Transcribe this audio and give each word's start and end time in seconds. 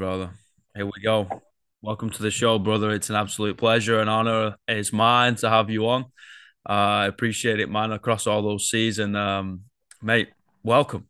brother. 0.00 0.30
Here 0.74 0.86
we 0.86 0.92
go. 1.04 1.28
Welcome 1.82 2.08
to 2.08 2.22
the 2.22 2.30
show, 2.30 2.58
brother. 2.58 2.90
It's 2.90 3.10
an 3.10 3.16
absolute 3.16 3.58
pleasure 3.58 4.00
and 4.00 4.08
honor. 4.08 4.56
It's 4.66 4.94
mine 4.94 5.34
to 5.36 5.50
have 5.50 5.68
you 5.68 5.86
on. 5.88 6.04
Uh, 6.66 7.04
I 7.04 7.06
appreciate 7.06 7.60
it, 7.60 7.68
man, 7.68 7.92
across 7.92 8.26
all 8.26 8.40
those 8.40 8.70
seas. 8.70 8.98
And, 8.98 9.14
um, 9.14 9.64
mate, 10.00 10.28
welcome. 10.62 11.06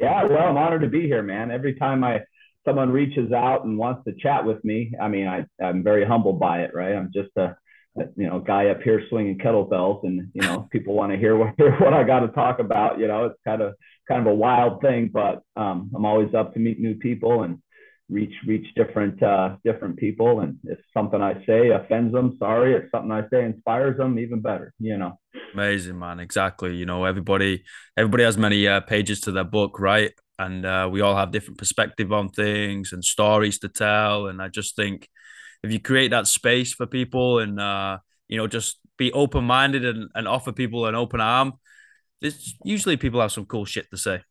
Yeah, 0.00 0.24
well, 0.24 0.48
I'm 0.48 0.56
honored 0.56 0.82
to 0.82 0.88
be 0.88 1.02
here, 1.02 1.22
man. 1.22 1.52
Every 1.52 1.76
time 1.76 2.02
I 2.02 2.22
someone 2.66 2.90
reaches 2.90 3.30
out 3.30 3.64
and 3.64 3.78
wants 3.78 4.02
to 4.08 4.14
chat 4.18 4.44
with 4.44 4.64
me, 4.64 4.92
I 5.00 5.06
mean, 5.06 5.28
I, 5.28 5.44
I'm 5.62 5.84
very 5.84 6.04
humbled 6.04 6.40
by 6.40 6.62
it, 6.62 6.72
right? 6.74 6.96
I'm 6.96 7.12
just 7.14 7.30
a, 7.36 7.56
a 8.00 8.02
you 8.16 8.26
know 8.26 8.40
guy 8.40 8.70
up 8.70 8.82
here 8.82 9.04
swinging 9.08 9.38
kettlebells, 9.38 10.02
and 10.02 10.28
you 10.34 10.42
know 10.42 10.68
people 10.72 10.94
want 10.94 11.12
to 11.12 11.18
hear 11.18 11.36
what 11.36 11.54
hear 11.56 11.78
what 11.78 11.94
I 11.94 12.02
got 12.02 12.20
to 12.20 12.28
talk 12.28 12.58
about. 12.58 12.98
You 12.98 13.06
know, 13.06 13.26
it's 13.26 13.38
kind 13.46 13.62
of 13.62 13.74
kind 14.10 14.26
of 14.26 14.32
a 14.32 14.34
wild 14.34 14.80
thing, 14.80 15.08
but 15.12 15.42
um, 15.56 15.90
I'm 15.94 16.04
always 16.04 16.34
up 16.34 16.52
to 16.54 16.58
meet 16.58 16.80
new 16.80 16.96
people 16.96 17.44
and 17.44 17.62
reach 18.10 18.34
reach 18.44 18.66
different 18.74 19.22
uh, 19.22 19.56
different 19.64 19.96
people. 19.96 20.40
And 20.40 20.58
if 20.64 20.78
something 20.92 21.22
I 21.22 21.34
say 21.46 21.70
offends 21.70 22.12
them, 22.12 22.36
sorry. 22.38 22.74
If 22.74 22.90
something 22.90 23.12
I 23.12 23.22
say 23.30 23.44
inspires 23.44 23.96
them, 23.98 24.18
even 24.18 24.40
better. 24.40 24.74
You 24.80 24.98
know. 24.98 25.18
Amazing, 25.54 25.98
man. 25.98 26.18
Exactly. 26.18 26.74
You 26.74 26.86
know, 26.86 27.04
everybody 27.04 27.62
everybody 27.96 28.24
has 28.24 28.36
many 28.36 28.66
uh, 28.66 28.80
pages 28.80 29.20
to 29.22 29.32
their 29.32 29.44
book, 29.44 29.78
right? 29.78 30.12
And 30.38 30.66
uh, 30.66 30.88
we 30.90 31.02
all 31.02 31.16
have 31.16 31.30
different 31.30 31.58
perspective 31.58 32.12
on 32.12 32.30
things 32.30 32.92
and 32.92 33.04
stories 33.04 33.58
to 33.60 33.68
tell. 33.68 34.26
And 34.26 34.42
I 34.42 34.48
just 34.48 34.74
think 34.74 35.08
if 35.62 35.70
you 35.70 35.78
create 35.78 36.10
that 36.10 36.26
space 36.26 36.72
for 36.72 36.86
people 36.86 37.38
and 37.38 37.60
uh, 37.60 37.98
you 38.26 38.38
know 38.38 38.48
just 38.48 38.78
be 38.98 39.12
open 39.12 39.44
minded 39.44 39.84
and, 39.84 40.10
and 40.14 40.26
offer 40.26 40.52
people 40.52 40.86
an 40.86 40.94
open 40.94 41.20
arm, 41.20 41.52
there's 42.20 42.54
usually 42.64 42.96
people 42.96 43.20
have 43.20 43.32
some 43.32 43.46
cool 43.46 43.64
shit 43.64 43.90
to 43.90 43.96
say. 43.96 44.22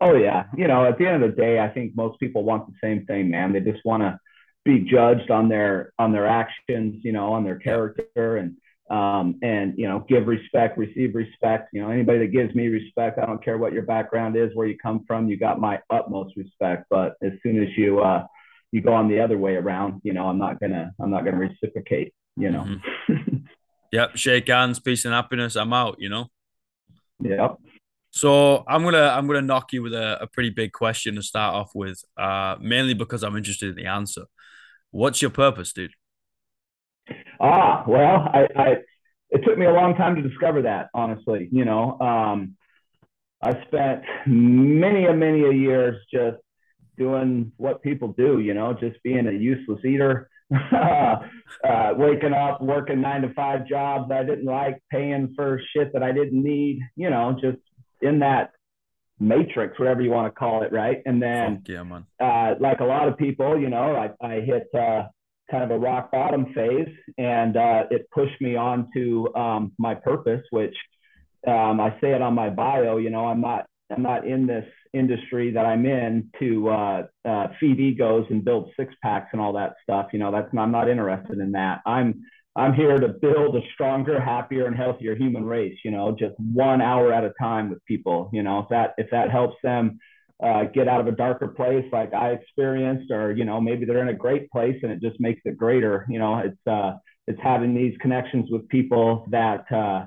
Oh 0.00 0.14
yeah, 0.14 0.44
you 0.56 0.68
know, 0.68 0.84
at 0.84 0.98
the 0.98 1.06
end 1.06 1.22
of 1.22 1.30
the 1.34 1.36
day, 1.36 1.58
I 1.58 1.68
think 1.68 1.96
most 1.96 2.20
people 2.20 2.44
want 2.44 2.66
the 2.66 2.74
same 2.80 3.04
thing, 3.06 3.30
man. 3.30 3.52
They 3.52 3.60
just 3.60 3.84
want 3.84 4.02
to 4.02 4.18
be 4.64 4.80
judged 4.80 5.30
on 5.30 5.48
their 5.48 5.92
on 5.98 6.12
their 6.12 6.26
actions, 6.26 7.00
you 7.02 7.12
know, 7.12 7.32
on 7.32 7.42
their 7.42 7.58
character, 7.58 8.36
and 8.36 8.56
um, 8.90 9.38
and 9.42 9.74
you 9.76 9.88
know, 9.88 10.04
give 10.08 10.26
respect, 10.26 10.78
receive 10.78 11.14
respect. 11.14 11.70
You 11.72 11.82
know, 11.82 11.90
anybody 11.90 12.20
that 12.20 12.32
gives 12.32 12.54
me 12.54 12.68
respect, 12.68 13.18
I 13.18 13.26
don't 13.26 13.44
care 13.44 13.58
what 13.58 13.72
your 13.72 13.82
background 13.82 14.36
is, 14.36 14.50
where 14.54 14.68
you 14.68 14.78
come 14.78 15.04
from, 15.06 15.28
you 15.28 15.36
got 15.36 15.60
my 15.60 15.80
utmost 15.90 16.36
respect. 16.36 16.86
But 16.90 17.14
as 17.22 17.32
soon 17.42 17.60
as 17.60 17.68
you 17.76 18.00
uh, 18.00 18.24
you 18.70 18.80
go 18.80 18.92
on 18.92 19.08
the 19.08 19.20
other 19.20 19.36
way 19.36 19.56
around, 19.56 20.00
you 20.04 20.12
know, 20.12 20.28
I'm 20.28 20.38
not 20.38 20.60
gonna 20.60 20.92
I'm 21.00 21.10
not 21.10 21.24
gonna 21.24 21.38
reciprocate. 21.38 22.14
You 22.36 22.50
know. 22.50 22.66
Mm-hmm. 23.08 23.36
yep. 23.92 24.16
Shake 24.16 24.46
hands, 24.46 24.78
peace 24.78 25.04
and 25.04 25.12
happiness. 25.12 25.56
I'm 25.56 25.72
out. 25.72 25.96
You 25.98 26.08
know. 26.08 26.28
Yep. 27.20 27.56
So 28.10 28.64
I'm 28.66 28.82
gonna 28.84 29.08
I'm 29.08 29.26
gonna 29.26 29.42
knock 29.42 29.72
you 29.72 29.82
with 29.82 29.94
a, 29.94 30.22
a 30.22 30.26
pretty 30.26 30.50
big 30.50 30.72
question 30.72 31.14
to 31.16 31.22
start 31.22 31.54
off 31.54 31.72
with, 31.74 32.02
uh, 32.16 32.56
mainly 32.60 32.94
because 32.94 33.22
I'm 33.22 33.36
interested 33.36 33.70
in 33.70 33.76
the 33.76 33.86
answer. 33.86 34.22
What's 34.90 35.20
your 35.20 35.30
purpose, 35.30 35.72
dude? 35.72 35.92
Ah, 37.40 37.84
well, 37.86 38.28
I, 38.32 38.48
I 38.56 38.76
it 39.30 39.44
took 39.44 39.58
me 39.58 39.66
a 39.66 39.72
long 39.72 39.94
time 39.94 40.16
to 40.16 40.22
discover 40.22 40.62
that, 40.62 40.88
honestly. 40.94 41.48
You 41.52 41.64
know, 41.64 41.98
um, 42.00 42.56
I 43.42 43.62
spent 43.66 44.02
many 44.26 45.06
a 45.06 45.12
many 45.12 45.44
a 45.44 45.52
years 45.52 45.96
just 46.12 46.38
doing 46.98 47.52
what 47.56 47.82
people 47.82 48.14
do. 48.16 48.40
You 48.40 48.54
know, 48.54 48.72
just 48.72 49.02
being 49.02 49.26
a 49.26 49.32
useless 49.32 49.84
eater. 49.84 50.28
uh, 50.72 51.90
waking 51.96 52.32
up, 52.32 52.62
working 52.62 53.02
nine 53.02 53.20
to 53.20 53.32
five 53.34 53.66
jobs 53.66 54.10
I 54.10 54.24
didn't 54.24 54.46
like, 54.46 54.82
paying 54.90 55.34
for 55.36 55.60
shit 55.76 55.92
that 55.92 56.02
I 56.02 56.10
didn't 56.10 56.42
need, 56.42 56.80
you 56.96 57.10
know, 57.10 57.36
just 57.38 57.58
in 58.00 58.20
that 58.20 58.52
matrix, 59.20 59.78
whatever 59.78 60.00
you 60.00 60.10
want 60.10 60.32
to 60.32 60.38
call 60.38 60.62
it, 60.62 60.72
right? 60.72 61.02
And 61.04 61.20
then, 61.20 61.62
yeah, 61.66 61.82
man. 61.82 62.06
Uh, 62.20 62.54
like 62.60 62.80
a 62.80 62.84
lot 62.84 63.08
of 63.08 63.18
people, 63.18 63.60
you 63.60 63.68
know, 63.68 63.94
I, 63.94 64.26
I 64.26 64.40
hit 64.40 64.68
uh, 64.74 65.02
kind 65.50 65.64
of 65.64 65.70
a 65.70 65.78
rock 65.78 66.10
bottom 66.10 66.52
phase, 66.54 66.88
and 67.16 67.56
uh, 67.56 67.84
it 67.90 68.08
pushed 68.10 68.40
me 68.40 68.56
on 68.56 68.88
to 68.94 69.34
um, 69.34 69.72
my 69.78 69.94
purpose, 69.94 70.42
which 70.50 70.74
um, 71.46 71.80
I 71.80 71.90
say 72.00 72.12
it 72.12 72.22
on 72.22 72.34
my 72.34 72.50
bio. 72.50 72.98
You 72.98 73.10
know, 73.10 73.26
I'm 73.26 73.40
not 73.40 73.66
I'm 73.90 74.02
not 74.02 74.26
in 74.26 74.46
this 74.46 74.66
industry 74.92 75.50
that 75.52 75.66
I'm 75.66 75.86
in 75.86 76.30
to 76.38 76.68
uh, 76.68 77.06
uh, 77.24 77.46
feed 77.60 77.80
egos 77.80 78.26
and 78.30 78.44
build 78.44 78.70
six 78.78 78.94
packs 79.02 79.28
and 79.32 79.40
all 79.40 79.52
that 79.54 79.74
stuff. 79.82 80.08
You 80.12 80.18
know, 80.18 80.32
that's 80.32 80.48
I'm 80.56 80.72
not 80.72 80.88
interested 80.88 81.38
in 81.38 81.52
that. 81.52 81.80
I'm 81.86 82.22
I'm 82.56 82.74
here 82.74 82.98
to 82.98 83.08
build 83.08 83.56
a 83.56 83.60
stronger, 83.74 84.20
happier, 84.20 84.66
and 84.66 84.76
healthier 84.76 85.14
human 85.14 85.44
race. 85.44 85.78
You 85.84 85.90
know, 85.90 86.16
just 86.18 86.34
one 86.38 86.80
hour 86.80 87.12
at 87.12 87.24
a 87.24 87.32
time 87.40 87.70
with 87.70 87.84
people. 87.84 88.30
You 88.32 88.42
know, 88.42 88.60
if 88.60 88.68
that 88.70 88.94
if 88.98 89.10
that 89.10 89.30
helps 89.30 89.56
them 89.62 89.98
uh, 90.42 90.64
get 90.64 90.88
out 90.88 91.00
of 91.00 91.06
a 91.06 91.12
darker 91.12 91.48
place 91.48 91.84
like 91.92 92.12
I 92.14 92.30
experienced, 92.30 93.10
or 93.10 93.32
you 93.32 93.44
know, 93.44 93.60
maybe 93.60 93.84
they're 93.84 94.02
in 94.02 94.08
a 94.08 94.14
great 94.14 94.50
place 94.50 94.76
and 94.82 94.92
it 94.92 95.00
just 95.00 95.20
makes 95.20 95.40
it 95.44 95.56
greater. 95.56 96.06
You 96.08 96.18
know, 96.18 96.38
it's 96.38 96.66
uh, 96.66 96.92
it's 97.26 97.40
having 97.42 97.74
these 97.74 97.94
connections 98.00 98.50
with 98.50 98.68
people 98.68 99.26
that 99.30 99.70
uh, 99.70 100.06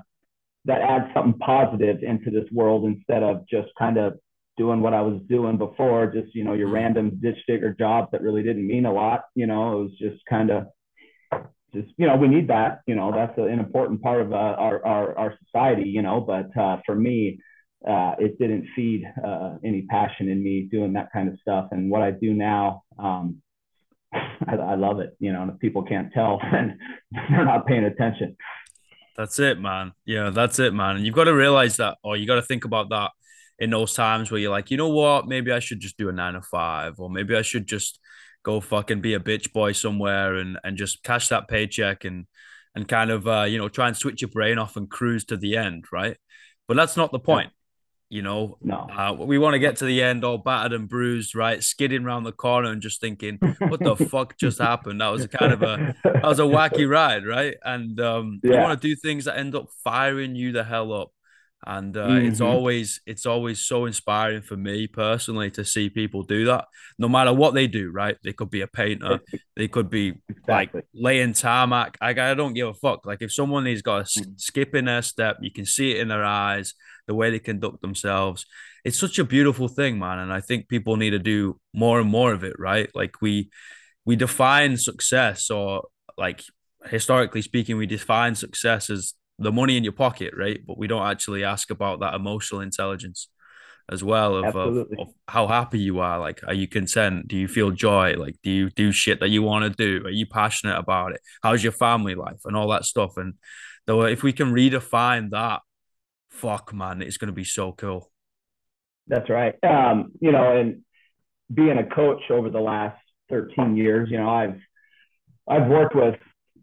that 0.64 0.80
add 0.80 1.10
something 1.14 1.38
positive 1.40 2.02
into 2.02 2.30
this 2.30 2.50
world 2.52 2.84
instead 2.84 3.22
of 3.22 3.46
just 3.48 3.68
kind 3.78 3.98
of 3.98 4.18
doing 4.56 4.80
what 4.80 4.94
I 4.94 5.00
was 5.00 5.20
doing 5.28 5.56
before, 5.58 6.06
just 6.06 6.34
you 6.34 6.44
know, 6.44 6.52
your 6.52 6.68
random 6.68 7.18
ditch 7.22 7.38
digger 7.46 7.74
jobs 7.78 8.08
that 8.12 8.22
really 8.22 8.42
didn't 8.42 8.66
mean 8.66 8.86
a 8.86 8.92
lot. 8.92 9.22
You 9.34 9.46
know, 9.46 9.72
it 9.72 9.82
was 9.82 9.92
just 9.98 10.24
kind 10.28 10.50
of 10.50 10.66
just 11.74 11.88
you 11.96 12.06
know 12.06 12.16
we 12.16 12.28
need 12.28 12.48
that 12.48 12.80
you 12.86 12.94
know 12.94 13.10
that's 13.12 13.36
an 13.38 13.58
important 13.58 14.02
part 14.02 14.20
of 14.20 14.32
uh, 14.32 14.36
our, 14.36 14.84
our 14.84 15.18
our 15.18 15.38
society 15.44 15.88
you 15.88 16.02
know 16.02 16.20
but 16.20 16.54
uh, 16.60 16.78
for 16.84 16.94
me 16.94 17.38
uh, 17.88 18.14
it 18.18 18.38
didn't 18.38 18.66
feed 18.76 19.04
uh, 19.26 19.56
any 19.64 19.82
passion 19.82 20.28
in 20.28 20.42
me 20.42 20.68
doing 20.70 20.92
that 20.92 21.08
kind 21.12 21.28
of 21.28 21.36
stuff. 21.40 21.66
And 21.72 21.90
what 21.90 22.00
I 22.00 22.12
do 22.12 22.32
now 22.32 22.84
um, 22.98 23.42
I, 24.12 24.54
I, 24.54 24.74
love 24.76 25.00
it 25.00 25.16
you 25.18 25.32
know 25.32 25.42
and 25.42 25.50
if 25.50 25.58
people 25.58 25.82
can't 25.82 26.12
tell 26.12 26.40
then 26.52 26.78
they're 27.10 27.44
not 27.44 27.66
paying 27.66 27.84
attention. 27.84 28.36
That's 29.16 29.38
it 29.38 29.58
man. 29.58 29.92
Yeah 30.04 30.30
that's 30.30 30.58
it 30.58 30.74
man. 30.74 30.96
And 30.96 31.06
you've 31.06 31.14
got 31.14 31.24
to 31.24 31.34
realize 31.34 31.78
that 31.78 31.98
or 32.04 32.16
you 32.16 32.26
got 32.26 32.36
to 32.36 32.42
think 32.42 32.64
about 32.64 32.90
that 32.90 33.10
in 33.62 33.70
those 33.70 33.94
times 33.94 34.30
where 34.30 34.40
you're 34.40 34.50
like 34.50 34.72
you 34.72 34.76
know 34.76 34.88
what 34.88 35.28
maybe 35.28 35.52
I 35.52 35.60
should 35.60 35.78
just 35.78 35.96
do 35.96 36.08
a 36.08 36.12
nine 36.12 36.34
to 36.34 36.42
five 36.42 36.98
or 36.98 37.08
maybe 37.08 37.36
I 37.36 37.42
should 37.42 37.68
just 37.68 38.00
go 38.42 38.60
fucking 38.60 39.00
be 39.00 39.14
a 39.14 39.20
bitch 39.20 39.52
boy 39.52 39.70
somewhere 39.70 40.34
and 40.34 40.58
and 40.64 40.76
just 40.76 41.04
cash 41.04 41.28
that 41.28 41.46
paycheck 41.46 42.04
and 42.04 42.26
and 42.74 42.88
kind 42.88 43.10
of 43.10 43.28
uh, 43.28 43.42
you 43.42 43.58
know 43.58 43.68
try 43.68 43.86
and 43.86 43.96
switch 43.96 44.20
your 44.20 44.30
brain 44.30 44.58
off 44.58 44.76
and 44.76 44.90
cruise 44.90 45.24
to 45.26 45.36
the 45.36 45.56
end, 45.56 45.84
right? 45.92 46.16
But 46.66 46.76
that's 46.76 46.96
not 46.96 47.12
the 47.12 47.20
point. 47.20 47.52
You 48.08 48.22
know, 48.22 48.58
no. 48.60 48.76
Uh, 48.76 49.14
we 49.18 49.38
want 49.38 49.54
to 49.54 49.58
get 49.58 49.76
to 49.76 49.86
the 49.86 50.02
end 50.02 50.22
all 50.22 50.36
battered 50.36 50.74
and 50.74 50.88
bruised, 50.88 51.34
right? 51.34 51.62
Skidding 51.62 52.04
around 52.04 52.24
the 52.24 52.32
corner 52.32 52.70
and 52.70 52.82
just 52.82 53.00
thinking, 53.00 53.38
"What 53.58 53.80
the 53.80 53.96
fuck 54.10 54.36
just 54.38 54.58
happened?" 54.58 55.00
That 55.00 55.08
was 55.08 55.26
kind 55.28 55.52
of 55.52 55.62
a 55.62 55.94
that 56.04 56.24
was 56.24 56.40
a 56.40 56.42
wacky 56.42 56.88
ride, 56.90 57.26
right? 57.26 57.56
And 57.62 57.98
um, 58.00 58.40
yeah. 58.42 58.52
you 58.52 58.58
want 58.58 58.80
to 58.80 58.88
do 58.88 58.96
things 58.96 59.24
that 59.26 59.38
end 59.38 59.54
up 59.54 59.68
firing 59.84 60.34
you 60.34 60.52
the 60.52 60.64
hell 60.64 60.92
up 60.92 61.12
and 61.66 61.96
uh, 61.96 62.06
mm-hmm. 62.06 62.26
it's 62.26 62.40
always 62.40 63.00
it's 63.06 63.24
always 63.24 63.64
so 63.64 63.86
inspiring 63.86 64.42
for 64.42 64.56
me 64.56 64.86
personally 64.86 65.50
to 65.50 65.64
see 65.64 65.88
people 65.88 66.22
do 66.22 66.46
that 66.46 66.66
no 66.98 67.08
matter 67.08 67.32
what 67.32 67.54
they 67.54 67.66
do 67.66 67.90
right 67.90 68.16
they 68.24 68.32
could 68.32 68.50
be 68.50 68.62
a 68.62 68.66
painter 68.66 69.20
they 69.56 69.68
could 69.68 69.88
be 69.88 70.14
exactly. 70.28 70.48
like 70.80 70.86
laying 70.92 71.32
tarmac 71.32 71.96
I, 72.00 72.10
I 72.10 72.34
don't 72.34 72.54
give 72.54 72.68
a 72.68 72.74
fuck 72.74 73.06
like 73.06 73.22
if 73.22 73.32
someone 73.32 73.66
has 73.66 73.82
got 73.82 74.00
a 74.00 74.04
mm-hmm. 74.04 74.32
skip 74.36 74.74
in 74.74 74.86
their 74.86 75.02
step 75.02 75.38
you 75.40 75.52
can 75.52 75.64
see 75.64 75.92
it 75.92 76.00
in 76.00 76.08
their 76.08 76.24
eyes 76.24 76.74
the 77.06 77.14
way 77.14 77.30
they 77.30 77.38
conduct 77.38 77.80
themselves 77.80 78.44
it's 78.84 78.98
such 78.98 79.18
a 79.18 79.24
beautiful 79.24 79.68
thing 79.68 79.98
man 79.98 80.18
and 80.18 80.32
i 80.32 80.40
think 80.40 80.68
people 80.68 80.96
need 80.96 81.10
to 81.10 81.18
do 81.18 81.58
more 81.72 82.00
and 82.00 82.10
more 82.10 82.32
of 82.32 82.42
it 82.42 82.58
right 82.58 82.90
like 82.94 83.20
we 83.22 83.50
we 84.04 84.16
define 84.16 84.76
success 84.76 85.48
or 85.48 85.84
like 86.18 86.42
historically 86.86 87.42
speaking 87.42 87.76
we 87.76 87.86
define 87.86 88.34
success 88.34 88.90
as 88.90 89.14
the 89.38 89.52
money 89.52 89.76
in 89.76 89.84
your 89.84 89.92
pocket, 89.92 90.34
right? 90.36 90.60
But 90.66 90.78
we 90.78 90.86
don't 90.86 91.06
actually 91.06 91.44
ask 91.44 91.70
about 91.70 92.00
that 92.00 92.14
emotional 92.14 92.60
intelligence 92.60 93.28
as 93.90 94.04
well 94.04 94.36
of, 94.36 94.56
of, 94.56 94.86
of, 94.98 95.08
how 95.26 95.46
happy 95.46 95.78
you 95.78 95.98
are. 96.00 96.18
Like, 96.18 96.40
are 96.46 96.54
you 96.54 96.68
content? 96.68 97.28
Do 97.28 97.36
you 97.36 97.48
feel 97.48 97.70
joy? 97.70 98.14
Like, 98.14 98.36
do 98.42 98.50
you 98.50 98.70
do 98.70 98.92
shit 98.92 99.20
that 99.20 99.28
you 99.28 99.42
want 99.42 99.64
to 99.64 99.70
do? 99.70 100.06
Are 100.06 100.10
you 100.10 100.26
passionate 100.26 100.78
about 100.78 101.12
it? 101.12 101.20
How's 101.42 101.62
your 101.62 101.72
family 101.72 102.14
life 102.14 102.40
and 102.44 102.56
all 102.56 102.68
that 102.68 102.84
stuff? 102.84 103.16
And 103.16 103.34
though, 103.86 104.02
if 104.02 104.22
we 104.22 104.32
can 104.32 104.52
redefine 104.52 105.30
that, 105.30 105.60
fuck, 106.30 106.72
man, 106.72 107.02
it's 107.02 107.16
going 107.16 107.28
to 107.28 107.34
be 107.34 107.44
so 107.44 107.72
cool. 107.72 108.10
That's 109.08 109.28
right. 109.28 109.54
Um, 109.62 110.12
you 110.20 110.32
know, 110.32 110.56
and 110.56 110.82
being 111.52 111.78
a 111.78 111.84
coach 111.84 112.22
over 112.30 112.50
the 112.50 112.60
last 112.60 112.98
13 113.30 113.76
years, 113.76 114.08
you 114.10 114.18
know, 114.18 114.30
I've 114.30 114.60
I've 115.48 115.68
worked 115.68 115.96
with 115.96 116.14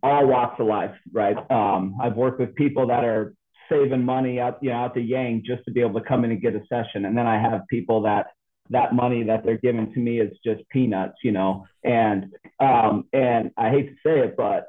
all 0.03 0.27
walks 0.27 0.59
of 0.59 0.67
life, 0.67 0.95
right? 1.11 1.37
Um, 1.51 1.97
I've 2.01 2.15
worked 2.15 2.39
with 2.39 2.55
people 2.55 2.87
that 2.87 3.03
are 3.03 3.33
saving 3.69 4.03
money 4.03 4.39
out, 4.39 4.57
you 4.61 4.71
know, 4.71 4.77
out 4.77 4.95
the 4.95 5.01
yang 5.01 5.43
just 5.45 5.63
to 5.65 5.71
be 5.71 5.81
able 5.81 5.99
to 5.99 6.05
come 6.07 6.23
in 6.23 6.31
and 6.31 6.41
get 6.41 6.55
a 6.55 6.61
session. 6.67 7.05
And 7.05 7.17
then 7.17 7.27
I 7.27 7.39
have 7.39 7.61
people 7.69 8.01
that 8.03 8.27
that 8.71 8.93
money 8.93 9.23
that 9.23 9.43
they're 9.43 9.57
giving 9.57 9.91
to 9.93 9.99
me 9.99 10.19
is 10.19 10.31
just 10.45 10.61
peanuts, 10.69 11.17
you 11.23 11.31
know. 11.31 11.65
And 11.83 12.33
um, 12.59 13.05
and 13.13 13.51
I 13.57 13.69
hate 13.69 13.89
to 13.89 13.95
say 14.05 14.19
it, 14.19 14.35
but 14.37 14.67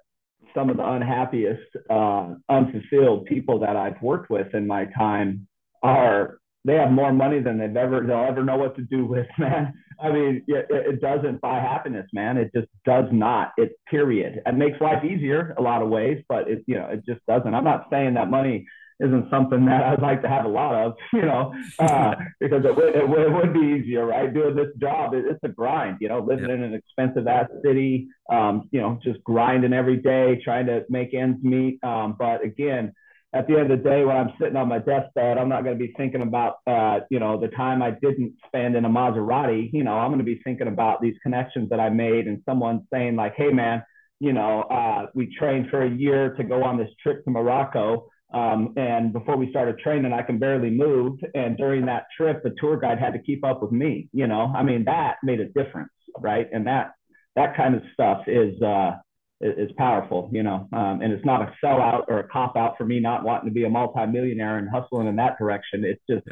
some 0.55 0.71
of 0.71 0.77
the 0.77 0.89
unhappiest, 0.89 1.77
uh, 1.89 2.35
unfulfilled 2.49 3.27
people 3.27 3.61
that 3.61 3.77
I've 3.77 4.01
worked 4.03 4.31
with 4.31 4.55
in 4.55 4.67
my 4.67 4.87
time 4.87 5.47
are 5.83 6.39
they 6.65 6.75
have 6.75 6.91
more 6.91 7.13
money 7.13 7.41
than 7.41 7.59
they've 7.59 7.77
ever 7.77 8.05
they'll 8.07 8.27
ever 8.29 8.45
know 8.45 8.57
what 8.57 8.77
to 8.77 8.83
do 8.83 9.07
with, 9.07 9.27
man. 9.39 9.75
I 10.03 10.11
mean, 10.11 10.43
it, 10.47 10.67
it 10.71 11.01
doesn't 11.01 11.41
buy 11.41 11.61
happiness, 11.61 12.07
man. 12.13 12.39
It 12.39 12.51
just 12.55 12.69
does 12.87 13.05
not. 13.13 13.53
It 13.59 13.73
period. 13.91 14.41
It 14.47 14.55
makes 14.55 14.81
life 14.81 15.05
easier 15.05 15.55
a 15.59 15.63
lot 15.63 15.83
of 15.83 15.91
ways, 15.91 16.23
but 16.29 16.49
it 16.49 16.65
you 16.67 16.77
know 16.77 16.87
it 16.87 17.05
just 17.07 17.25
doesn't. 17.27 17.55
I'm 17.55 17.65
not 17.65 17.87
saying 17.91 18.15
that 18.15 18.31
money 18.31 18.67
isn't 19.01 19.31
something 19.31 19.65
that 19.65 19.83
I'd 19.83 20.03
like 20.03 20.23
to 20.23 20.29
have 20.29 20.45
a 20.45 20.49
lot 20.49 20.75
of, 20.75 20.95
you 21.13 21.23
know, 21.23 21.55
uh, 21.79 22.15
because 22.39 22.65
it 22.65 22.77
would, 22.77 22.95
it, 22.95 23.09
would, 23.09 23.21
it 23.21 23.33
would 23.33 23.53
be 23.55 23.81
easier, 23.81 24.07
right? 24.07 24.33
Doing 24.33 24.55
this 24.55 24.69
job, 24.79 25.15
it, 25.15 25.25
it's 25.27 25.41
a 25.43 25.49
grind, 25.49 25.99
you 26.01 26.09
know, 26.09 26.21
living 26.21 26.51
in 26.51 26.63
an 26.63 26.75
expensive 26.75 27.27
ass 27.27 27.49
city, 27.65 28.09
um, 28.31 28.69
you 28.71 28.81
know, 28.81 28.99
just 29.03 29.23
grinding 29.25 29.73
every 29.73 29.97
day, 29.97 30.41
trying 30.45 30.67
to 30.67 30.85
make 30.89 31.15
ends 31.15 31.43
meet. 31.43 31.83
Um, 31.83 32.15
but 32.19 32.45
again, 32.45 32.93
at 33.33 33.47
the 33.47 33.55
end 33.59 33.71
of 33.71 33.79
the 33.83 33.89
day, 33.89 34.05
when 34.05 34.17
I'm 34.17 34.33
sitting 34.41 34.57
on 34.57 34.69
my 34.69 34.79
deathbed, 34.79 35.39
I'm 35.39 35.49
not 35.49 35.63
going 35.63 35.79
to 35.79 35.87
be 35.87 35.93
thinking 35.97 36.23
about, 36.23 36.57
uh, 36.67 37.01
you 37.11 37.21
know, 37.21 37.41
the 37.41 37.49
time 37.49 37.81
I 37.81 37.93
didn't 37.93 38.35
spend 38.47 38.75
in 38.75 38.85
a 38.85 38.89
Maserati. 38.89 39.71
You 39.73 39.85
know, 39.85 39.93
I'm 39.93 40.11
going 40.11 40.19
to 40.19 40.25
be 40.25 40.41
thinking 40.43 40.67
about 40.67 41.01
these 41.01 41.15
connections 41.23 41.71
that 41.71 41.79
I 41.79 41.91
made 41.91 42.27
and 42.27 42.43
someone 42.45 42.87
saying 42.93 43.15
like, 43.15 43.35
"Hey, 43.37 43.53
man, 43.53 43.85
you 44.19 44.33
know, 44.33 44.63
uh, 44.63 45.07
we 45.15 45.35
trained 45.39 45.69
for 45.71 45.83
a 45.83 45.91
year 45.91 46.35
to 46.35 46.43
go 46.43 46.65
on 46.65 46.77
this 46.77 46.91
trip 47.03 47.25
to 47.25 47.31
Morocco." 47.31 48.09
Um, 48.35 48.75
and 48.77 49.13
before 49.13 49.37
we 49.37 49.51
started 49.51 49.79
training, 49.79 50.13
I 50.13 50.23
can 50.23 50.39
barely 50.39 50.71
move. 50.71 51.19
And 51.35 51.57
during 51.57 51.87
that 51.87 52.07
trip, 52.17 52.43
the 52.43 52.55
tour 52.61 52.77
guide 52.79 52.99
had 52.99 53.13
to 53.13 53.21
keep 53.21 53.45
up 53.45 53.63
with 53.63 53.73
me. 53.73 54.09
You 54.13 54.27
know, 54.27 54.53
I 54.57 54.65
mean, 54.65 54.85
that 54.85 55.17
made 55.23 55.41
a 55.41 55.47
difference, 55.47 55.93
right? 56.19 56.49
And 56.53 56.67
that 56.67 56.95
that 57.37 57.57
kind 57.57 57.77
of 57.77 57.83
stuff 57.93 58.23
is 58.27 58.61
uh, 58.61 58.97
is 59.41 59.71
powerful, 59.77 60.29
you 60.33 60.43
know. 60.43 60.69
Um, 60.73 61.01
and 61.03 61.13
it's 61.13 61.25
not 61.25 61.43
a 61.43 61.53
sellout 61.65 62.05
or 62.09 62.21
a 62.21 62.29
cop 62.29 62.57
out 62.57 62.77
for 62.77 62.85
me 62.85 63.01
not 63.01 63.25
wanting 63.25 63.49
to 63.49 63.55
be 63.55 63.65
a 63.65 63.71
multimillionaire 63.71 64.59
and 64.59 64.69
hustling 64.69 65.07
in 65.07 65.17
that 65.17 65.39
direction. 65.39 65.85
It's 65.85 66.03
just 66.09 66.27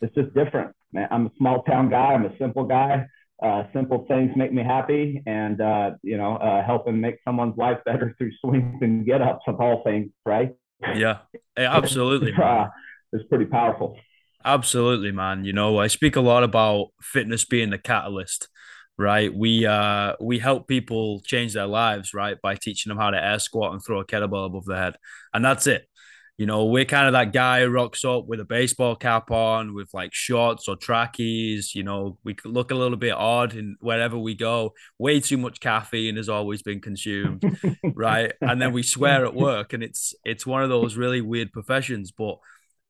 it's 0.00 0.14
just 0.14 0.34
different. 0.34 0.74
Man, 0.92 1.08
I'm 1.10 1.26
a 1.26 1.30
small 1.38 1.62
town 1.62 1.90
guy. 1.90 2.14
I'm 2.14 2.24
a 2.24 2.36
simple 2.38 2.64
guy. 2.64 3.06
Uh, 3.40 3.64
simple 3.72 4.04
things 4.08 4.32
make 4.34 4.52
me 4.52 4.64
happy, 4.64 5.22
and 5.26 5.60
uh, 5.60 5.90
you 6.02 6.16
know, 6.16 6.36
uh, 6.36 6.64
helping 6.64 7.00
make 7.00 7.18
someone's 7.24 7.56
life 7.56 7.78
better 7.84 8.14
through 8.18 8.32
swings 8.40 8.78
and 8.80 9.06
get 9.06 9.22
ups 9.22 9.44
of 9.46 9.60
all 9.60 9.82
things, 9.84 10.10
right? 10.26 10.54
Yeah, 10.94 11.18
absolutely. 11.56 12.32
uh, 12.42 12.66
it's 13.12 13.24
pretty 13.28 13.46
powerful. 13.46 13.96
Absolutely, 14.44 15.12
man. 15.12 15.44
You 15.44 15.52
know, 15.52 15.78
I 15.78 15.86
speak 15.88 16.16
a 16.16 16.20
lot 16.20 16.42
about 16.42 16.88
fitness 17.00 17.44
being 17.44 17.70
the 17.70 17.78
catalyst, 17.78 18.48
right? 18.98 19.32
We 19.34 19.64
uh 19.66 20.14
we 20.20 20.38
help 20.38 20.68
people 20.68 21.20
change 21.24 21.54
their 21.54 21.66
lives, 21.66 22.12
right, 22.14 22.36
by 22.42 22.56
teaching 22.56 22.90
them 22.90 22.98
how 22.98 23.10
to 23.10 23.22
air 23.24 23.38
squat 23.38 23.72
and 23.72 23.84
throw 23.84 24.00
a 24.00 24.04
kettlebell 24.04 24.46
above 24.46 24.66
their 24.66 24.76
head, 24.76 24.96
and 25.32 25.44
that's 25.44 25.66
it. 25.66 25.88
You 26.36 26.46
know, 26.46 26.66
we're 26.66 26.84
kind 26.84 27.08
of 27.08 27.14
that 27.14 27.32
guy 27.32 27.62
who 27.62 27.68
rocks 27.68 28.04
up 28.04 28.26
with 28.28 28.38
a 28.38 28.44
baseball 28.44 28.94
cap 28.94 29.32
on, 29.32 29.74
with 29.74 29.90
like 29.92 30.14
shorts 30.14 30.68
or 30.68 30.76
trackies. 30.76 31.74
You 31.74 31.82
know, 31.82 32.16
we 32.22 32.36
look 32.44 32.70
a 32.70 32.76
little 32.76 32.96
bit 32.96 33.12
odd 33.12 33.54
in 33.56 33.76
wherever 33.80 34.16
we 34.16 34.36
go. 34.36 34.72
Way 35.00 35.18
too 35.18 35.36
much 35.36 35.58
caffeine 35.58 36.16
has 36.16 36.28
always 36.28 36.62
been 36.62 36.80
consumed, 36.80 37.42
right? 37.82 38.32
And 38.40 38.62
then 38.62 38.72
we 38.72 38.84
swear 38.84 39.24
at 39.26 39.34
work, 39.34 39.72
and 39.72 39.82
it's 39.82 40.14
it's 40.24 40.46
one 40.46 40.62
of 40.62 40.68
those 40.68 40.96
really 40.96 41.20
weird 41.20 41.52
professions. 41.52 42.12
But 42.12 42.38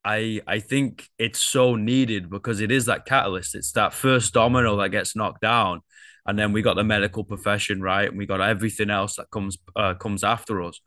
I 0.08 0.40
I 0.46 0.60
think 0.60 1.08
it's 1.18 1.40
so 1.40 1.76
needed 1.76 2.30
because 2.30 2.60
it 2.60 2.70
is 2.70 2.86
that 2.86 3.06
catalyst. 3.06 3.54
It's 3.54 3.72
that 3.72 3.92
first 3.92 4.32
domino 4.32 4.76
that 4.78 4.90
gets 4.90 5.14
knocked 5.14 5.42
down, 5.42 5.82
and 6.26 6.38
then 6.38 6.52
we 6.52 6.62
got 6.62 6.76
the 6.76 6.84
medical 6.84 7.24
profession, 7.24 7.82
right? 7.82 8.08
And 8.08 8.18
we 8.18 8.26
got 8.26 8.40
everything 8.40 8.90
else 8.90 9.16
that 9.16 9.30
comes 9.30 9.58
uh, 9.76 9.94
comes 9.94 10.24
after 10.24 10.62
us 10.62 10.80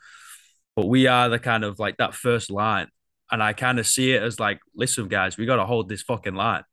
but 0.75 0.87
we 0.87 1.07
are 1.07 1.29
the 1.29 1.39
kind 1.39 1.63
of 1.63 1.79
like 1.79 1.97
that 1.97 2.13
first 2.13 2.49
line. 2.49 2.87
And 3.31 3.41
I 3.41 3.53
kind 3.53 3.79
of 3.79 3.87
see 3.87 4.13
it 4.13 4.21
as 4.21 4.39
like, 4.39 4.59
listen, 4.75 5.07
guys, 5.07 5.37
we 5.37 5.45
got 5.45 5.55
to 5.57 5.65
hold 5.65 5.87
this 5.87 6.01
fucking 6.01 6.35
line. 6.35 6.63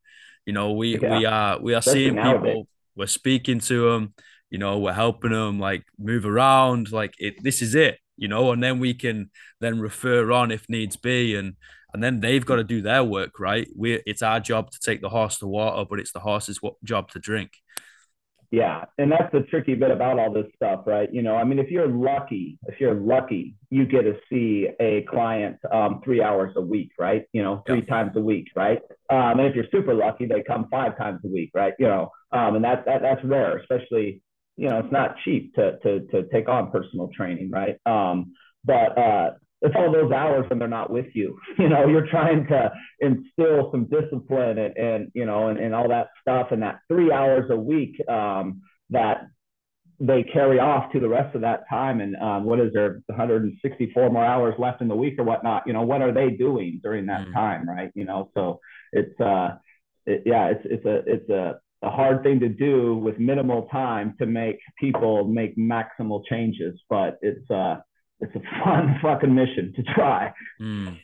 You 0.44 0.52
know, 0.52 0.72
we 0.72 0.98
yeah. 0.98 1.18
we 1.18 1.26
are 1.26 1.60
we 1.60 1.74
are 1.74 1.82
seeing 1.82 2.16
people, 2.16 2.66
we're 2.96 3.06
speaking 3.06 3.60
to 3.60 3.90
them, 3.90 4.14
you 4.50 4.58
know, 4.58 4.78
we're 4.78 4.94
helping 4.94 5.32
them 5.32 5.60
like 5.60 5.84
move 5.98 6.24
around, 6.24 6.90
like 6.90 7.14
it. 7.18 7.42
This 7.42 7.60
is 7.60 7.74
it, 7.74 7.98
you 8.16 8.28
know, 8.28 8.50
and 8.52 8.62
then 8.62 8.78
we 8.78 8.94
can 8.94 9.30
then 9.60 9.78
refer 9.78 10.32
on 10.32 10.50
if 10.50 10.68
needs 10.68 10.96
be, 10.96 11.36
and 11.36 11.54
and 11.93 12.02
then 12.02 12.20
they've 12.20 12.44
got 12.44 12.56
to 12.56 12.64
do 12.64 12.82
their 12.82 13.05
work, 13.05 13.40
right? 13.40 13.69
We 13.76 14.02
it's 14.06 14.23
our 14.23 14.40
job 14.40 14.70
to 14.70 14.81
take 14.81 15.00
the 15.00 15.08
horse 15.08 15.38
to 15.38 15.46
water, 15.46 15.87
but 15.88 16.00
it's 16.00 16.12
the 16.12 16.20
horse's 16.20 16.61
job 16.85 17.11
to 17.12 17.19
drink. 17.19 17.52
Yeah, 18.50 18.87
and 18.96 19.12
that's 19.12 19.31
the 19.31 19.40
tricky 19.43 19.75
bit 19.75 19.90
about 19.90 20.19
all 20.19 20.32
this 20.32 20.46
stuff, 20.56 20.85
right? 20.87 21.12
You 21.12 21.20
know, 21.20 21.37
I 21.37 21.44
mean, 21.44 21.58
if 21.58 21.70
you're 21.70 21.87
lucky, 21.87 22.58
if 22.67 22.81
you're 22.81 22.94
lucky, 22.94 23.56
you 23.69 23.85
get 23.85 24.02
to 24.02 24.14
see 24.31 24.69
a 24.81 25.02
client 25.02 25.58
um, 25.70 26.00
three 26.02 26.23
hours 26.23 26.55
a 26.56 26.62
week, 26.62 26.93
right? 26.99 27.26
You 27.35 27.43
know, 27.43 27.62
three 27.67 27.81
yeah. 27.81 27.94
times 27.94 28.12
a 28.17 28.20
week, 28.20 28.46
right? 28.56 28.81
Um, 29.11 29.38
and 29.38 29.43
if 29.43 29.55
you're 29.55 29.67
super 29.70 29.93
lucky, 29.93 30.25
they 30.25 30.43
come 30.43 30.67
five 30.70 30.96
times 30.96 31.20
a 31.26 31.29
week, 31.29 31.50
right? 31.52 31.75
You 31.79 31.88
know, 31.88 32.11
um, 32.32 32.56
and 32.56 32.64
that, 32.64 32.87
that 32.87 33.02
that's 33.02 33.23
rare, 33.23 33.58
especially 33.58 34.23
you 34.58 34.69
know, 34.69 34.81
it's 34.81 34.93
not 34.93 35.14
cheap 35.25 35.55
to 35.55 35.79
to 35.79 36.00
to 36.08 36.25
take 36.32 36.49
on 36.49 36.70
personal 36.73 37.08
training, 37.17 37.50
right? 37.50 37.76
Um, 37.87 38.32
but 38.64 38.99
uh, 38.99 39.31
it's 39.60 39.75
all 39.76 39.93
those 39.93 40.12
hours 40.12 40.49
when 40.49 40.58
they're 40.58 40.69
not 40.69 40.90
with 40.90 41.06
you. 41.14 41.38
You 41.58 41.69
know, 41.69 41.88
you're 41.88 42.06
trying 42.06 42.46
to 42.46 42.70
instill 43.00 43.70
some 43.72 43.87
discipline 43.87 44.58
and, 44.58 44.76
and 44.76 45.10
you 45.12 45.26
know, 45.26 45.49
and, 45.49 45.58
and 45.58 45.75
all 45.75 45.88
that 45.88 46.08
stuff. 46.20 46.49
And 46.52 46.62
that 46.62 46.78
three 46.87 47.10
hours 47.10 47.50
a 47.50 47.56
week 47.56 47.96
um, 48.08 48.62
that 48.90 49.26
they 50.00 50.22
carry 50.22 50.60
off 50.60 50.93
to 50.93 51.00
the 51.00 51.08
rest 51.08 51.34
of 51.34 51.40
that 51.40 51.64
time. 51.69 52.00
And 52.00 52.14
um, 52.16 52.44
what 52.44 52.60
is 52.60 52.72
there 52.72 53.02
164 53.06 54.10
more 54.10 54.25
hours 54.25 54.55
left 54.58 54.81
in 54.81 54.88
the 54.88 54.94
week 54.94 55.16
or 55.19 55.25
whatnot? 55.25 55.64
You 55.66 55.72
know, 55.72 55.82
what 55.82 56.00
are 56.00 56.12
they 56.12 56.31
doing 56.31 56.81
during 56.82 57.06
that 57.06 57.26
mm. 57.26 57.34
time? 57.34 57.69
Right. 57.69 57.90
You 57.94 58.05
know, 58.05 58.31
so 58.34 58.60
it's, 58.93 59.20
uh, 59.20 59.56
it, 60.06 60.22
yeah, 60.25 60.50
it's, 60.50 60.62
it's 60.64 60.87
a, 60.87 61.02
it's 61.06 61.28
a, 61.28 61.58
a 61.82 61.90
hard 61.90 62.22
thing 62.22 62.38
to 62.40 62.49
do 62.49 62.96
with 62.96 63.19
minimal 63.19 63.66
time 63.72 64.14
to 64.20 64.26
make 64.26 64.60
people 64.78 65.25
make 65.25 65.56
maximal 65.56 66.22
changes, 66.28 66.81
but 66.88 67.19
it's, 67.20 67.50
uh, 67.50 67.78
it's 68.20 68.35
a 68.35 68.65
fun 68.65 68.99
fucking 69.03 69.35
mission 69.35 69.73
to 69.76 69.82
try. 69.82 70.32
Mm. 70.61 70.99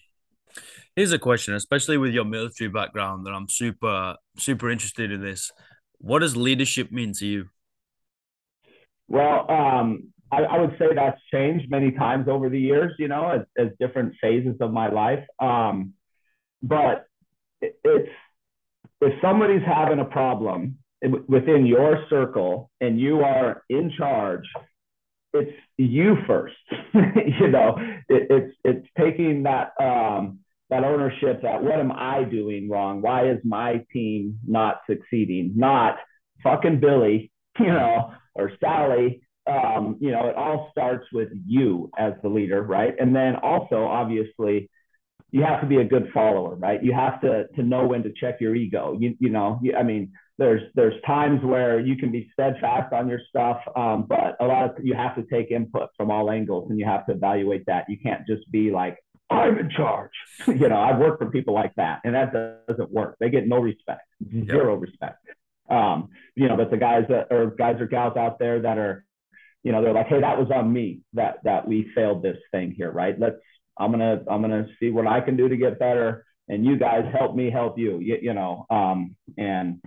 Here's 0.97 1.13
a 1.13 1.19
question, 1.19 1.55
especially 1.55 1.99
with 1.99 2.13
your 2.13 2.25
military 2.25 2.71
background, 2.71 3.27
that 3.27 3.33
I'm 3.33 3.49
super 3.49 4.17
super 4.37 4.71
interested 4.71 5.11
in 5.11 5.21
this. 5.21 5.51
What 5.99 6.21
does 6.21 6.37
leadership 6.37 6.93
mean 6.93 7.13
to 7.15 7.27
you? 7.27 7.47
Well, 9.09 9.51
um, 9.51 10.13
I, 10.31 10.43
I, 10.43 10.61
would 10.61 10.77
say 10.79 10.87
that's 10.95 11.21
changed 11.33 11.71
many 11.71 11.91
times 11.93 12.27
over 12.29 12.49
the 12.49 12.59
years, 12.59 12.93
you 12.99 13.09
know, 13.09 13.29
as, 13.29 13.41
as 13.59 13.69
different 13.79 14.15
phases 14.21 14.57
of 14.61 14.73
my 14.73 14.89
life. 14.89 15.25
Um, 15.41 15.93
but 16.63 17.07
it, 17.61 17.79
it's 17.85 18.11
if 19.01 19.13
somebody's 19.21 19.63
having 19.67 19.99
a 19.99 20.05
problem 20.05 20.79
within 21.29 21.67
your 21.67 22.05
circle 22.09 22.71
and 22.81 22.99
you 22.99 23.21
are 23.21 23.63
in 23.69 23.93
charge 23.99 24.45
it's 25.35 25.53
you 25.77 26.17
first. 26.27 26.55
you 26.95 27.49
know, 27.49 27.77
it, 28.09 28.27
it's 28.31 28.57
it's 28.65 28.87
taking 28.99 29.43
that 29.45 29.73
um, 29.81 30.41
that 30.71 30.85
ownership. 30.85 31.43
That 31.43 31.63
what 31.63 31.81
am 31.81 31.93
I 31.93 32.25
doing 32.25 32.69
wrong? 32.71 33.03
Why 33.03 33.31
is 33.31 33.39
my 33.45 33.85
team 33.93 34.39
not 34.47 34.81
succeeding? 34.89 35.53
Not 35.57 35.97
fucking 36.43 36.81
Billy, 36.81 37.33
you 37.59 37.67
know, 37.67 38.13
or 38.35 38.51
Sally. 38.61 39.21
Um, 39.47 39.99
you 40.01 40.11
know, 40.11 40.27
it 40.29 40.37
all 40.37 40.69
starts 40.71 41.05
with 41.13 41.29
you 41.47 41.91
as 41.99 42.15
the 42.23 42.31
leader, 42.31 42.63
right? 42.63 42.95
And 42.99 43.15
then 43.15 43.37
also, 43.37 43.85
obviously, 43.85 44.71
you 45.33 45.43
have 45.43 45.61
to 45.61 45.67
be 45.67 45.79
a 45.79 45.85
good 45.85 46.09
follower, 46.15 46.55
right? 46.55 46.83
You 46.83 46.93
have 46.93 47.21
to 47.23 47.49
to 47.57 47.63
know 47.63 47.87
when 47.87 48.03
to 48.05 48.13
check 48.19 48.41
your 48.41 48.55
ego. 48.55 48.97
You 48.99 49.17
you 49.19 49.31
know, 49.31 49.59
you, 49.63 49.75
I 49.75 49.83
mean, 49.83 50.13
there's 50.39 50.63
there's 50.75 51.01
times 51.07 51.41
where 51.45 51.79
you 51.79 51.97
can 51.97 52.11
be 52.11 52.29
steadfast 52.33 52.93
on 52.93 53.09
your 53.09 53.21
stuff, 53.29 53.61
um, 53.77 54.07
but 54.09 54.37
a 54.41 54.47
lot 54.47 54.71
of 54.71 54.85
you 54.85 54.95
have 54.95 55.15
to 55.17 55.23
take 55.23 55.51
input 55.51 55.91
from 55.97 56.11
all 56.11 56.31
angles, 56.31 56.69
and 56.71 56.79
you 56.79 56.85
have 56.85 57.07
to 57.07 57.13
evaluate 57.13 57.65
that. 57.67 57.85
You 57.89 57.99
can't 57.99 58.27
just 58.27 58.51
be 58.51 58.71
like 58.71 58.99
I'm 59.31 59.59
in 59.59 59.71
charge. 59.71 60.11
you 60.47 60.69
know, 60.69 60.79
I've 60.79 60.99
worked 60.99 61.23
for 61.23 61.31
people 61.31 61.55
like 61.55 61.75
that, 61.77 62.01
and 62.05 62.15
that 62.15 62.33
doesn't 62.69 62.91
work. 62.91 63.17
They 63.21 63.31
get 63.31 63.47
no 63.47 63.59
respect, 63.59 64.03
zero 64.47 64.75
yep. 64.75 64.83
respect. 64.83 65.27
Um, 65.71 66.11
you 66.35 66.49
know, 66.49 66.57
but 66.57 66.71
the 66.71 66.77
guys 66.77 67.05
that 67.09 67.29
or 67.31 67.47
guys 67.51 67.81
or 67.81 67.87
gals 67.87 68.17
out 68.17 68.39
there 68.39 68.61
that 68.61 68.77
are, 68.77 69.05
you 69.63 69.73
know, 69.73 69.83
they're 69.83 69.95
like, 69.95 70.09
hey, 70.09 70.21
that 70.21 70.39
was 70.39 70.51
on 70.51 70.73
me 70.73 71.01
that 71.15 71.39
that 71.45 71.67
we 71.67 71.91
failed 71.95 72.23
this 72.23 72.39
thing 72.51 72.75
here, 72.77 72.91
right? 72.91 73.19
Let's 73.19 73.37
I'm 73.79 73.91
gonna 73.91 74.23
I'm 74.29 74.43
gonna 74.43 74.67
see 74.81 74.91
what 74.91 75.07
I 75.07 75.21
can 75.21 75.37
do 75.37 75.49
to 75.49 75.57
get 75.57 75.79
better, 75.79 76.25
and 76.49 76.65
you 76.65 76.77
guys 76.77 77.05
help 77.17 77.35
me 77.35 77.51
help 77.51 77.79
you. 77.79 77.99
You, 78.01 78.19
you 78.21 78.35
know, 78.35 78.67
um, 78.69 79.17
and 79.39 79.81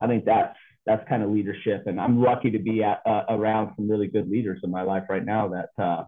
I 0.00 0.06
think 0.06 0.24
that's 0.24 0.56
that's 0.86 1.06
kind 1.08 1.22
of 1.22 1.30
leadership. 1.30 1.84
And 1.86 2.00
I'm 2.00 2.22
lucky 2.22 2.50
to 2.50 2.58
be 2.58 2.82
at, 2.82 3.00
uh, 3.06 3.24
around 3.28 3.74
some 3.76 3.90
really 3.90 4.06
good 4.06 4.28
leaders 4.30 4.60
in 4.62 4.70
my 4.70 4.82
life 4.82 5.04
right 5.08 5.24
now 5.24 5.48
that 5.48 5.82
uh, 5.82 6.04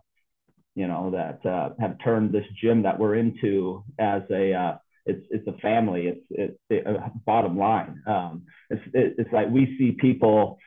you 0.75 0.89
know 0.89 1.11
that 1.11 1.49
uh, 1.49 1.71
have 1.79 1.97
turned 2.03 2.33
this 2.33 2.47
gym 2.61 2.83
that 2.83 2.99
we're 2.99 3.17
into 3.17 3.85
as 3.99 4.23
a 4.31 4.55
uh, 4.55 4.77
it's 5.05 5.27
it's 5.31 5.47
a 5.47 5.59
family. 5.61 6.07
It's 6.07 6.27
it's 6.31 6.59
it, 6.71 6.87
uh, 6.87 7.09
bottom 7.27 7.59
line. 7.59 8.03
Um, 8.07 8.45
it's 8.71 8.83
it, 8.95 9.15
it's 9.19 9.33
like 9.33 9.51
we 9.51 9.77
see 9.79 9.93
people 9.93 10.59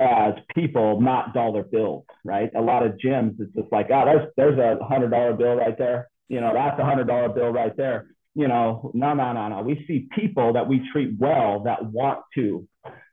as 0.00 0.34
people, 0.54 1.00
not 1.00 1.34
dollar 1.34 1.62
bills, 1.62 2.04
right? 2.24 2.50
A 2.56 2.60
lot 2.60 2.84
of 2.84 2.92
gyms, 2.92 3.38
it's 3.38 3.54
just 3.54 3.70
like, 3.70 3.86
oh, 3.92 4.04
there's 4.04 4.28
there's 4.36 4.58
a 4.58 4.84
hundred 4.84 5.10
dollar 5.10 5.34
bill 5.34 5.56
right 5.56 5.76
there. 5.78 6.08
You 6.28 6.40
know, 6.40 6.52
that's 6.54 6.78
a 6.80 6.84
hundred 6.84 7.06
dollar 7.06 7.28
bill 7.28 7.50
right 7.50 7.76
there 7.76 8.13
you 8.34 8.48
know, 8.48 8.90
no, 8.94 9.14
no, 9.14 9.32
no, 9.32 9.48
no. 9.48 9.62
We 9.62 9.84
see 9.86 10.08
people 10.14 10.52
that 10.54 10.68
we 10.68 10.82
treat 10.92 11.10
well 11.18 11.60
that 11.64 11.84
want 11.84 12.20
to 12.34 12.68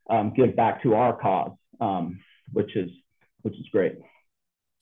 um, 0.10 0.34
give 0.36 0.56
back 0.56 0.82
to 0.84 0.96
our 0.96 1.18
cause, 1.20 1.52
um, 1.80 2.20
which 2.52 2.76
is 2.76 2.90
which 3.44 3.54
is 3.54 3.68
great. 3.72 3.94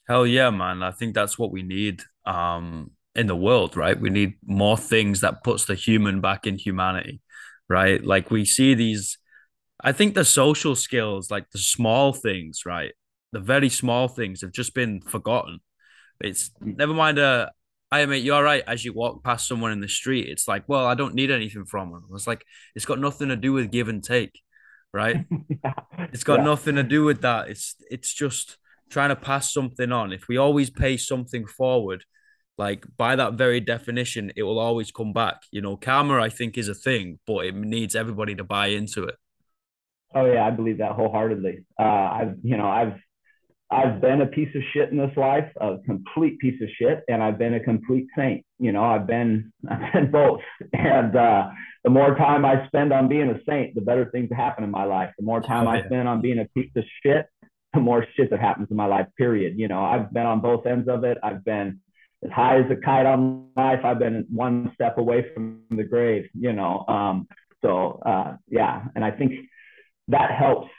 Hell 0.08 0.26
yeah, 0.26 0.50
man! 0.50 0.82
I 0.82 0.90
think 0.90 1.14
that's 1.14 1.38
what 1.38 1.52
we 1.52 1.62
need 1.62 2.02
um, 2.24 2.90
in 3.14 3.26
the 3.26 3.36
world, 3.36 3.76
right? 3.76 4.00
We 4.00 4.10
need 4.10 4.34
more 4.44 4.78
things 4.78 5.20
that 5.20 5.44
puts 5.44 5.66
the 5.66 5.74
human 5.74 6.20
back 6.20 6.46
in 6.46 6.56
humanity, 6.56 7.20
right? 7.68 8.02
Like 8.02 8.30
we 8.30 8.44
see 8.44 8.74
these. 8.74 9.18
I 9.82 9.92
think 9.92 10.14
the 10.14 10.24
social 10.24 10.74
skills, 10.74 11.30
like 11.30 11.50
the 11.50 11.58
small 11.58 12.12
things, 12.12 12.62
right? 12.66 12.92
The 13.32 13.40
very 13.40 13.68
small 13.68 14.08
things 14.08 14.40
have 14.40 14.52
just 14.52 14.74
been 14.74 15.00
forgotten. 15.00 15.60
It's 16.20 16.50
never 16.60 16.92
mind 16.92 17.18
a 17.18 17.52
I 17.92 18.06
mate, 18.06 18.22
you're 18.22 18.42
right. 18.42 18.62
As 18.66 18.84
you 18.84 18.92
walk 18.92 19.24
past 19.24 19.48
someone 19.48 19.72
in 19.72 19.80
the 19.80 19.88
street, 19.88 20.28
it's 20.28 20.46
like, 20.46 20.64
well, 20.68 20.86
I 20.86 20.94
don't 20.94 21.14
need 21.14 21.30
anything 21.30 21.64
from 21.64 21.90
them. 21.90 22.06
It's 22.14 22.26
like 22.26 22.44
it's 22.74 22.84
got 22.84 23.00
nothing 23.00 23.28
to 23.28 23.36
do 23.36 23.52
with 23.52 23.72
give 23.72 23.88
and 23.88 24.02
take, 24.02 24.40
right? 24.92 25.24
yeah. 25.64 25.72
It's 26.12 26.24
got 26.24 26.38
yeah. 26.38 26.44
nothing 26.44 26.76
to 26.76 26.84
do 26.84 27.04
with 27.04 27.22
that. 27.22 27.48
It's 27.48 27.74
it's 27.90 28.12
just 28.12 28.58
trying 28.90 29.08
to 29.08 29.16
pass 29.16 29.52
something 29.52 29.90
on. 29.90 30.12
If 30.12 30.28
we 30.28 30.36
always 30.36 30.70
pay 30.70 30.96
something 30.96 31.46
forward, 31.46 32.04
like 32.58 32.84
by 32.96 33.16
that 33.16 33.34
very 33.34 33.58
definition, 33.58 34.32
it 34.36 34.44
will 34.44 34.60
always 34.60 34.92
come 34.92 35.12
back. 35.12 35.42
You 35.50 35.60
know, 35.60 35.76
karma, 35.76 36.20
I 36.20 36.28
think, 36.28 36.58
is 36.58 36.68
a 36.68 36.74
thing, 36.74 37.18
but 37.26 37.46
it 37.46 37.54
needs 37.56 37.96
everybody 37.96 38.36
to 38.36 38.44
buy 38.44 38.68
into 38.68 39.04
it. 39.04 39.16
Oh 40.14 40.26
yeah, 40.26 40.46
I 40.46 40.50
believe 40.50 40.78
that 40.78 40.92
wholeheartedly. 40.92 41.64
Uh, 41.78 41.82
I've 41.82 42.36
you 42.42 42.56
know 42.56 42.68
I've 42.68 43.00
I've 43.72 44.00
been 44.00 44.20
a 44.20 44.26
piece 44.26 44.52
of 44.56 44.62
shit 44.72 44.90
in 44.90 44.98
this 44.98 45.16
life, 45.16 45.48
a 45.60 45.78
complete 45.86 46.40
piece 46.40 46.60
of 46.60 46.68
shit, 46.76 47.04
and 47.08 47.22
I've 47.22 47.38
been 47.38 47.54
a 47.54 47.60
complete 47.60 48.08
saint. 48.16 48.44
You 48.58 48.72
know, 48.72 48.82
I've 48.82 49.06
been 49.06 49.52
I've 49.70 49.92
been 49.92 50.10
both. 50.10 50.40
And 50.72 51.14
uh, 51.14 51.50
the 51.84 51.90
more 51.90 52.16
time 52.16 52.44
I 52.44 52.66
spend 52.66 52.92
on 52.92 53.08
being 53.08 53.30
a 53.30 53.38
saint, 53.48 53.74
the 53.74 53.80
better 53.80 54.10
things 54.10 54.28
happen 54.34 54.64
in 54.64 54.70
my 54.70 54.84
life. 54.84 55.10
The 55.18 55.24
more 55.24 55.40
time 55.40 55.68
oh, 55.68 55.72
yeah. 55.72 55.82
I 55.82 55.86
spend 55.86 56.08
on 56.08 56.20
being 56.20 56.40
a 56.40 56.46
piece 56.46 56.72
of 56.76 56.84
shit, 57.02 57.26
the 57.72 57.80
more 57.80 58.04
shit 58.16 58.30
that 58.30 58.40
happens 58.40 58.68
in 58.70 58.76
my 58.76 58.86
life. 58.86 59.06
Period. 59.16 59.54
You 59.56 59.68
know, 59.68 59.84
I've 59.84 60.12
been 60.12 60.26
on 60.26 60.40
both 60.40 60.66
ends 60.66 60.88
of 60.88 61.04
it. 61.04 61.18
I've 61.22 61.44
been 61.44 61.80
as 62.24 62.30
high 62.32 62.58
as 62.58 62.70
a 62.70 62.76
kite 62.76 63.06
on 63.06 63.50
life. 63.56 63.80
I've 63.84 64.00
been 64.00 64.26
one 64.30 64.72
step 64.74 64.98
away 64.98 65.26
from 65.32 65.60
the 65.70 65.84
grave. 65.84 66.28
You 66.34 66.52
know, 66.52 66.84
um, 66.88 67.28
so 67.62 68.00
uh, 68.04 68.36
yeah, 68.48 68.82
and 68.96 69.04
I 69.04 69.12
think 69.12 69.32
that 70.08 70.32
helps 70.32 70.70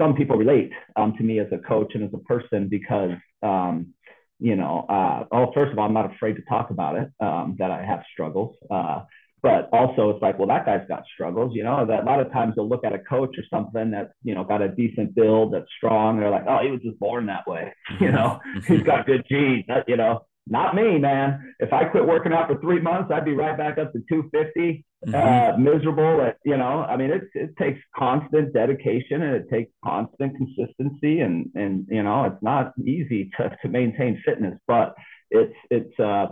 some 0.00 0.14
people 0.14 0.36
relate 0.36 0.72
um, 0.96 1.14
to 1.18 1.22
me 1.22 1.38
as 1.38 1.46
a 1.52 1.58
coach 1.58 1.92
and 1.94 2.02
as 2.02 2.10
a 2.14 2.18
person 2.18 2.68
because 2.68 3.10
um, 3.42 3.92
you 4.38 4.56
know 4.56 4.86
uh, 4.88 5.24
oh 5.32 5.52
first 5.54 5.72
of 5.72 5.78
all 5.78 5.86
i'm 5.86 5.94
not 5.94 6.12
afraid 6.12 6.34
to 6.34 6.42
talk 6.48 6.70
about 6.70 6.96
it 6.96 7.10
um, 7.20 7.54
that 7.58 7.70
i 7.70 7.84
have 7.84 8.02
struggles 8.12 8.56
uh, 8.70 9.02
but 9.42 9.68
also 9.72 10.10
it's 10.10 10.22
like 10.22 10.38
well 10.38 10.48
that 10.48 10.64
guy's 10.64 10.86
got 10.88 11.02
struggles 11.12 11.52
you 11.54 11.62
know 11.62 11.84
that 11.86 12.02
a 12.02 12.06
lot 12.06 12.20
of 12.20 12.32
times 12.32 12.54
they'll 12.56 12.68
look 12.68 12.84
at 12.84 12.94
a 12.94 12.98
coach 12.98 13.36
or 13.36 13.44
something 13.50 13.90
that's 13.90 14.12
you 14.24 14.34
know 14.34 14.42
got 14.42 14.62
a 14.62 14.68
decent 14.68 15.14
build 15.14 15.52
that's 15.52 15.66
strong 15.76 16.18
they're 16.18 16.30
like 16.30 16.44
oh 16.48 16.58
he 16.62 16.70
was 16.70 16.80
just 16.82 16.98
born 16.98 17.26
that 17.26 17.46
way 17.46 17.72
you 18.00 18.10
know 18.10 18.40
mm-hmm. 18.56 18.74
he's 18.74 18.82
got 18.82 19.06
good 19.06 19.24
genes 19.28 19.64
you 19.86 19.96
know 19.96 20.24
not 20.50 20.74
me, 20.74 20.98
man. 20.98 21.54
If 21.60 21.72
I 21.72 21.84
quit 21.84 22.06
working 22.06 22.32
out 22.32 22.48
for 22.48 22.60
three 22.60 22.80
months, 22.80 23.10
I'd 23.12 23.24
be 23.24 23.34
right 23.34 23.56
back 23.56 23.78
up 23.78 23.92
to 23.92 24.00
250, 24.08 24.84
mm-hmm. 25.06 25.14
uh, 25.14 25.56
miserable. 25.56 26.22
At, 26.22 26.38
you 26.44 26.56
know, 26.56 26.82
I 26.82 26.96
mean, 26.96 27.10
it, 27.10 27.22
it 27.34 27.56
takes 27.56 27.78
constant 27.96 28.52
dedication 28.52 29.22
and 29.22 29.36
it 29.36 29.48
takes 29.48 29.70
constant 29.84 30.36
consistency, 30.36 31.20
and 31.20 31.50
and 31.54 31.86
you 31.88 32.02
know, 32.02 32.24
it's 32.24 32.42
not 32.42 32.72
easy 32.78 33.30
to, 33.36 33.56
to 33.62 33.68
maintain 33.68 34.20
fitness, 34.26 34.58
but 34.66 34.94
it's 35.30 35.54
it's 35.70 35.98
uh, 36.00 36.26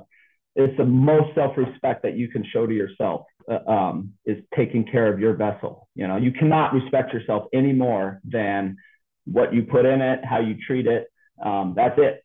it's 0.57 0.77
the 0.77 0.85
most 0.85 1.35
self-respect 1.37 2.03
that 2.03 2.17
you 2.17 2.29
can 2.29 2.45
show 2.53 2.67
to 2.67 2.75
yourself 2.75 3.23
uh, 3.49 3.71
um, 3.71 4.13
is 4.27 4.39
taking 4.57 4.85
care 4.85 5.13
of 5.13 5.21
your 5.21 5.35
vessel. 5.35 5.89
You 5.95 6.09
know, 6.09 6.17
you 6.17 6.33
cannot 6.33 6.75
respect 6.75 7.13
yourself 7.13 7.45
any 7.53 7.73
more 7.73 8.21
than 8.25 8.77
what 9.25 9.55
you 9.55 9.63
put 9.63 9.87
in 9.87 10.01
it, 10.01 10.25
how 10.25 10.41
you 10.41 10.57
treat 10.67 10.87
it. 10.87 11.07
Um, 11.43 11.75
that's 11.77 11.95
it. 11.99 12.25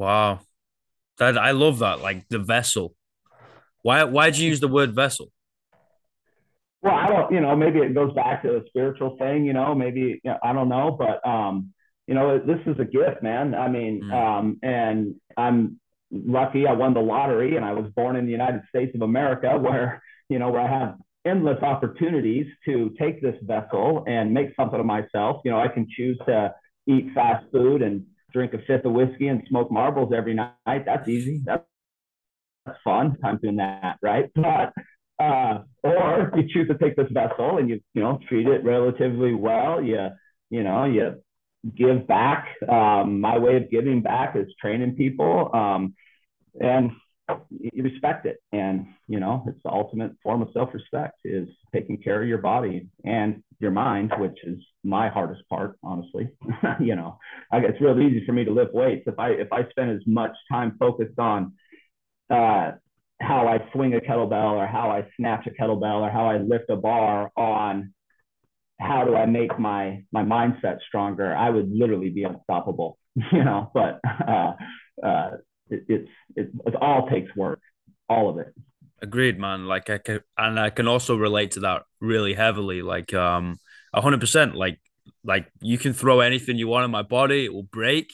Wow. 0.00 0.40
That 1.18 1.36
I 1.36 1.50
love 1.50 1.80
that. 1.80 2.00
Like 2.00 2.26
the 2.30 2.38
vessel. 2.38 2.94
Why 3.82 4.04
why'd 4.04 4.36
you 4.38 4.48
use 4.48 4.58
the 4.58 4.68
word 4.68 4.94
vessel? 4.94 5.30
Well, 6.80 6.94
I 6.94 7.08
don't, 7.08 7.30
you 7.30 7.40
know, 7.40 7.54
maybe 7.54 7.80
it 7.80 7.94
goes 7.94 8.14
back 8.14 8.42
to 8.42 8.48
the 8.48 8.64
spiritual 8.68 9.18
thing, 9.18 9.44
you 9.44 9.52
know, 9.52 9.74
maybe 9.74 10.00
you 10.24 10.30
know, 10.30 10.38
I 10.42 10.54
don't 10.54 10.70
know, 10.70 10.96
but 10.98 11.26
um, 11.28 11.74
you 12.06 12.14
know, 12.14 12.38
this 12.38 12.60
is 12.64 12.80
a 12.80 12.86
gift, 12.86 13.22
man. 13.22 13.54
I 13.54 13.68
mean, 13.68 14.00
mm. 14.02 14.12
um, 14.12 14.58
and 14.62 15.16
I'm 15.36 15.78
lucky 16.10 16.66
I 16.66 16.72
won 16.72 16.94
the 16.94 17.00
lottery 17.00 17.56
and 17.56 17.64
I 17.66 17.74
was 17.74 17.92
born 17.94 18.16
in 18.16 18.24
the 18.24 18.32
United 18.32 18.62
States 18.70 18.94
of 18.94 19.02
America 19.02 19.58
where, 19.58 20.02
you 20.30 20.38
know, 20.38 20.48
where 20.48 20.62
I 20.62 20.78
have 20.78 20.94
endless 21.26 21.62
opportunities 21.62 22.46
to 22.64 22.94
take 22.98 23.20
this 23.20 23.36
vessel 23.42 24.04
and 24.06 24.32
make 24.32 24.54
something 24.56 24.80
of 24.80 24.86
myself. 24.86 25.42
You 25.44 25.50
know, 25.50 25.60
I 25.60 25.68
can 25.68 25.86
choose 25.94 26.18
to 26.26 26.54
eat 26.86 27.10
fast 27.14 27.44
food 27.52 27.82
and 27.82 28.06
drink 28.32 28.54
a 28.54 28.58
fifth 28.66 28.84
of 28.84 28.92
whiskey 28.92 29.28
and 29.28 29.42
smoke 29.48 29.70
Marlboros 29.70 30.12
every 30.12 30.34
night. 30.34 30.54
That's 30.64 31.08
easy. 31.08 31.42
That's, 31.44 31.64
that's 32.66 32.78
fun. 32.84 33.16
I'm 33.24 33.38
doing 33.38 33.56
that, 33.56 33.98
right? 34.02 34.30
But 34.34 34.72
uh, 35.22 35.62
or 35.82 36.32
you 36.36 36.44
choose 36.48 36.68
to 36.68 36.78
take 36.78 36.96
this 36.96 37.10
vessel 37.10 37.58
and 37.58 37.68
you 37.68 37.80
you 37.94 38.02
know 38.02 38.18
treat 38.28 38.46
it 38.46 38.64
relatively 38.64 39.34
well. 39.34 39.82
You 39.82 40.08
you 40.48 40.62
know 40.62 40.84
you 40.84 41.22
give 41.76 42.06
back. 42.06 42.48
Um, 42.68 43.20
my 43.20 43.38
way 43.38 43.56
of 43.56 43.70
giving 43.70 44.02
back 44.02 44.36
is 44.36 44.46
training 44.60 44.94
people, 44.96 45.50
um, 45.52 45.94
and 46.60 46.92
you 47.50 47.82
respect 47.82 48.26
it. 48.26 48.38
And 48.52 48.86
you 49.08 49.20
know 49.20 49.44
it's 49.46 49.60
the 49.64 49.70
ultimate 49.70 50.12
form 50.22 50.42
of 50.42 50.48
self-respect 50.52 51.18
is 51.24 51.48
taking 51.72 51.98
care 51.98 52.22
of 52.22 52.28
your 52.28 52.38
body 52.38 52.88
and 53.04 53.42
your 53.58 53.70
mind, 53.70 54.12
which 54.18 54.38
is 54.44 54.58
my 54.84 55.08
hardest 55.08 55.46
part, 55.48 55.78
honestly. 55.82 56.30
you 56.80 56.96
know, 56.96 57.18
I, 57.52 57.58
it's 57.58 57.80
real 57.80 58.00
easy 58.00 58.24
for 58.24 58.32
me 58.32 58.44
to 58.44 58.52
lift 58.52 58.74
weights. 58.74 59.04
If 59.06 59.18
I 59.18 59.30
if 59.30 59.52
I 59.52 59.68
spend 59.70 59.90
as 59.90 60.06
much 60.06 60.32
time 60.50 60.76
focused 60.78 61.18
on 61.18 61.52
uh, 62.30 62.72
how 63.20 63.46
I 63.48 63.58
swing 63.72 63.94
a 63.94 64.00
kettlebell 64.00 64.52
or 64.52 64.66
how 64.66 64.90
I 64.90 65.06
snatch 65.16 65.46
a 65.46 65.50
kettlebell 65.50 66.00
or 66.00 66.10
how 66.10 66.26
I 66.26 66.38
lift 66.38 66.70
a 66.70 66.76
bar 66.76 67.30
on 67.36 67.92
how 68.80 69.04
do 69.04 69.14
I 69.14 69.26
make 69.26 69.58
my 69.58 70.02
my 70.10 70.22
mindset 70.22 70.78
stronger, 70.88 71.34
I 71.34 71.50
would 71.50 71.70
literally 71.70 72.10
be 72.10 72.24
unstoppable. 72.24 72.98
You 73.32 73.44
know, 73.44 73.70
but 73.74 74.00
uh, 74.06 74.52
uh, 75.04 75.30
it, 75.70 75.84
it's 75.88 76.08
it, 76.36 76.50
it 76.66 76.74
all 76.76 77.08
takes 77.08 77.34
work, 77.36 77.60
all 78.08 78.28
of 78.28 78.38
it. 78.38 78.54
Agreed, 79.02 79.38
man. 79.38 79.66
Like 79.66 79.88
I 79.88 79.98
can, 79.98 80.20
and 80.36 80.60
I 80.60 80.70
can 80.70 80.86
also 80.86 81.16
relate 81.16 81.52
to 81.52 81.60
that 81.60 81.82
really 82.00 82.34
heavily. 82.34 82.82
Like, 82.82 83.14
um, 83.14 83.58
hundred 83.94 84.20
percent. 84.20 84.54
Like, 84.54 84.78
like 85.24 85.50
you 85.60 85.78
can 85.78 85.92
throw 85.92 86.20
anything 86.20 86.58
you 86.58 86.68
want 86.68 86.84
in 86.84 86.90
my 86.90 87.02
body, 87.02 87.46
it 87.46 87.52
will 87.52 87.62
break, 87.62 88.12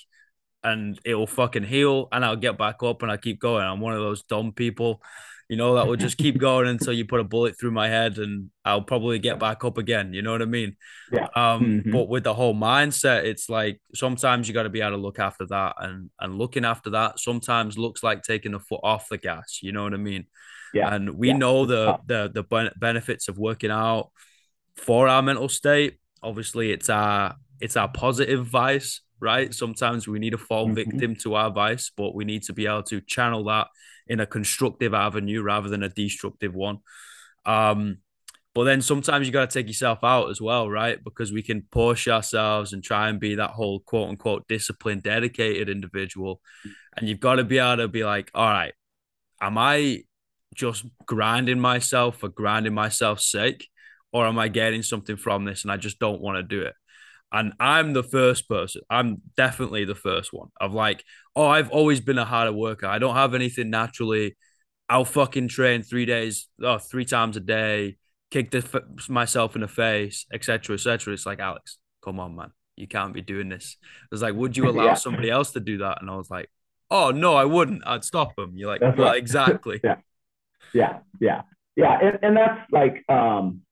and 0.62 0.98
it 1.04 1.14
will 1.14 1.26
fucking 1.26 1.64
heal, 1.64 2.08
and 2.12 2.24
I'll 2.24 2.36
get 2.36 2.58
back 2.58 2.82
up 2.82 3.02
and 3.02 3.10
I 3.10 3.16
keep 3.16 3.40
going. 3.40 3.64
I'm 3.64 3.80
one 3.80 3.94
of 3.94 4.00
those 4.00 4.22
dumb 4.22 4.52
people, 4.52 5.00
you 5.48 5.56
know, 5.56 5.74
that 5.74 5.86
will 5.86 5.96
just 5.96 6.18
keep 6.18 6.38
going 6.38 6.68
until 6.68 6.92
you 6.92 7.04
put 7.04 7.20
a 7.20 7.24
bullet 7.24 7.58
through 7.58 7.70
my 7.70 7.88
head, 7.88 8.18
and 8.18 8.50
I'll 8.64 8.82
probably 8.82 9.18
get 9.18 9.38
back 9.38 9.64
up 9.64 9.78
again. 9.78 10.12
You 10.12 10.22
know 10.22 10.32
what 10.32 10.42
I 10.42 10.46
mean? 10.46 10.76
Yeah. 11.12 11.28
Um, 11.34 11.62
mm-hmm. 11.64 11.92
but 11.92 12.08
with 12.08 12.24
the 12.24 12.34
whole 12.34 12.54
mindset, 12.54 13.24
it's 13.24 13.48
like 13.48 13.80
sometimes 13.94 14.48
you 14.48 14.54
got 14.54 14.64
to 14.64 14.70
be 14.70 14.80
able 14.80 14.92
to 14.92 14.96
look 14.96 15.18
after 15.18 15.46
that, 15.46 15.76
and 15.78 16.10
and 16.20 16.38
looking 16.38 16.64
after 16.64 16.90
that 16.90 17.20
sometimes 17.20 17.78
looks 17.78 18.02
like 18.02 18.22
taking 18.22 18.52
the 18.52 18.60
foot 18.60 18.80
off 18.82 19.08
the 19.08 19.18
gas. 19.18 19.60
You 19.62 19.72
know 19.72 19.84
what 19.84 19.94
I 19.94 19.98
mean? 19.98 20.26
Yeah. 20.74 20.94
And 20.94 21.16
we 21.16 21.28
yeah. 21.28 21.36
know 21.36 21.66
the, 21.66 21.98
the 22.06 22.30
the 22.32 22.72
benefits 22.76 23.28
of 23.28 23.38
working 23.38 23.70
out 23.70 24.10
for 24.76 25.08
our 25.08 25.22
mental 25.22 25.48
state. 25.48 25.98
Obviously, 26.22 26.72
it's 26.72 26.90
our 26.90 27.36
it's 27.60 27.76
our 27.76 27.88
positive 27.88 28.46
vice, 28.46 29.00
right? 29.20 29.54
Sometimes 29.54 30.06
we 30.06 30.18
need 30.18 30.30
to 30.30 30.38
fall 30.38 30.66
mm-hmm. 30.66 30.74
victim 30.74 31.16
to 31.16 31.34
our 31.34 31.50
vice, 31.50 31.90
but 31.96 32.14
we 32.14 32.24
need 32.24 32.42
to 32.44 32.52
be 32.52 32.66
able 32.66 32.82
to 32.84 33.00
channel 33.00 33.44
that 33.44 33.68
in 34.06 34.20
a 34.20 34.26
constructive 34.26 34.94
avenue 34.94 35.42
rather 35.42 35.68
than 35.68 35.82
a 35.82 35.88
destructive 35.88 36.54
one. 36.54 36.78
Um, 37.44 37.98
but 38.54 38.64
then 38.64 38.80
sometimes 38.80 39.26
you 39.26 39.32
got 39.32 39.50
to 39.50 39.58
take 39.58 39.66
yourself 39.66 39.98
out 40.02 40.30
as 40.30 40.40
well, 40.40 40.70
right? 40.70 41.02
Because 41.02 41.30
we 41.30 41.42
can 41.42 41.66
push 41.70 42.08
ourselves 42.08 42.72
and 42.72 42.82
try 42.82 43.08
and 43.08 43.20
be 43.20 43.34
that 43.34 43.50
whole 43.50 43.80
quote 43.80 44.08
unquote 44.08 44.48
disciplined, 44.48 45.02
dedicated 45.02 45.68
individual. 45.68 46.40
And 46.96 47.08
you've 47.08 47.20
got 47.20 47.34
to 47.34 47.44
be 47.44 47.58
able 47.58 47.76
to 47.78 47.88
be 47.88 48.04
like, 48.04 48.30
all 48.34 48.48
right, 48.48 48.72
am 49.42 49.58
I 49.58 50.04
just 50.56 50.86
grinding 51.04 51.60
myself 51.60 52.18
for 52.18 52.28
grinding 52.28 52.74
myself 52.74 53.20
sake 53.20 53.68
or 54.12 54.26
am 54.26 54.38
i 54.38 54.48
getting 54.48 54.82
something 54.82 55.16
from 55.16 55.44
this 55.44 55.62
and 55.62 55.70
i 55.70 55.76
just 55.76 55.98
don't 55.98 56.20
want 56.20 56.36
to 56.36 56.42
do 56.42 56.62
it 56.62 56.74
and 57.32 57.52
i'm 57.58 57.92
the 57.92 58.02
first 58.02 58.48
person 58.48 58.82
i'm 58.88 59.20
definitely 59.36 59.84
the 59.84 59.94
first 59.94 60.32
one 60.32 60.48
of 60.60 60.72
like 60.72 61.04
oh 61.34 61.46
i've 61.46 61.70
always 61.70 62.00
been 62.00 62.18
a 62.18 62.24
harder 62.24 62.52
worker. 62.52 62.86
I 62.86 62.98
don't 62.98 63.14
have 63.14 63.34
anything 63.34 63.70
naturally. 63.70 64.36
I'll 64.88 65.04
fucking 65.04 65.48
train 65.48 65.82
three 65.82 66.06
days 66.06 66.48
oh, 66.62 66.78
three 66.78 67.04
times 67.04 67.36
a 67.36 67.40
day 67.40 67.96
kick 68.30 68.50
the, 68.50 68.82
myself 69.08 69.54
in 69.54 69.60
the 69.60 69.68
face 69.68 70.26
etc 70.32 70.74
etc 70.74 71.14
it's 71.14 71.26
like 71.26 71.40
alex 71.40 71.78
come 72.04 72.20
on 72.20 72.36
man. 72.36 72.52
You 72.76 72.86
can't 72.86 73.14
be 73.14 73.22
doing 73.22 73.48
this. 73.48 73.76
It's 74.12 74.22
like 74.22 74.34
would 74.34 74.56
you 74.56 74.68
allow 74.70 74.84
yeah. 74.84 74.94
somebody 74.94 75.30
else 75.30 75.52
to 75.52 75.60
do 75.60 75.78
that? 75.78 76.00
And 76.00 76.10
i 76.10 76.16
was 76.16 76.30
like 76.30 76.50
oh 76.90 77.10
no 77.10 77.34
i 77.34 77.44
wouldn't. 77.44 77.82
I'd 77.86 78.04
stop 78.04 78.36
them 78.36 78.52
you're 78.56 78.68
like 78.68 78.96
well, 78.96 79.12
exactly. 79.24 79.80
Yeah. 79.82 79.96
Yeah, 80.72 80.98
yeah, 81.20 81.42
yeah, 81.76 81.98
and, 82.02 82.18
and 82.22 82.36
that's 82.36 82.70
like 82.70 83.04
um, 83.08 83.62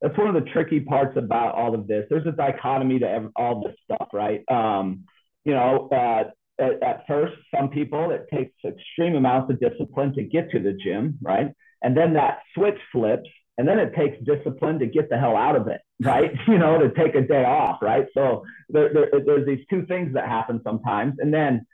that's 0.00 0.16
one 0.18 0.34
of 0.34 0.34
the 0.34 0.50
tricky 0.50 0.80
parts 0.80 1.16
about 1.16 1.54
all 1.54 1.74
of 1.74 1.86
this. 1.86 2.06
There's 2.10 2.26
a 2.26 2.32
dichotomy 2.32 2.98
to 3.00 3.30
all 3.34 3.62
this 3.62 3.74
stuff, 3.84 4.08
right? 4.12 4.42
Um, 4.50 5.04
you 5.44 5.52
know, 5.52 5.88
uh, 5.90 6.30
at, 6.62 6.82
at, 6.82 7.06
first, 7.06 7.34
some 7.54 7.68
people 7.68 8.10
it 8.10 8.26
takes 8.32 8.52
extreme 8.64 9.14
amounts 9.14 9.50
of 9.50 9.60
discipline 9.60 10.14
to 10.14 10.22
get 10.22 10.50
to 10.50 10.58
the 10.58 10.72
gym, 10.72 11.18
right? 11.22 11.48
And 11.82 11.96
then 11.96 12.14
that 12.14 12.40
switch 12.54 12.78
flips, 12.92 13.28
and 13.58 13.66
then 13.66 13.78
it 13.78 13.94
takes 13.94 14.16
discipline 14.24 14.78
to 14.80 14.86
get 14.86 15.08
the 15.08 15.18
hell 15.18 15.36
out 15.36 15.56
of 15.56 15.68
it, 15.68 15.80
right? 16.02 16.32
you 16.48 16.58
know, 16.58 16.78
to 16.78 16.90
take 16.94 17.14
a 17.14 17.22
day 17.22 17.44
off, 17.44 17.80
right? 17.80 18.06
So 18.14 18.44
there, 18.68 18.92
there, 18.92 19.08
there's 19.24 19.46
these 19.46 19.64
two 19.70 19.86
things 19.86 20.14
that 20.14 20.28
happen 20.28 20.60
sometimes, 20.64 21.14
and 21.18 21.32
then 21.32 21.66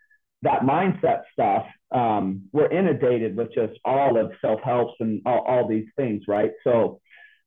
that 0.43 0.62
mindset 0.62 1.23
stuff, 1.33 1.64
um, 1.93 2.43
we're 2.52 2.71
inundated 2.71 3.37
with 3.37 3.55
just 3.55 3.79
all 3.85 4.19
of 4.19 4.33
self 4.41 4.61
helps 4.62 4.95
and 5.00 5.23
all, 5.25 5.45
all, 5.47 5.69
these 5.69 5.87
things, 5.97 6.25
right? 6.26 6.52
So 6.64 7.00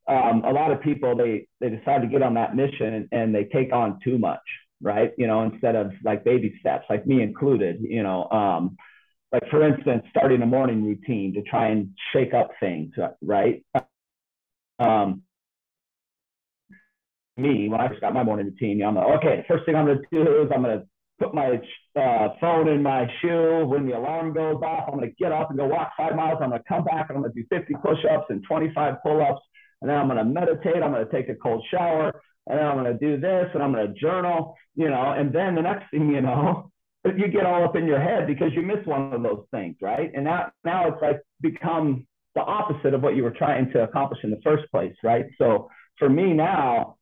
um, 0.07 0.43
a 0.45 0.51
lot 0.51 0.71
of 0.71 0.81
people 0.81 1.15
they 1.15 1.47
they 1.59 1.69
decide 1.69 2.01
to 2.01 2.07
get 2.07 2.21
on 2.21 2.35
that 2.35 2.55
mission 2.55 3.07
and, 3.11 3.33
they 3.33 3.45
take 3.45 3.73
on 3.73 3.99
too 4.03 4.17
much, 4.17 4.41
right? 4.81 5.11
You 5.17 5.27
know, 5.27 5.43
instead 5.43 5.75
of 5.75 5.91
like 6.03 6.23
baby 6.23 6.55
steps, 6.59 6.85
like 6.89 7.05
me 7.07 7.21
included, 7.21 7.77
you 7.81 8.03
know. 8.03 8.29
Um, 8.29 8.77
like 9.31 9.43
for 9.49 9.67
instance, 9.67 10.03
starting 10.09 10.41
a 10.41 10.45
morning 10.45 10.85
routine 10.85 11.33
to 11.33 11.41
try 11.41 11.67
and 11.69 11.89
shake 12.13 12.33
up 12.33 12.51
things, 12.59 12.93
right? 13.21 13.63
Um, 14.79 15.23
me, 17.37 17.67
when 17.67 17.81
I 17.81 17.87
just 17.87 17.99
got 18.01 18.13
my 18.13 18.23
morning 18.23 18.47
routine, 18.47 18.81
I'm 18.83 18.95
like, 18.95 19.17
okay, 19.17 19.45
first 19.47 19.65
thing 19.65 19.75
I'm 19.75 19.85
gonna 19.85 19.99
do 20.11 20.43
is 20.43 20.51
I'm 20.53 20.61
gonna 20.61 20.83
put 21.19 21.33
my 21.33 21.59
uh, 21.95 22.29
phone 22.39 22.67
in 22.67 22.83
my 22.83 23.07
shoe. 23.21 23.65
When 23.65 23.85
the 23.87 23.97
alarm 23.97 24.33
goes 24.33 24.61
off, 24.61 24.85
I'm 24.87 24.97
going 24.97 25.09
to 25.09 25.15
get 25.15 25.31
up 25.31 25.49
and 25.49 25.57
go 25.57 25.65
walk 25.65 25.91
five 25.97 26.15
miles. 26.15 26.39
I'm 26.41 26.49
going 26.49 26.61
to 26.61 26.67
come 26.67 26.83
back 26.83 27.07
and 27.09 27.17
I'm 27.17 27.23
going 27.23 27.33
to 27.33 27.41
do 27.41 27.47
50 27.49 27.73
push 27.75 27.99
ups 28.11 28.25
and 28.29 28.43
25 28.47 28.95
pull 29.03 29.21
ups. 29.21 29.41
And 29.85 29.91
then 29.91 29.99
I'm 29.99 30.07
going 30.07 30.17
to 30.17 30.25
meditate. 30.25 30.81
I'm 30.81 30.91
going 30.91 31.05
to 31.05 31.11
take 31.11 31.29
a 31.29 31.35
cold 31.35 31.63
shower. 31.69 32.11
And 32.47 32.57
then 32.57 32.65
I'm 32.65 32.75
going 32.75 32.91
to 32.91 32.97
do 32.97 33.21
this 33.21 33.45
and 33.53 33.61
I'm 33.61 33.71
going 33.71 33.85
to 33.85 33.93
journal, 33.93 34.55
you 34.75 34.89
know. 34.89 35.13
And 35.15 35.31
then 35.31 35.53
the 35.53 35.61
next 35.61 35.91
thing 35.91 36.09
you 36.09 36.21
know, 36.21 36.71
you 37.05 37.27
get 37.27 37.45
all 37.45 37.63
up 37.63 37.75
in 37.75 37.85
your 37.85 38.01
head 38.01 38.25
because 38.25 38.51
you 38.55 38.63
miss 38.63 38.83
one 38.85 39.13
of 39.13 39.21
those 39.21 39.45
things, 39.51 39.75
right? 39.83 40.09
And 40.11 40.23
now, 40.23 40.51
now 40.63 40.87
it's 40.87 40.99
like 41.03 41.21
become 41.39 42.07
the 42.33 42.41
opposite 42.41 42.95
of 42.95 43.03
what 43.03 43.15
you 43.15 43.21
were 43.21 43.29
trying 43.29 43.71
to 43.73 43.83
accomplish 43.83 44.21
in 44.23 44.31
the 44.31 44.41
first 44.43 44.63
place, 44.71 44.95
right? 45.03 45.27
So 45.37 45.69
for 45.99 46.09
me 46.09 46.33
now, 46.33 46.97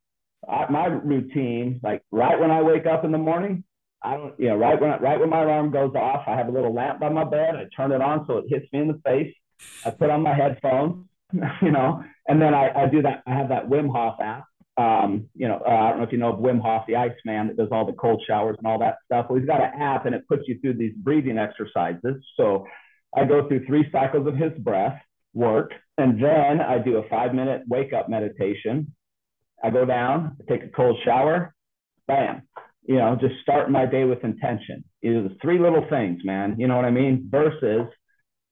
I, 0.46 0.70
my 0.70 0.88
routine, 0.88 1.80
like 1.84 2.02
right 2.12 2.38
when 2.38 2.52
I 2.52 2.62
wake 2.62 2.86
up 2.86 3.06
in 3.06 3.14
the 3.14 3.18
morning, 3.18 3.64
I 4.02 4.18
don't, 4.18 4.38
you 4.38 4.50
know, 4.50 4.58
right 4.58 4.80
when 4.80 4.90
right 5.02 5.18
when 5.18 5.30
my 5.30 5.44
alarm 5.44 5.72
goes 5.72 5.96
off, 5.96 6.26
I 6.28 6.36
have 6.36 6.50
a 6.50 6.52
little 6.52 6.74
lamp 6.74 7.00
by 7.00 7.08
my 7.08 7.24
bed. 7.24 7.56
I 7.56 7.68
turn 7.74 7.94
it 7.94 8.02
on 8.02 8.26
so 8.28 8.40
it 8.40 8.46
hits 8.50 8.66
me 8.74 8.80
in 8.82 8.90
the 8.90 9.00
face. 9.06 9.34
I 9.86 9.92
put 9.92 10.10
on 10.10 10.22
my 10.22 10.34
headphones, 10.34 11.06
you 11.62 11.72
know, 11.72 12.04
and 12.28 12.42
then 12.42 12.54
I, 12.54 12.84
I 12.84 12.88
do 12.88 13.02
that. 13.02 13.24
I 13.28 13.34
have 13.34 13.50
that 13.50 13.68
Wim 13.68 13.92
Hof 13.92 14.20
app. 14.22 14.46
Um, 14.76 15.30
you 15.36 15.48
know, 15.48 15.62
uh, 15.68 15.70
I 15.70 15.90
don't 15.90 16.00
know 16.00 16.06
if 16.06 16.12
you 16.12 16.18
know 16.18 16.34
of 16.34 16.40
Wim 16.40 16.62
Hof, 16.62 16.86
the 16.88 16.96
ice 16.96 17.12
man 17.26 17.48
that 17.48 17.58
does 17.58 17.70
all 17.72 17.86
the 17.86 17.94
cold 17.94 18.24
showers 18.28 18.56
and 18.58 18.66
all 18.66 18.80
that 18.80 18.98
stuff. 19.06 19.28
Well, 19.30 19.40
he's 19.40 19.48
got 19.48 19.62
an 19.62 19.82
app 19.82 20.06
and 20.06 20.16
it 20.16 20.28
puts 20.28 20.44
you 20.48 20.60
through 20.60 20.76
these 20.76 20.94
breathing 20.96 21.38
exercises. 21.38 22.24
So 22.38 22.66
I 23.16 23.26
go 23.26 23.48
through 23.48 23.66
three 23.66 23.88
cycles 23.92 24.28
of 24.28 24.36
his 24.36 24.52
breath 24.60 25.00
work, 25.34 25.72
and 25.98 26.24
then 26.24 26.62
I 26.62 26.80
do 26.80 26.98
a 26.98 27.10
five 27.10 27.34
minute 27.34 27.64
wake 27.68 27.94
up 27.94 28.10
meditation. 28.10 28.94
I 29.64 29.70
go 29.70 29.86
down, 29.86 30.38
I 30.40 30.52
take 30.52 30.64
a 30.64 30.70
cold 30.70 30.98
shower, 31.06 31.54
bam, 32.08 32.44
you 32.86 32.96
know, 32.96 33.16
just 33.20 33.36
start 33.42 33.72
my 33.72 33.86
day 33.86 34.04
with 34.04 34.24
intention. 34.24 34.84
Is 35.02 35.32
three 35.42 35.60
little 35.60 35.86
things, 35.90 36.22
man. 36.24 36.56
You 36.58 36.68
know 36.68 36.76
what 36.76 36.86
I 36.86 36.92
mean? 36.92 37.28
Versus 37.30 37.88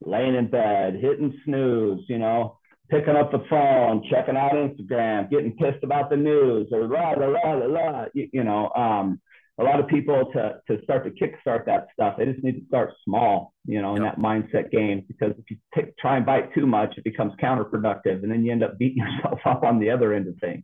laying 0.02 0.36
in 0.36 0.50
bed, 0.50 0.96
hitting 0.96 1.38
snooze, 1.46 2.04
you 2.08 2.18
know, 2.18 2.58
picking 2.92 3.16
up 3.16 3.32
the 3.32 3.44
phone, 3.50 4.04
checking 4.10 4.36
out 4.36 4.52
Instagram, 4.52 5.30
getting 5.30 5.56
pissed 5.56 5.84
about 5.84 6.10
the 6.10 6.18
news, 6.18 6.68
or 6.72 6.88
la 6.88 7.12
la 7.12 7.28
la 7.28 7.54
la 7.54 7.66
la. 7.66 8.06
You, 8.14 8.30
you 8.34 8.44
know, 8.44 8.70
um, 8.76 9.20
a 9.60 9.64
lot 9.64 9.80
of 9.80 9.88
people 9.88 10.30
to 10.34 10.62
to 10.68 10.84
start 10.84 11.06
to 11.06 11.12
kickstart 11.12 11.66
that 11.66 11.88
stuff, 11.94 12.16
they 12.18 12.26
just 12.26 12.44
need 12.44 12.60
to 12.60 12.66
start 12.68 12.94
small, 13.06 13.54
you 13.66 13.82
know, 13.82 13.96
in 13.96 14.04
that 14.04 14.20
mindset 14.20 14.70
game. 14.72 15.06
Because 15.08 15.32
if 15.40 15.50
you 15.50 15.58
t- 15.74 15.92
try 16.00 16.18
and 16.18 16.26
bite 16.26 16.54
too 16.54 16.68
much, 16.68 16.94
it 16.98 17.04
becomes 17.04 17.34
counterproductive, 17.42 18.22
and 18.22 18.32
then 18.32 18.44
you 18.44 18.52
end 18.52 18.64
up 18.64 18.78
beating 18.78 18.98
yourself 19.04 19.40
up 19.46 19.64
on 19.64 19.80
the 19.80 19.90
other 19.90 20.14
end 20.14 20.28
of 20.28 20.36
things. 20.40 20.64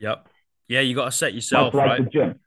Yep. 0.00 0.28
Yeah, 0.68 0.80
you 0.80 0.94
got 0.94 1.06
to 1.06 1.12
set 1.12 1.34
yourself 1.34 1.74
like 1.74 1.86
right. 1.86 2.04
The 2.04 2.10
gym 2.10 2.40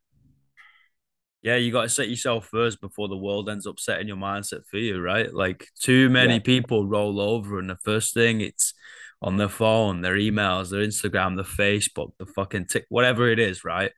yeah, 1.45 1.57
you 1.57 1.71
got 1.71 1.83
to 1.83 1.89
set 1.89 2.09
yourself 2.09 2.47
first 2.47 2.81
before 2.81 3.07
the 3.07 3.15
world 3.15 3.47
ends 3.51 3.67
up 3.67 3.79
setting 3.79 4.07
your 4.07 4.17
mindset 4.17 4.65
for 4.65 4.77
you, 4.79 4.99
right? 4.99 5.31
Like 5.31 5.67
too 5.79 6.09
many 6.09 6.33
yeah. 6.33 6.39
people 6.39 6.87
roll 6.87 7.21
over, 7.21 7.59
and 7.59 7.69
the 7.69 7.77
first 7.83 8.15
thing 8.15 8.41
it's 8.41 8.73
on 9.21 9.37
their 9.37 9.49
phone, 9.49 10.01
their 10.01 10.15
emails, 10.15 10.69
their 10.69 10.81
Instagram, 10.85 11.35
their 11.35 11.45
Facebook, 11.45 12.11
the 12.19 12.25
fucking 12.25 12.65
tick, 12.67 12.85
whatever 12.89 13.29
it 13.29 13.39
is, 13.39 13.63
right? 13.63 13.91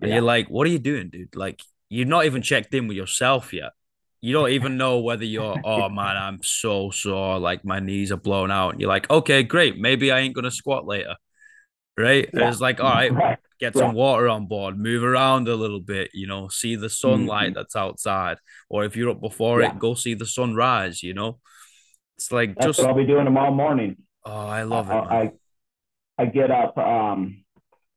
And 0.00 0.08
yeah. 0.08 0.16
you're 0.16 0.24
like, 0.24 0.48
what 0.48 0.66
are 0.66 0.70
you 0.70 0.78
doing, 0.78 1.10
dude? 1.10 1.36
Like, 1.36 1.60
you've 1.88 2.08
not 2.08 2.24
even 2.24 2.42
checked 2.42 2.74
in 2.74 2.88
with 2.88 2.96
yourself 2.96 3.52
yet. 3.52 3.72
You 4.20 4.32
don't 4.32 4.50
even 4.50 4.76
know 4.78 5.00
whether 5.00 5.24
you're, 5.24 5.56
oh 5.64 5.88
man, 5.88 6.16
I'm 6.16 6.40
so 6.42 6.90
sore, 6.90 7.38
like 7.38 7.64
my 7.64 7.80
knees 7.80 8.12
are 8.12 8.16
blown 8.16 8.50
out. 8.50 8.70
And 8.70 8.80
you're 8.80 8.88
like, 8.88 9.10
okay, 9.10 9.42
great, 9.42 9.78
maybe 9.78 10.10
I 10.10 10.20
ain't 10.20 10.34
gonna 10.34 10.50
squat 10.50 10.86
later, 10.86 11.16
right? 11.98 12.28
Yeah. 12.32 12.48
It's 12.48 12.60
like, 12.60 12.80
all 12.80 12.90
right, 12.90 13.38
get 13.60 13.76
some 13.76 13.94
water 13.94 14.28
on 14.28 14.46
board, 14.46 14.78
move 14.78 15.04
around 15.04 15.48
a 15.48 15.54
little 15.54 15.80
bit, 15.80 16.10
you 16.12 16.26
know, 16.26 16.48
see 16.48 16.76
the 16.76 16.90
sunlight 16.90 17.48
mm-hmm. 17.48 17.54
that's 17.54 17.76
outside. 17.76 18.38
Or 18.68 18.84
if 18.84 18.96
you're 18.96 19.10
up 19.10 19.20
before 19.20 19.62
yeah. 19.62 19.70
it, 19.70 19.78
go 19.78 19.94
see 19.94 20.14
the 20.14 20.26
sunrise, 20.26 21.02
you 21.02 21.14
know. 21.14 21.38
It's 22.16 22.30
like 22.30 22.54
that's 22.54 22.66
just 22.66 22.78
what 22.80 22.88
I'll 22.88 22.96
be 22.96 23.06
doing 23.06 23.24
tomorrow 23.24 23.52
morning. 23.52 23.96
Oh, 24.24 24.46
I 24.46 24.62
love 24.62 24.90
I, 24.90 24.98
it. 24.98 25.32
I, 26.18 26.22
I 26.22 26.26
get 26.26 26.50
up 26.50 26.76
um 26.78 27.44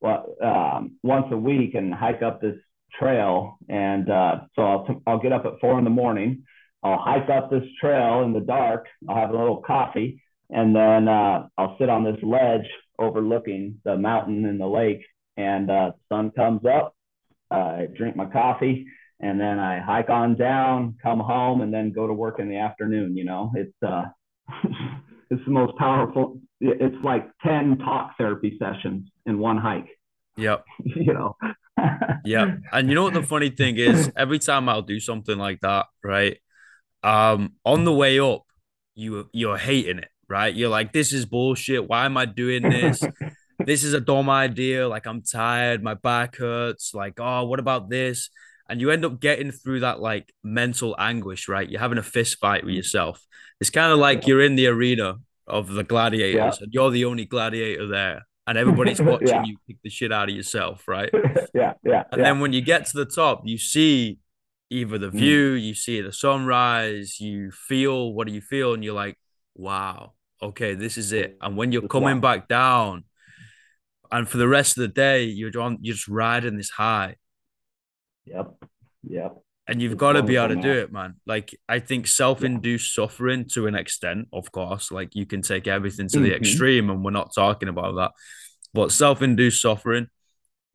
well 0.01 0.35
um 0.43 0.97
once 1.03 1.27
a 1.31 1.37
week 1.37 1.75
and 1.75 1.93
hike 1.93 2.21
up 2.21 2.41
this 2.41 2.55
trail 2.99 3.57
and 3.69 4.09
uh 4.09 4.41
so 4.55 4.61
I'll 4.61 4.85
t- 4.85 5.01
I'll 5.05 5.19
get 5.19 5.31
up 5.31 5.45
at 5.45 5.59
four 5.61 5.77
in 5.77 5.83
the 5.83 5.89
morning. 5.89 6.43
I'll 6.83 6.99
hike 6.99 7.29
up 7.29 7.49
this 7.49 7.63
trail 7.81 8.23
in 8.23 8.33
the 8.33 8.39
dark. 8.39 8.87
I'll 9.09 9.15
have 9.15 9.29
a 9.31 9.37
little 9.37 9.57
coffee 9.57 10.21
and 10.49 10.75
then 10.75 11.07
uh, 11.07 11.47
I'll 11.57 11.75
sit 11.79 11.89
on 11.89 12.03
this 12.03 12.17
ledge 12.23 12.67
overlooking 12.99 13.79
the 13.83 13.97
mountain 13.97 14.45
and 14.45 14.59
the 14.59 14.67
lake 14.67 15.03
and 15.35 15.69
uh, 15.69 15.91
sun 16.09 16.31
comes 16.31 16.61
up. 16.65 16.95
I 17.51 17.87
drink 17.95 18.15
my 18.15 18.25
coffee, 18.25 18.85
and 19.21 19.39
then 19.39 19.59
I 19.59 19.79
hike 19.79 20.09
on 20.09 20.35
down, 20.35 20.97
come 21.01 21.19
home, 21.19 21.61
and 21.61 21.73
then 21.73 21.93
go 21.93 22.07
to 22.07 22.13
work 22.13 22.39
in 22.39 22.49
the 22.49 22.57
afternoon. 22.57 23.15
You 23.15 23.23
know, 23.23 23.51
it's 23.55 23.73
uh, 23.85 24.05
it's 25.29 25.43
the 25.45 25.51
most 25.51 25.77
powerful. 25.77 26.39
It's 26.59 26.95
like 27.03 27.29
ten 27.45 27.77
talk 27.77 28.17
therapy 28.17 28.57
sessions 28.59 29.09
in 29.25 29.39
one 29.39 29.57
hike. 29.57 29.89
Yep. 30.37 30.65
you 30.83 31.13
know. 31.13 31.35
yeah, 32.25 32.55
and 32.71 32.89
you 32.89 32.95
know 32.95 33.03
what 33.03 33.13
the 33.13 33.23
funny 33.23 33.49
thing 33.49 33.77
is? 33.77 34.11
Every 34.15 34.39
time 34.39 34.67
I'll 34.67 34.81
do 34.81 34.99
something 34.99 35.37
like 35.37 35.59
that, 35.61 35.85
right? 36.03 36.37
Um, 37.03 37.53
on 37.63 37.83
the 37.83 37.93
way 37.93 38.19
up, 38.19 38.43
you 38.95 39.29
you're 39.31 39.57
hating 39.57 39.99
it, 39.99 40.09
right? 40.27 40.53
You're 40.53 40.69
like, 40.69 40.91
this 40.91 41.13
is 41.13 41.25
bullshit. 41.25 41.87
Why 41.87 42.05
am 42.05 42.17
I 42.17 42.25
doing 42.25 42.63
this? 42.63 43.03
this 43.65 43.83
is 43.83 43.93
a 43.93 44.01
dumb 44.01 44.29
idea. 44.29 44.87
Like, 44.87 45.05
I'm 45.05 45.21
tired. 45.21 45.83
My 45.83 45.93
back 45.93 46.37
hurts. 46.37 46.93
Like, 46.93 47.19
oh, 47.19 47.45
what 47.45 47.59
about 47.59 47.89
this? 47.89 48.29
And 48.69 48.81
you 48.81 48.91
end 48.91 49.05
up 49.05 49.19
getting 49.19 49.51
through 49.51 49.81
that 49.81 49.99
like 49.99 50.33
mental 50.43 50.95
anguish, 50.99 51.47
right? 51.47 51.69
You're 51.69 51.79
having 51.79 51.97
a 51.97 52.03
fist 52.03 52.37
fight 52.39 52.65
with 52.65 52.75
yourself. 52.75 53.25
It's 53.61 53.69
kind 53.69 53.91
of 53.91 53.99
like 53.99 54.27
you're 54.27 54.41
in 54.41 54.55
the 54.55 54.67
arena 54.67 55.19
of 55.47 55.69
the 55.69 55.83
gladiators 55.83 56.57
yeah. 56.57 56.63
and 56.63 56.73
you're 56.73 56.91
the 56.91 57.05
only 57.05 57.25
gladiator 57.25 57.87
there. 57.87 58.27
And 58.45 58.57
everybody's 58.57 59.01
watching 59.01 59.27
yeah. 59.27 59.43
you 59.45 59.57
kick 59.67 59.77
the 59.83 59.89
shit 59.89 60.11
out 60.11 60.29
of 60.29 60.35
yourself, 60.35 60.87
right? 60.87 61.09
yeah, 61.53 61.73
yeah. 61.83 62.03
And 62.11 62.19
yeah. 62.19 62.23
then 62.23 62.39
when 62.39 62.53
you 62.53 62.61
get 62.61 62.85
to 62.87 62.97
the 62.97 63.05
top, 63.05 63.41
you 63.45 63.57
see 63.57 64.19
either 64.69 64.97
the 64.97 65.09
mm. 65.09 65.19
view, 65.19 65.55
mm. 65.55 65.61
you 65.61 65.73
see 65.73 66.01
the 66.01 66.11
sunrise, 66.11 67.19
you 67.19 67.51
feel 67.51 68.13
what 68.13 68.27
do 68.27 68.33
you 68.33 68.41
feel, 68.41 68.73
and 68.73 68.83
you're 68.83 68.93
like, 68.93 69.17
wow, 69.55 70.13
okay, 70.41 70.75
this 70.75 70.97
is 70.97 71.11
it. 71.11 71.37
And 71.41 71.57
when 71.57 71.71
you're 71.71 71.87
coming 71.87 72.21
back 72.21 72.47
down, 72.47 73.03
and 74.11 74.27
for 74.27 74.37
the 74.37 74.47
rest 74.47 74.77
of 74.77 74.81
the 74.81 74.87
day, 74.87 75.23
you're 75.23 75.57
on, 75.59 75.79
you're 75.81 75.95
just 75.95 76.07
riding 76.07 76.57
this 76.57 76.69
high. 76.69 77.15
Yep. 78.27 78.55
Yep. 79.03 79.37
And 79.69 79.81
you've 79.81 79.97
got 79.97 80.13
to 80.13 80.23
be 80.23 80.37
able 80.37 80.55
to 80.55 80.61
do 80.61 80.71
it, 80.71 80.93
man. 80.93 81.15
Like 81.25 81.53
I 81.67 81.79
think 81.79 82.07
self-induced 82.07 82.97
yeah. 82.97 83.03
suffering 83.03 83.45
to 83.49 83.67
an 83.67 83.75
extent, 83.75 84.29
of 84.31 84.49
course, 84.51 84.91
like 84.91 85.13
you 85.13 85.25
can 85.25 85.41
take 85.41 85.67
everything 85.67 86.07
to 86.09 86.17
mm-hmm. 86.17 86.23
the 86.23 86.35
extreme, 86.35 86.89
and 86.89 87.03
we're 87.03 87.11
not 87.11 87.35
talking 87.35 87.67
about 87.67 87.95
that. 87.95 88.11
But 88.73 88.93
self-induced 88.93 89.61
suffering 89.61 90.07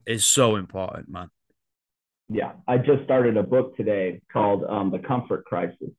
is 0.07 0.27
so 0.27 0.57
important, 0.57 1.09
man. 1.09 1.29
Yeah, 2.29 2.53
I 2.69 2.79
just 2.79 3.05
started 3.05 3.39
a 3.39 3.43
book 3.43 3.77
today 3.77 4.21
called 4.31 4.65
um, 4.65 4.91
"The 4.91 4.99
Comfort 4.99 5.47
Crisis," 5.47 5.91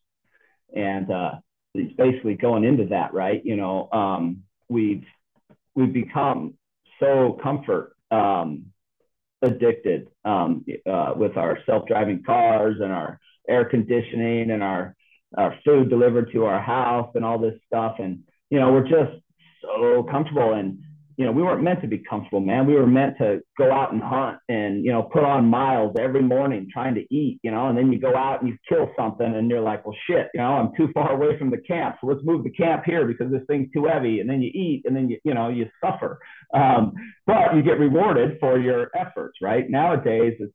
and 0.75 1.09
uh, 1.09 1.31
it's 1.73 1.95
basically 1.95 2.35
going 2.35 2.63
into 2.63 2.85
that, 2.87 3.13
right? 3.13 3.41
You 3.43 3.55
know, 3.55 3.89
um, 3.91 4.43
we've 4.69 5.05
we've 5.73 5.93
become 5.93 6.55
so 6.99 7.39
comfort 7.41 7.95
um, 8.11 8.72
addicted 9.43 10.07
um, 10.25 10.65
uh, 10.89 11.13
with 11.15 11.37
our 11.37 11.59
self-driving 11.65 12.23
cars 12.23 12.77
and 12.81 12.91
our 12.91 13.19
air 13.47 13.65
conditioning 13.65 14.49
and 14.51 14.63
our 14.63 14.95
our 15.35 15.55
food 15.65 15.89
delivered 15.89 16.31
to 16.31 16.45
our 16.45 16.61
house 16.61 17.11
and 17.15 17.25
all 17.25 17.39
this 17.39 17.59
stuff. 17.65 17.95
And, 17.99 18.23
you 18.51 18.59
know, 18.59 18.71
we're 18.71 18.87
just 18.87 19.19
so 19.61 20.03
comfortable. 20.03 20.53
And, 20.53 20.79
you 21.17 21.25
know, 21.25 21.31
we 21.31 21.43
weren't 21.43 21.63
meant 21.63 21.81
to 21.81 21.87
be 21.87 21.99
comfortable, 21.99 22.39
man. 22.39 22.65
We 22.65 22.73
were 22.73 22.87
meant 22.87 23.17
to 23.19 23.41
go 23.57 23.71
out 23.71 23.93
and 23.93 24.01
hunt 24.01 24.39
and, 24.49 24.83
you 24.83 24.91
know, 24.91 25.03
put 25.03 25.23
on 25.23 25.45
miles 25.45 25.95
every 25.99 26.23
morning 26.23 26.67
trying 26.71 26.95
to 26.95 27.01
eat, 27.13 27.39
you 27.43 27.51
know, 27.51 27.67
and 27.67 27.77
then 27.77 27.91
you 27.91 27.99
go 27.99 28.15
out 28.15 28.41
and 28.41 28.49
you 28.49 28.57
kill 28.67 28.89
something 28.97 29.25
and 29.25 29.49
you're 29.49 29.61
like, 29.61 29.85
well, 29.85 29.95
shit, 30.07 30.29
you 30.33 30.41
know, 30.41 30.53
I'm 30.53 30.71
too 30.75 30.91
far 30.93 31.11
away 31.13 31.37
from 31.37 31.51
the 31.51 31.57
camp. 31.57 31.97
So 32.01 32.07
let's 32.07 32.21
move 32.23 32.43
the 32.43 32.51
camp 32.51 32.83
here 32.85 33.05
because 33.05 33.31
this 33.31 33.43
thing's 33.47 33.71
too 33.73 33.85
heavy. 33.85 34.21
And 34.21 34.29
then 34.29 34.41
you 34.41 34.49
eat 34.53 34.83
and 34.85 34.95
then 34.95 35.09
you, 35.09 35.19
you 35.23 35.33
know, 35.33 35.49
you 35.49 35.69
suffer. 35.83 36.19
Um, 36.53 36.93
but 37.27 37.55
you 37.55 37.61
get 37.61 37.79
rewarded 37.79 38.37
for 38.39 38.57
your 38.57 38.89
efforts, 38.95 39.37
right? 39.41 39.69
Nowadays, 39.69 40.33
it's, 40.39 40.53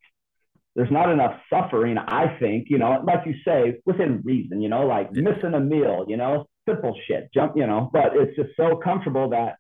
there's 0.75 0.91
not 0.93 1.11
enough 1.11 1.41
suffering, 1.51 1.99
I 1.99 2.37
think, 2.39 2.69
you 2.71 2.79
know, 2.79 3.03
like 3.05 3.27
you 3.27 3.35
say, 3.45 3.81
within 3.85 4.23
reason, 4.25 4.61
you 4.61 4.69
know, 4.69 4.87
like 4.87 5.11
missing 5.13 5.55
a 5.55 5.61
meal, 5.61 6.05
you 6.07 6.17
know, 6.17 6.47
simple 6.69 6.97
shit, 7.09 7.31
jump, 7.35 7.55
you 7.57 7.67
know, 7.67 7.91
but 7.93 8.13
it's 8.15 8.37
just 8.37 8.51
so 8.57 8.77
comfortable 8.77 9.31
that 9.31 9.57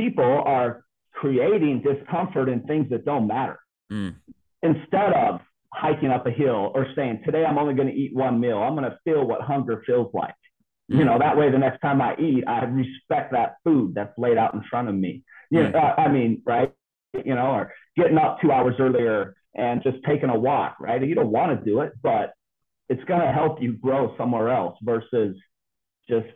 people 0.00 0.42
are 0.46 0.84
creating 1.12 1.82
discomfort 1.82 2.48
in 2.48 2.62
things 2.62 2.88
that 2.90 3.04
don't 3.04 3.26
matter. 3.26 3.58
Mm. 3.92 4.14
instead 4.62 5.12
of 5.14 5.40
hiking 5.74 6.10
up 6.10 6.24
a 6.24 6.30
hill 6.30 6.70
or 6.76 6.86
saying 6.94 7.22
today 7.24 7.44
i'm 7.44 7.58
only 7.58 7.74
going 7.74 7.88
to 7.88 7.94
eat 7.94 8.14
one 8.14 8.38
meal. 8.38 8.58
I'm 8.58 8.76
going 8.76 8.88
to 8.88 8.96
feel 9.02 9.26
what 9.26 9.40
hunger 9.40 9.82
feels 9.84 10.14
like. 10.14 10.34
Mm. 10.92 10.98
you 10.98 11.04
know 11.04 11.18
that 11.18 11.36
way 11.36 11.50
the 11.50 11.58
next 11.58 11.80
time 11.80 12.00
i 12.00 12.14
eat 12.16 12.44
i 12.46 12.62
respect 12.64 13.32
that 13.32 13.56
food 13.64 13.94
that's 13.96 14.16
laid 14.16 14.38
out 14.38 14.54
in 14.54 14.62
front 14.70 14.88
of 14.88 14.94
me. 14.94 15.24
You 15.50 15.64
know, 15.64 15.78
uh, 15.80 15.94
i 15.98 16.06
mean 16.06 16.42
right? 16.46 16.72
You 17.12 17.34
know 17.34 17.50
or 17.56 17.72
getting 17.96 18.16
up 18.16 18.40
two 18.40 18.52
hours 18.52 18.76
earlier 18.78 19.34
and 19.56 19.82
just 19.82 19.98
taking 20.06 20.30
a 20.30 20.38
walk 20.38 20.76
right? 20.78 21.04
You 21.04 21.16
don't 21.16 21.32
want 21.32 21.58
to 21.58 21.64
do 21.64 21.80
it 21.80 21.92
but 22.00 22.32
it's 22.88 23.02
going 23.04 23.22
to 23.22 23.32
help 23.32 23.60
you 23.60 23.72
grow 23.72 24.14
somewhere 24.16 24.50
else 24.50 24.76
versus 24.82 25.36
just 26.08 26.28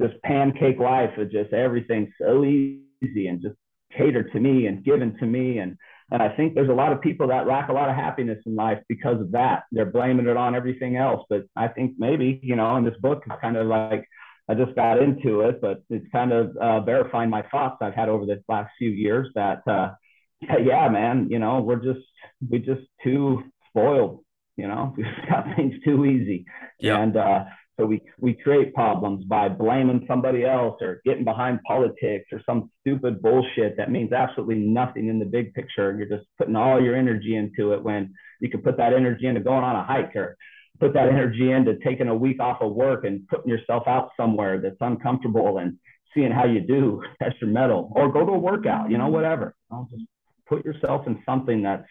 this 0.00 0.12
pancake 0.24 0.80
life 0.80 1.16
of 1.18 1.30
just 1.30 1.52
everything 1.52 2.12
so 2.20 2.44
easy 2.44 3.28
and 3.28 3.40
just 3.40 3.54
catered 3.96 4.32
to 4.32 4.40
me 4.40 4.66
and 4.66 4.84
given 4.84 5.16
to 5.18 5.26
me 5.26 5.58
and 5.58 5.76
and 6.12 6.22
I 6.22 6.28
think 6.28 6.54
there's 6.54 6.68
a 6.68 6.74
lot 6.74 6.92
of 6.92 7.00
people 7.00 7.28
that 7.28 7.46
lack 7.46 7.68
a 7.68 7.72
lot 7.72 7.88
of 7.88 7.94
happiness 7.94 8.38
in 8.44 8.56
life 8.56 8.78
because 8.88 9.20
of 9.20 9.30
that. 9.30 9.62
They're 9.70 9.86
blaming 9.86 10.26
it 10.26 10.36
on 10.36 10.56
everything 10.56 10.96
else. 10.96 11.24
But 11.30 11.44
I 11.54 11.68
think 11.68 11.92
maybe, 11.98 12.40
you 12.42 12.56
know, 12.56 12.76
in 12.76 12.84
this 12.84 12.96
book 13.00 13.22
is 13.26 13.32
kind 13.40 13.56
of 13.56 13.68
like 13.68 14.08
I 14.48 14.54
just 14.54 14.74
got 14.74 15.00
into 15.00 15.42
it, 15.42 15.60
but 15.60 15.84
it's 15.88 16.10
kind 16.10 16.32
of 16.32 16.56
uh, 16.56 16.80
verifying 16.80 17.30
my 17.30 17.42
thoughts 17.42 17.76
I've 17.80 17.94
had 17.94 18.08
over 18.08 18.26
the 18.26 18.42
last 18.48 18.72
few 18.76 18.90
years 18.90 19.28
that, 19.36 19.62
uh, 19.68 19.90
yeah, 20.40 20.88
man, 20.88 21.28
you 21.30 21.38
know, 21.38 21.60
we're 21.60 21.76
just, 21.76 22.04
we're 22.48 22.58
just 22.58 22.86
too 23.04 23.44
spoiled, 23.68 24.24
you 24.56 24.66
know, 24.66 24.92
we've 24.96 25.06
got 25.28 25.54
things 25.54 25.74
too 25.84 26.04
easy. 26.04 26.46
Yeah. 26.80 27.00
And, 27.00 27.16
uh, 27.16 27.44
so 27.78 27.86
we, 27.86 28.02
we 28.18 28.34
create 28.34 28.74
problems 28.74 29.24
by 29.24 29.48
blaming 29.48 30.04
somebody 30.06 30.44
else 30.44 30.76
or 30.82 31.00
getting 31.04 31.24
behind 31.24 31.60
politics 31.66 32.26
or 32.30 32.42
some 32.44 32.70
stupid 32.80 33.22
bullshit 33.22 33.76
that 33.78 33.90
means 33.90 34.12
absolutely 34.12 34.56
nothing 34.56 35.08
in 35.08 35.18
the 35.18 35.24
big 35.24 35.54
picture. 35.54 35.96
You're 35.96 36.18
just 36.18 36.28
putting 36.36 36.56
all 36.56 36.82
your 36.82 36.94
energy 36.94 37.36
into 37.36 37.72
it 37.72 37.82
when 37.82 38.12
you 38.40 38.50
can 38.50 38.60
put 38.60 38.76
that 38.76 38.92
energy 38.92 39.26
into 39.26 39.40
going 39.40 39.64
on 39.64 39.76
a 39.76 39.84
hike 39.84 40.14
or 40.14 40.36
put 40.78 40.94
that 40.94 41.08
energy 41.08 41.52
into 41.52 41.76
taking 41.84 42.08
a 42.08 42.14
week 42.14 42.40
off 42.40 42.60
of 42.60 42.74
work 42.74 43.04
and 43.04 43.26
putting 43.28 43.48
yourself 43.48 43.84
out 43.86 44.10
somewhere 44.16 44.60
that's 44.60 44.76
uncomfortable 44.80 45.58
and 45.58 45.78
seeing 46.14 46.32
how 46.32 46.46
you 46.46 46.60
do, 46.60 47.02
test 47.22 47.36
your 47.40 47.50
mettle, 47.50 47.92
or 47.94 48.12
go 48.12 48.26
to 48.26 48.32
a 48.32 48.38
workout, 48.38 48.90
you 48.90 48.98
know, 48.98 49.08
whatever. 49.08 49.54
I'll 49.70 49.88
just 49.90 50.04
put 50.48 50.64
yourself 50.64 51.06
in 51.06 51.22
something 51.24 51.62
that's 51.62 51.86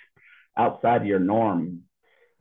outside 0.58 1.02
of 1.02 1.08
your 1.08 1.20
norm, 1.20 1.82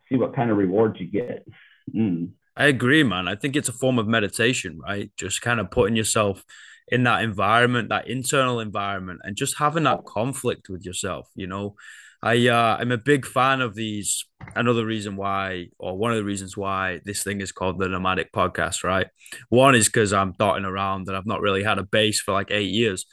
see 0.08 0.16
what 0.16 0.34
kind 0.34 0.50
of 0.50 0.56
rewards 0.56 0.98
you 0.98 1.06
get. 1.06 1.46
Mm. 1.94 2.30
I 2.58 2.66
agree, 2.66 3.04
man. 3.04 3.28
I 3.28 3.36
think 3.36 3.54
it's 3.54 3.68
a 3.68 3.72
form 3.72 4.00
of 4.00 4.08
meditation, 4.08 4.80
right? 4.80 5.12
Just 5.16 5.40
kind 5.42 5.60
of 5.60 5.70
putting 5.70 5.94
yourself 5.94 6.44
in 6.88 7.04
that 7.04 7.22
environment, 7.22 7.90
that 7.90 8.08
internal 8.08 8.58
environment, 8.58 9.20
and 9.22 9.36
just 9.36 9.58
having 9.58 9.84
that 9.84 10.04
conflict 10.04 10.68
with 10.68 10.84
yourself. 10.84 11.28
You 11.36 11.46
know, 11.46 11.76
I 12.20 12.48
uh, 12.48 12.76
I'm 12.80 12.90
a 12.90 12.98
big 12.98 13.26
fan 13.26 13.60
of 13.60 13.76
these. 13.76 14.24
Another 14.56 14.84
reason 14.84 15.14
why, 15.14 15.68
or 15.78 15.96
one 15.96 16.10
of 16.10 16.16
the 16.16 16.24
reasons 16.24 16.56
why 16.56 17.00
this 17.04 17.22
thing 17.22 17.40
is 17.40 17.52
called 17.52 17.78
the 17.78 17.88
Nomadic 17.88 18.32
Podcast, 18.32 18.82
right? 18.82 19.06
One 19.50 19.76
is 19.76 19.86
because 19.86 20.12
I'm 20.12 20.32
dotting 20.32 20.64
around 20.64 21.06
and 21.06 21.16
I've 21.16 21.26
not 21.26 21.40
really 21.40 21.62
had 21.62 21.78
a 21.78 21.84
base 21.84 22.20
for 22.20 22.32
like 22.32 22.50
eight 22.50 22.70
years. 22.70 23.06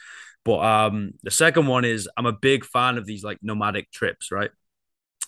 But 0.44 0.58
um, 0.64 1.12
the 1.22 1.30
second 1.30 1.68
one 1.68 1.84
is 1.84 2.08
I'm 2.16 2.26
a 2.26 2.32
big 2.32 2.64
fan 2.64 2.98
of 2.98 3.06
these 3.06 3.22
like 3.22 3.38
nomadic 3.42 3.92
trips, 3.92 4.32
right? 4.32 4.50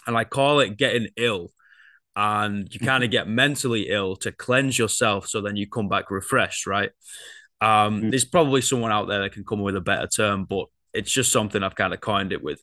And 0.09 0.17
I 0.17 0.25
call 0.25 0.59
it 0.61 0.77
getting 0.77 1.09
ill 1.17 1.53
and 2.19 2.75
you 2.75 2.81
kind 2.81 3.05
of 3.05 3.13
get 3.13 3.29
mentally 3.29 3.91
ill 3.91 4.17
to 4.17 4.33
cleanse 4.33 4.77
yourself 4.77 5.29
so 5.29 5.41
then 5.41 5.55
you 5.55 5.69
come 5.69 5.89
back 5.89 6.11
refreshed 6.11 6.67
right? 6.67 6.91
Um 7.61 8.03
mm. 8.03 8.11
there's 8.11 8.25
probably 8.25 8.61
someone 8.61 8.91
out 8.91 9.07
there 9.07 9.21
that 9.21 9.33
can 9.33 9.45
come 9.45 9.63
with 9.63 9.77
a 9.77 9.81
better 9.81 10.09
term 10.09 10.45
but 10.45 10.67
it's 10.93 11.13
just 11.13 11.31
something 11.31 11.63
i've 11.63 11.77
kind 11.77 11.95
of 11.95 12.01
coined 12.01 12.33
it 12.33 12.43
with. 12.43 12.61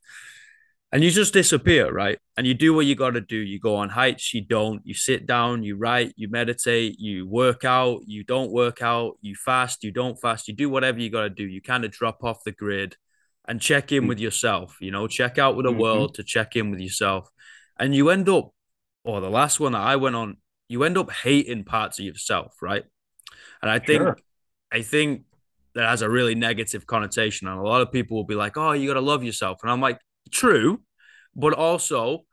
And 0.91 1.03
you 1.03 1.09
just 1.09 1.33
disappear 1.33 1.89
right? 1.91 2.19
And 2.35 2.45
you 2.45 2.53
do 2.53 2.73
what 2.73 2.85
you 2.85 2.95
got 2.95 3.11
to 3.11 3.21
do. 3.21 3.37
You 3.37 3.59
go 3.59 3.77
on 3.77 3.87
hikes 3.87 4.33
you 4.33 4.41
don't. 4.41 4.81
You 4.85 4.93
sit 4.93 5.25
down 5.25 5.63
you 5.63 5.77
write 5.77 6.13
you 6.17 6.29
meditate 6.29 6.99
you 6.99 7.25
work 7.25 7.63
out 7.63 8.01
you 8.05 8.25
don't 8.25 8.51
work 8.51 8.81
out 8.81 9.17
you 9.21 9.35
fast 9.35 9.85
you 9.85 9.91
don't 9.91 10.19
fast. 10.19 10.49
You 10.49 10.53
do 10.53 10.69
whatever 10.69 10.99
you 10.99 11.09
got 11.09 11.23
to 11.23 11.29
do. 11.29 11.45
You 11.45 11.61
kind 11.61 11.85
of 11.85 11.91
drop 11.91 12.25
off 12.25 12.43
the 12.43 12.51
grid 12.51 12.97
and 13.47 13.61
check 13.61 13.93
in 13.93 14.03
mm. 14.03 14.09
with 14.09 14.19
yourself 14.19 14.75
you 14.81 14.91
know? 14.91 15.07
Check 15.07 15.37
out 15.37 15.55
with 15.55 15.65
the 15.65 15.71
mm-hmm. 15.71 15.79
world 15.79 16.15
to 16.15 16.23
check 16.23 16.57
in 16.57 16.71
with 16.71 16.81
yourself. 16.81 17.29
And 17.79 17.95
you 17.95 18.09
end 18.09 18.27
up 18.29 18.54
or 19.05 19.21
the 19.21 19.29
last 19.29 19.59
one 19.59 19.73
that 19.73 19.81
I 19.81 19.95
went 19.95 20.15
on, 20.15 20.37
you 20.67 20.83
end 20.83 20.97
up 20.97 21.11
hating 21.11 21.63
parts 21.63 21.99
of 21.99 22.05
yourself, 22.05 22.55
right? 22.61 22.83
And 23.61 23.71
I 23.71 23.79
think 23.79 24.01
sure. 24.01 24.17
I 24.71 24.81
think 24.81 25.23
that 25.75 25.87
has 25.87 26.01
a 26.01 26.09
really 26.09 26.35
negative 26.35 26.87
connotation. 26.87 27.47
And 27.47 27.59
a 27.59 27.63
lot 27.63 27.81
of 27.81 27.91
people 27.91 28.17
will 28.17 28.25
be 28.25 28.35
like, 28.35 28.57
oh, 28.57 28.71
you 28.71 28.87
gotta 28.87 29.01
love 29.01 29.23
yourself. 29.23 29.59
And 29.61 29.71
I'm 29.71 29.81
like, 29.81 29.99
true, 30.31 30.81
but 31.35 31.53
also 31.53 32.25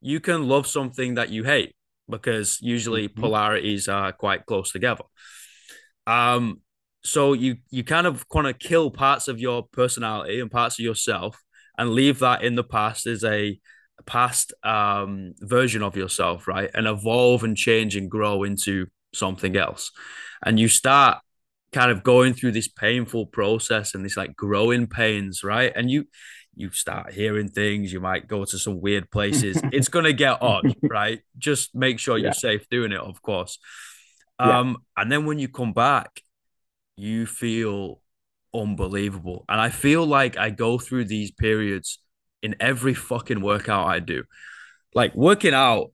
you 0.00 0.20
can 0.20 0.48
love 0.48 0.66
something 0.66 1.14
that 1.14 1.30
you 1.30 1.44
hate 1.44 1.74
because 2.08 2.58
usually 2.60 3.08
mm-hmm. 3.08 3.20
polarities 3.20 3.88
are 3.88 4.12
quite 4.12 4.46
close 4.46 4.70
together. 4.70 5.04
Um, 6.06 6.60
so 7.02 7.32
you 7.32 7.56
you 7.70 7.82
kind 7.82 8.06
of 8.06 8.28
kind 8.28 8.46
of 8.46 8.58
kill 8.58 8.90
parts 8.90 9.26
of 9.28 9.40
your 9.40 9.66
personality 9.72 10.40
and 10.40 10.50
parts 10.50 10.78
of 10.78 10.84
yourself 10.84 11.40
and 11.78 11.90
leave 11.90 12.18
that 12.18 12.42
in 12.42 12.56
the 12.56 12.64
past 12.64 13.06
as 13.06 13.24
a 13.24 13.58
past 14.10 14.52
um, 14.64 15.34
version 15.38 15.84
of 15.84 15.96
yourself, 15.96 16.48
right? 16.48 16.68
And 16.74 16.88
evolve 16.88 17.44
and 17.44 17.56
change 17.56 17.94
and 17.94 18.10
grow 18.10 18.42
into 18.42 18.88
something 19.14 19.56
else. 19.56 19.92
And 20.44 20.58
you 20.58 20.66
start 20.66 21.18
kind 21.72 21.92
of 21.92 22.02
going 22.02 22.34
through 22.34 22.50
this 22.50 22.66
painful 22.66 23.26
process 23.26 23.94
and 23.94 24.04
this 24.04 24.16
like 24.16 24.34
growing 24.34 24.88
pains, 24.88 25.44
right? 25.44 25.72
And 25.76 25.88
you 25.88 26.06
you 26.56 26.72
start 26.72 27.12
hearing 27.12 27.48
things, 27.48 27.92
you 27.92 28.00
might 28.00 28.26
go 28.26 28.44
to 28.44 28.58
some 28.58 28.80
weird 28.80 29.08
places. 29.12 29.60
it's 29.72 29.88
gonna 29.88 30.12
get 30.12 30.42
odd, 30.42 30.74
right? 30.82 31.20
Just 31.38 31.72
make 31.72 32.00
sure 32.00 32.18
you're 32.18 32.26
yeah. 32.28 32.32
safe 32.32 32.68
doing 32.68 32.90
it, 32.90 32.98
of 32.98 33.22
course. 33.22 33.60
Um, 34.40 34.70
yeah. 34.96 35.02
and 35.02 35.12
then 35.12 35.24
when 35.24 35.38
you 35.38 35.46
come 35.46 35.72
back, 35.72 36.20
you 36.96 37.26
feel 37.26 38.00
unbelievable. 38.52 39.44
And 39.48 39.60
I 39.60 39.68
feel 39.68 40.04
like 40.04 40.36
I 40.36 40.50
go 40.50 40.78
through 40.78 41.04
these 41.04 41.30
periods 41.30 42.00
in 42.42 42.56
every 42.60 42.94
fucking 42.94 43.40
workout 43.40 43.86
I 43.86 44.00
do. 44.00 44.24
Like 44.94 45.14
working 45.14 45.54
out 45.54 45.92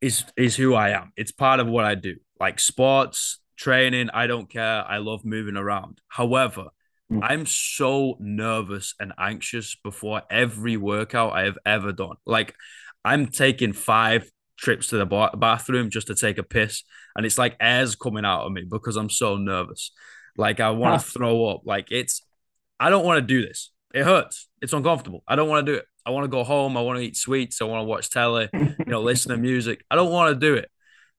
is 0.00 0.24
is 0.36 0.56
who 0.56 0.74
I 0.74 0.90
am. 0.90 1.12
It's 1.16 1.32
part 1.32 1.60
of 1.60 1.66
what 1.66 1.84
I 1.84 1.94
do. 1.94 2.16
Like 2.40 2.60
sports, 2.60 3.40
training, 3.56 4.10
I 4.10 4.26
don't 4.26 4.48
care. 4.48 4.84
I 4.86 4.98
love 4.98 5.24
moving 5.24 5.56
around. 5.56 6.00
However, 6.08 6.66
mm. 7.10 7.20
I'm 7.22 7.46
so 7.46 8.16
nervous 8.20 8.94
and 9.00 9.12
anxious 9.18 9.76
before 9.82 10.22
every 10.30 10.76
workout 10.76 11.32
I 11.32 11.44
have 11.44 11.58
ever 11.66 11.92
done. 11.92 12.16
Like 12.24 12.54
I'm 13.04 13.26
taking 13.26 13.72
five 13.72 14.30
trips 14.56 14.88
to 14.88 14.96
the 14.96 15.30
bathroom 15.36 15.88
just 15.90 16.08
to 16.08 16.14
take 16.14 16.36
a 16.38 16.42
piss 16.42 16.82
and 17.14 17.24
it's 17.24 17.38
like 17.38 17.56
air's 17.60 17.96
coming 17.96 18.24
out 18.24 18.46
of 18.46 18.52
me 18.52 18.64
because 18.68 18.96
I'm 18.96 19.10
so 19.10 19.36
nervous. 19.36 19.92
Like 20.36 20.60
I 20.60 20.70
want 20.70 21.00
to 21.00 21.06
throw 21.06 21.46
up. 21.46 21.62
Like 21.64 21.90
it's 21.90 22.22
I 22.78 22.90
don't 22.90 23.04
want 23.04 23.18
to 23.18 23.26
do 23.26 23.46
this. 23.46 23.72
It 23.94 24.04
hurts. 24.04 24.48
It's 24.60 24.72
uncomfortable. 24.72 25.22
I 25.26 25.36
don't 25.36 25.48
want 25.48 25.66
to 25.66 25.72
do 25.72 25.78
it. 25.78 25.86
I 26.04 26.10
want 26.10 26.24
to 26.24 26.28
go 26.28 26.44
home. 26.44 26.76
I 26.76 26.80
want 26.80 26.98
to 26.98 27.04
eat 27.04 27.16
sweets. 27.16 27.60
I 27.60 27.64
want 27.64 27.80
to 27.80 27.84
watch 27.84 28.10
telly, 28.10 28.48
you 28.54 28.76
know, 28.86 29.02
listen 29.02 29.30
to 29.30 29.36
music. 29.36 29.84
I 29.90 29.96
don't 29.96 30.12
want 30.12 30.34
to 30.34 30.46
do 30.46 30.54
it. 30.54 30.70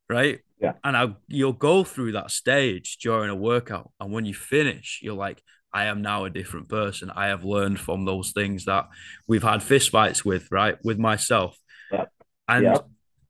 Right. 0.09 0.39
Yeah. 0.59 0.73
And 0.83 0.97
I, 0.97 1.15
you'll 1.27 1.53
go 1.53 1.83
through 1.83 2.13
that 2.13 2.31
stage 2.31 2.97
during 2.97 3.29
a 3.29 3.35
workout. 3.35 3.91
And 3.99 4.11
when 4.11 4.25
you 4.25 4.33
finish, 4.33 4.99
you're 5.01 5.15
like, 5.15 5.41
I 5.71 5.85
am 5.85 6.01
now 6.01 6.25
a 6.25 6.29
different 6.29 6.69
person. 6.69 7.11
I 7.15 7.27
have 7.27 7.43
learned 7.43 7.79
from 7.79 8.05
those 8.05 8.31
things 8.31 8.65
that 8.65 8.87
we've 9.27 9.43
had 9.43 9.61
fistfights 9.61 10.25
with, 10.25 10.51
right? 10.51 10.77
With 10.83 10.97
myself. 10.97 11.57
Yeah. 11.91 12.05
And 12.47 12.63
yeah. 12.65 12.77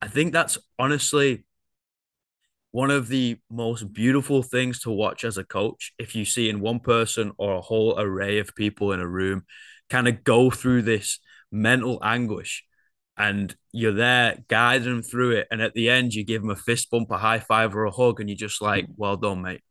I 0.02 0.08
think 0.08 0.32
that's 0.32 0.58
honestly 0.78 1.44
one 2.72 2.92
of 2.92 3.08
the 3.08 3.38
most 3.50 3.92
beautiful 3.94 4.44
things 4.44 4.82
to 4.82 4.92
watch 4.92 5.24
as 5.24 5.38
a 5.38 5.44
coach 5.44 5.92
if 5.98 6.16
you 6.16 6.24
see 6.24 6.50
in 6.50 6.60
one 6.60 6.80
person 6.80 7.32
or 7.38 7.56
a 7.56 7.62
whole 7.62 8.00
array 8.00 8.40
of 8.40 8.56
people 8.56 8.92
in 8.92 9.00
a 9.00 9.08
room 9.08 9.44
kind 9.90 10.08
of 10.08 10.24
go 10.24 10.52
through 10.52 10.84
this 10.84 11.20
mental 11.52 12.00
anguish 12.04 12.64
and 13.18 13.54
you're 13.74 13.94
there 13.94 14.38
guiding 14.48 14.88
them 14.88 15.04
through 15.04 15.32
it. 15.32 15.48
And 15.52 15.62
at 15.62 15.74
the 15.74 15.90
end, 15.90 16.14
you 16.14 16.24
give 16.24 16.42
them 16.42 16.52
a 16.52 16.56
fist 16.56 16.90
bump, 16.90 17.12
a 17.12 17.18
high 17.18 17.40
five, 17.40 17.76
or 17.76 17.84
a 17.84 17.92
hug, 17.92 18.22
and 18.22 18.30
you're 18.30 18.38
just 18.38 18.62
like, 18.62 18.88
well 18.96 19.18
done, 19.18 19.42
mate. 19.42 19.62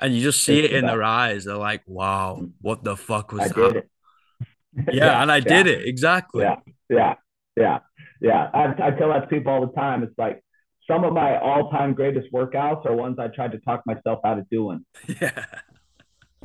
And 0.00 0.14
you 0.14 0.22
just 0.22 0.42
see 0.42 0.60
it 0.60 0.72
in 0.72 0.86
their 0.86 1.02
eyes. 1.02 1.44
They're 1.44 1.56
like, 1.56 1.82
wow, 1.86 2.40
what 2.60 2.84
the 2.84 2.96
fuck 2.96 3.32
was 3.32 3.42
I 3.44 3.48
that? 3.48 3.84
Yeah, 4.92 5.20
and 5.20 5.30
I 5.30 5.40
did 5.54 5.66
it. 5.66 5.86
Exactly. 5.86 6.44
Yeah. 6.44 6.56
Yeah. 6.88 7.14
Yeah. 7.56 7.78
Yeah. 8.20 8.50
I, 8.54 8.88
I 8.88 8.90
tell 8.92 9.08
that 9.08 9.20
to 9.20 9.26
people 9.26 9.52
all 9.52 9.66
the 9.66 9.72
time. 9.72 10.02
It's 10.02 10.16
like 10.16 10.42
some 10.92 11.04
of 11.04 11.12
my 11.12 11.38
all 11.38 11.70
time 11.70 11.94
greatest 11.94 12.32
workouts 12.32 12.84
are 12.86 12.94
ones 12.94 13.18
I 13.18 13.28
tried 13.28 13.52
to 13.52 13.58
talk 13.58 13.82
myself 13.86 14.20
out 14.24 14.38
of 14.38 14.48
doing. 14.50 14.84
Yeah. 15.20 15.44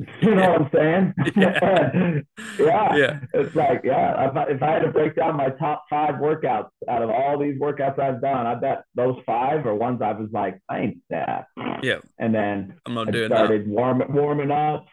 You 0.22 0.32
know 0.36 0.52
what 0.52 0.60
I'm 0.62 0.70
saying? 0.72 1.14
Yeah. 1.36 2.20
yeah. 2.60 2.96
yeah. 2.96 3.20
It's 3.34 3.52
like, 3.56 3.80
yeah, 3.82 4.30
if 4.30 4.36
I, 4.36 4.42
if 4.44 4.62
I 4.62 4.70
had 4.74 4.82
to 4.82 4.92
break 4.92 5.16
down 5.16 5.36
my 5.36 5.50
top 5.50 5.86
five 5.90 6.16
workouts 6.16 6.68
out 6.88 7.02
of 7.02 7.10
all 7.10 7.36
these 7.36 7.60
workouts 7.60 7.98
I've 7.98 8.22
done, 8.22 8.46
I 8.46 8.54
bet 8.54 8.84
those 8.94 9.16
five 9.26 9.66
are 9.66 9.74
ones 9.74 10.00
I 10.00 10.12
was 10.12 10.28
like, 10.32 10.60
I 10.68 10.78
ain't 10.78 10.98
that. 11.10 11.46
Yeah. 11.82 11.98
And 12.16 12.32
then 12.32 12.76
I'm 12.86 12.94
not 12.94 13.08
I 13.08 13.10
doing 13.10 13.28
started 13.28 13.62
that. 13.62 13.68
warming 13.68 14.12
warming 14.12 14.52
up, 14.52 14.86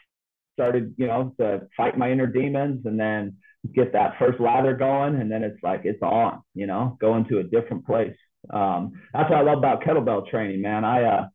started, 0.53 0.95
you 0.97 1.05
know, 1.05 1.35
to 1.39 1.67
fight 1.77 1.99
my 1.99 2.11
inner 2.11 2.25
demons 2.25 2.87
and 2.87 2.99
then 2.99 3.37
get 3.75 3.93
that 3.93 4.17
first 4.17 4.39
lather 4.39 4.73
going. 4.75 5.21
And 5.21 5.31
then 5.31 5.43
it's 5.43 5.61
like, 5.61 5.81
it's 5.83 6.01
on, 6.01 6.41
you 6.55 6.65
know, 6.65 6.97
going 6.99 7.25
to 7.25 7.37
a 7.37 7.43
different 7.43 7.85
place. 7.85 8.17
Um, 8.51 8.93
that's 9.13 9.29
what 9.29 9.39
I 9.39 9.41
love 9.41 9.60
about 9.60 9.84
kettlebell 9.84 10.29
training, 10.29 10.62
man. 10.62 10.86
I, 10.86 11.03
uh, 11.03 11.27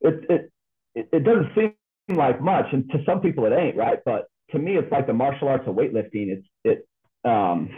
it, 0.00 0.50
it, 0.94 1.08
it 1.12 1.24
doesn't 1.24 1.54
seem 1.54 1.74
like 2.16 2.40
much, 2.40 2.66
and 2.72 2.88
to 2.90 2.98
some 3.04 3.20
people 3.20 3.46
it 3.46 3.52
ain't, 3.52 3.76
right? 3.76 3.98
But 4.04 4.24
to 4.50 4.58
me, 4.58 4.76
it's 4.76 4.90
like 4.90 5.06
the 5.06 5.12
martial 5.12 5.48
arts 5.48 5.64
of 5.66 5.76
weightlifting. 5.76 6.28
It's 6.28 6.46
it 6.64 6.88
um, 7.24 7.70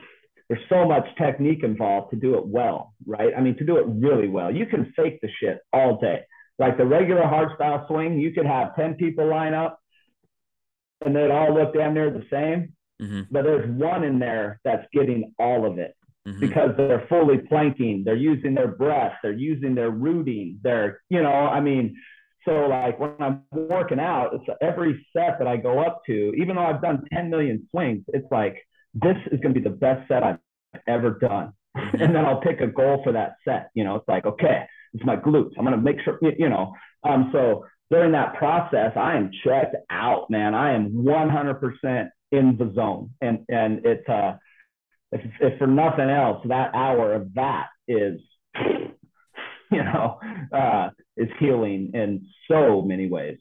there's 0.49 0.63
so 0.69 0.87
much 0.87 1.05
technique 1.19 1.63
involved 1.63 2.11
to 2.11 2.17
do 2.17 2.37
it 2.37 2.47
well, 2.47 2.95
right? 3.07 3.33
I 3.37 3.41
mean, 3.41 3.57
to 3.59 3.65
do 3.65 3.77
it 3.77 3.87
really 3.87 4.29
well, 4.29 4.55
you 4.55 4.67
can 4.67 4.93
fake 4.97 5.19
the 5.23 5.29
shit 5.41 5.59
all 5.73 5.99
day. 5.99 6.21
Like 6.59 6.77
the 6.77 6.85
regular 6.85 7.27
hard 7.27 7.51
style 7.55 7.87
swing, 7.89 8.19
you 8.19 8.33
could 8.33 8.47
have 8.47 8.77
ten 8.77 8.95
people 8.95 9.29
line 9.29 9.55
up, 9.55 9.79
and 11.05 11.15
they'd 11.15 11.31
all 11.31 11.55
look 11.55 11.75
damn 11.75 11.95
near 11.95 12.11
the 12.11 12.27
same. 12.31 12.75
Mm-hmm. 13.01 13.23
But 13.31 13.43
there's 13.43 13.69
one 13.69 14.05
in 14.05 14.19
there 14.19 14.61
that's 14.65 14.87
getting 14.93 15.33
all 15.39 15.67
of 15.71 15.79
it. 15.79 15.95
Mm-hmm. 16.27 16.39
because 16.39 16.71
they're 16.77 17.05
fully 17.09 17.39
planking, 17.49 18.05
they're 18.05 18.15
using 18.15 18.55
their 18.55 18.69
breath, 18.69 19.15
they're 19.25 19.33
using 19.33 19.75
their 19.75 19.91
rooting, 19.91 20.61
they're, 20.63 21.01
you 21.09 21.21
know, 21.21 21.33
I 21.33 21.61
mean, 21.61 21.97
so 22.45 22.53
like 22.69 23.01
when 23.01 23.15
I'm 23.19 23.43
working 23.51 23.99
out, 23.99 24.35
it's 24.35 24.45
every 24.61 25.05
set 25.13 25.41
that 25.41 25.49
I 25.49 25.57
go 25.57 25.81
up 25.81 26.03
to, 26.07 26.33
even 26.39 26.55
though 26.55 26.63
I've 26.63 26.81
done 26.81 27.03
10 27.13 27.29
million 27.29 27.67
swings, 27.73 28.05
it's 28.09 28.27
like 28.31 28.57
this 28.95 29.17
is 29.33 29.41
going 29.41 29.55
to 29.55 29.61
be 29.61 29.69
the 29.69 29.75
best 29.75 30.07
set 30.07 30.23
I've 30.23 30.39
ever 30.87 31.11
done. 31.11 31.53
Mm-hmm. 31.77 32.03
And 32.03 32.15
then 32.15 32.25
I'll 32.25 32.41
pick 32.41 32.61
a 32.61 32.67
goal 32.67 33.01
for 33.03 33.13
that 33.13 33.35
set. 33.45 33.71
You 33.75 33.85
know, 33.85 33.97
it's 33.97 34.09
like, 34.09 34.27
okay, 34.27 34.67
it's 34.93 35.05
my 35.05 35.17
glutes. 35.17 35.53
I'm 35.59 35.65
going 35.65 35.77
to 35.77 35.83
make 35.83 35.97
sure, 36.05 36.19
you 36.39 36.49
know. 36.49 36.73
Um, 37.03 37.31
so 37.33 37.65
during 37.91 38.13
that 38.13 38.35
process, 38.35 38.93
I 38.97 39.17
am 39.17 39.31
checked 39.45 39.77
out, 39.91 40.31
man. 40.31 40.55
I 40.55 40.73
am 40.73 40.91
100% 40.93 42.09
in 42.31 42.57
the 42.59 42.73
zone. 42.75 43.11
And, 43.21 43.41
and 43.49 43.85
it's, 43.85 44.09
uh, 44.09 44.37
if, 45.13 45.21
if 45.41 45.59
for 45.59 45.67
nothing 45.67 46.11
else, 46.11 46.43
that 46.49 46.75
hour 46.75 47.13
of 47.15 47.35
that 47.35 47.69
is 47.87 48.21
you 49.73 49.83
know, 49.83 50.21
uh, 50.53 50.91
is 51.17 51.29
healing 51.39 51.93
in 51.95 52.27
so 52.49 52.83
many 52.83 53.09
ways. 53.09 53.39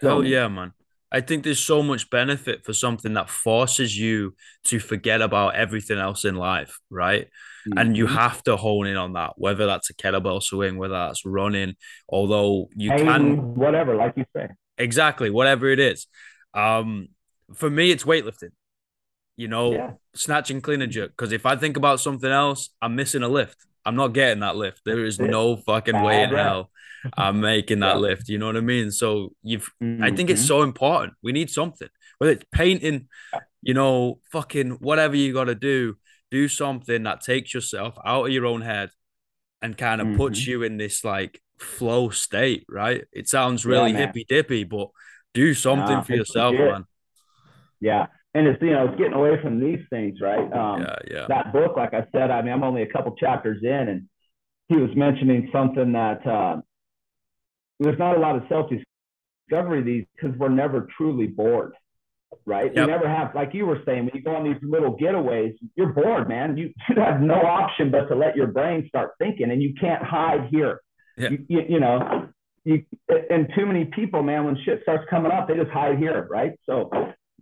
So 0.00 0.18
oh 0.18 0.20
yeah, 0.22 0.48
man. 0.48 0.72
I 1.12 1.20
think 1.20 1.44
there's 1.44 1.60
so 1.60 1.80
much 1.80 2.10
benefit 2.10 2.64
for 2.64 2.72
something 2.72 3.12
that 3.12 3.30
forces 3.30 3.96
you 3.96 4.34
to 4.64 4.80
forget 4.80 5.22
about 5.22 5.54
everything 5.54 5.96
else 5.96 6.24
in 6.24 6.34
life, 6.34 6.80
right? 6.90 7.26
Mm-hmm. 7.68 7.78
And 7.78 7.96
you 7.96 8.08
have 8.08 8.42
to 8.44 8.56
hone 8.56 8.88
in 8.88 8.96
on 8.96 9.12
that, 9.12 9.34
whether 9.36 9.64
that's 9.64 9.90
a 9.90 9.94
kettlebell 9.94 10.42
swing, 10.42 10.76
whether 10.76 10.94
that's 10.94 11.24
running, 11.24 11.76
although 12.08 12.68
you 12.74 12.90
can 12.90 13.54
whatever, 13.54 13.94
like 13.94 14.14
you 14.16 14.24
say. 14.36 14.48
Exactly, 14.76 15.30
whatever 15.30 15.68
it 15.68 15.78
is. 15.78 16.08
Um, 16.52 17.08
for 17.54 17.70
me, 17.70 17.92
it's 17.92 18.02
weightlifting. 18.02 18.50
You 19.36 19.48
know, 19.48 19.72
yeah. 19.72 19.92
snatch 20.14 20.50
and 20.50 20.62
clean 20.62 20.82
and 20.82 20.92
jerk. 20.92 21.10
Because 21.10 21.32
if 21.32 21.44
I 21.44 21.56
think 21.56 21.76
about 21.76 22.00
something 22.00 22.30
else, 22.30 22.70
I'm 22.80 22.94
missing 22.94 23.22
a 23.22 23.28
lift. 23.28 23.56
I'm 23.84 23.96
not 23.96 24.08
getting 24.08 24.40
that 24.40 24.56
lift. 24.56 24.82
There 24.84 25.04
is 25.04 25.18
no 25.18 25.56
fucking 25.56 26.00
way 26.02 26.22
in 26.22 26.30
hell 26.30 26.70
I'm 27.16 27.40
making 27.40 27.80
that 27.80 27.96
yeah. 27.96 28.00
lift. 28.00 28.28
You 28.28 28.38
know 28.38 28.46
what 28.46 28.56
I 28.56 28.60
mean? 28.60 28.90
So 28.90 29.32
you've 29.42 29.70
mm-hmm. 29.82 30.02
I 30.02 30.10
think 30.10 30.30
it's 30.30 30.40
mm-hmm. 30.40 30.48
so 30.48 30.62
important. 30.62 31.14
We 31.22 31.32
need 31.32 31.50
something. 31.50 31.88
Whether 32.18 32.32
it's 32.32 32.44
painting, 32.52 33.08
you 33.62 33.74
know, 33.74 34.20
fucking 34.32 34.72
whatever 34.80 35.16
you 35.16 35.32
gotta 35.34 35.54
do, 35.54 35.96
do 36.30 36.48
something 36.48 37.02
that 37.02 37.20
takes 37.20 37.52
yourself 37.52 37.96
out 38.04 38.26
of 38.26 38.32
your 38.32 38.46
own 38.46 38.62
head 38.62 38.90
and 39.60 39.76
kind 39.76 40.00
of 40.00 40.08
mm-hmm. 40.08 40.16
puts 40.16 40.46
you 40.46 40.62
in 40.62 40.78
this 40.78 41.04
like 41.04 41.40
flow 41.58 42.08
state, 42.08 42.64
right? 42.68 43.04
It 43.12 43.28
sounds 43.28 43.66
really 43.66 43.92
yeah, 43.92 44.06
hippy 44.06 44.24
dippy, 44.26 44.64
but 44.64 44.88
do 45.34 45.52
something 45.52 45.96
nah, 45.96 46.02
for 46.02 46.14
yourself, 46.14 46.54
man. 46.54 46.84
Yeah 47.80 48.06
and 48.34 48.48
it's 48.48 48.60
you 48.60 48.70
know 48.70 48.88
it's 48.88 48.98
getting 48.98 49.12
away 49.12 49.40
from 49.40 49.60
these 49.60 49.80
things, 49.90 50.20
right? 50.20 50.52
Um, 50.52 50.82
yeah, 50.82 50.96
yeah. 51.10 51.26
That 51.28 51.52
book, 51.52 51.76
like 51.76 51.94
I 51.94 52.06
said, 52.12 52.30
I 52.30 52.42
mean, 52.42 52.52
I'm 52.52 52.64
only 52.64 52.82
a 52.82 52.92
couple 52.92 53.14
chapters 53.14 53.62
in, 53.62 53.70
and 53.88 54.08
he 54.68 54.76
was 54.76 54.90
mentioning 54.96 55.50
something 55.52 55.92
that 55.92 56.26
uh, 56.26 56.60
there's 57.78 57.98
not 57.98 58.16
a 58.16 58.20
lot 58.20 58.36
of 58.36 58.42
self 58.48 58.70
discovery 59.48 59.82
these 59.82 60.04
because 60.14 60.36
we're 60.36 60.48
never 60.48 60.88
truly 60.96 61.28
bored, 61.28 61.74
right? 62.44 62.66
Yep. 62.66 62.76
You 62.76 62.86
never 62.86 63.08
have, 63.08 63.34
like 63.34 63.54
you 63.54 63.66
were 63.66 63.80
saying, 63.86 64.06
when 64.06 64.14
you 64.14 64.22
go 64.22 64.34
on 64.34 64.44
these 64.44 64.60
little 64.62 64.96
getaways, 64.96 65.54
you're 65.76 65.92
bored, 65.92 66.28
man. 66.28 66.56
You, 66.56 66.72
you 66.88 67.02
have 67.02 67.20
no 67.20 67.34
option 67.36 67.90
but 67.90 68.06
to 68.08 68.16
let 68.16 68.36
your 68.36 68.48
brain 68.48 68.86
start 68.88 69.12
thinking, 69.18 69.50
and 69.50 69.62
you 69.62 69.74
can't 69.80 70.02
hide 70.02 70.48
here. 70.50 70.80
Yeah. 71.16 71.30
You, 71.30 71.44
you, 71.48 71.62
you 71.68 71.80
know, 71.80 72.28
you 72.64 72.84
and 73.30 73.48
too 73.56 73.66
many 73.66 73.84
people, 73.84 74.24
man, 74.24 74.44
when 74.44 74.56
shit 74.64 74.80
starts 74.82 75.04
coming 75.08 75.30
up, 75.30 75.46
they 75.46 75.54
just 75.54 75.70
hide 75.70 75.98
here, 75.98 76.26
right? 76.30 76.52
So 76.66 76.90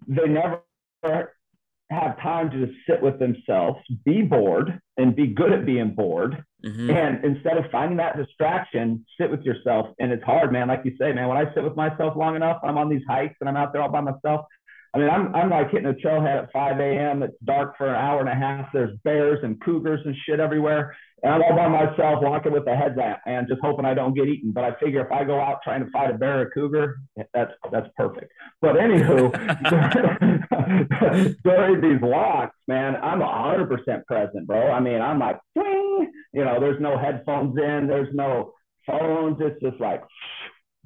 they 0.07 0.27
never 0.29 0.61
have 1.03 2.21
time 2.21 2.51
to 2.51 2.67
just 2.67 2.79
sit 2.89 3.03
with 3.03 3.19
themselves, 3.19 3.79
be 4.05 4.23
bored, 4.23 4.81
and 4.97 5.15
be 5.15 5.27
good 5.27 5.53
at 5.53 5.67
being 5.67 5.95
bored. 5.95 6.45
Mm-hmm. 6.65 6.91
And 6.91 7.25
instead 7.25 7.59
of 7.59 7.65
finding 7.71 7.99
that 7.99 8.17
distraction, 8.17 9.05
sit 9.21 9.31
with 9.31 9.43
yourself. 9.43 9.89
And 9.99 10.13
it's 10.13 10.25
hard, 10.25 10.53
man. 10.53 10.69
Like 10.69 10.83
you 10.85 10.93
say, 10.99 11.13
man, 11.13 11.29
when 11.29 11.37
I 11.37 11.53
sit 11.55 11.63
with 11.63 11.77
myself 11.77 12.17
long 12.17 12.37
enough, 12.37 12.61
I'm 12.63 12.79
on 12.79 12.89
these 12.89 13.03
hikes 13.09 13.37
and 13.41 13.49
I'm 13.49 13.57
out 13.57 13.73
there 13.73 13.83
all 13.83 13.91
by 13.91 14.01
myself. 14.01 14.47
I 14.95 14.99
mean, 14.99 15.09
I'm, 15.09 15.35
I'm 15.35 15.51
like 15.51 15.71
hitting 15.71 15.87
a 15.87 15.95
trailhead 15.95 16.45
at 16.45 16.53
5 16.53 16.79
a.m. 16.79 17.23
It's 17.23 17.37
dark 17.45 17.79
for 17.79 17.89
an 17.89 17.97
hour 17.97 18.21
and 18.21 18.29
a 18.29 18.35
half. 18.35 18.69
There's 18.73 18.97
bears 19.05 19.39
and 19.43 19.61
cougars 19.63 20.01
and 20.05 20.15
shit 20.27 20.39
everywhere. 20.39 20.95
And 21.23 21.33
I'm 21.33 21.43
all 21.43 21.57
by 21.57 21.69
myself 21.69 22.21
walking 22.21 22.53
with 22.53 22.67
a 22.67 22.75
headlamp 22.75 23.21
and 23.27 23.47
just 23.47 23.61
hoping 23.63 23.85
I 23.85 23.95
don't 23.95 24.15
get 24.15 24.27
eaten. 24.27 24.51
But 24.51 24.65
I 24.65 24.75
figure 24.83 25.05
if 25.05 25.13
I 25.13 25.23
go 25.23 25.41
out 25.41 25.59
trying 25.63 25.85
to 25.85 25.91
fight 25.91 26.11
a 26.11 26.15
bear 26.15 26.41
or 26.41 26.51
cougar, 26.51 26.97
that's 27.33 27.53
that's 27.71 27.87
perfect. 27.97 28.33
But 28.61 28.75
anywho, 28.75 29.31
during 31.45 31.81
these 31.81 32.01
walks, 32.03 32.57
man, 32.67 32.97
I'm 32.97 33.21
100% 33.21 34.05
present, 34.07 34.47
bro. 34.49 34.73
I 34.73 34.81
mean, 34.81 35.01
I'm 35.01 35.21
like, 35.21 35.39
Swing! 35.53 36.11
you 36.33 36.45
know, 36.45 36.59
there's 36.59 36.81
no 36.81 36.99
headphones 36.99 37.57
in, 37.57 37.87
there's 37.87 38.13
no 38.15 38.53
phones. 38.87 39.37
It's 39.41 39.61
just 39.61 39.81
like, 39.81 40.03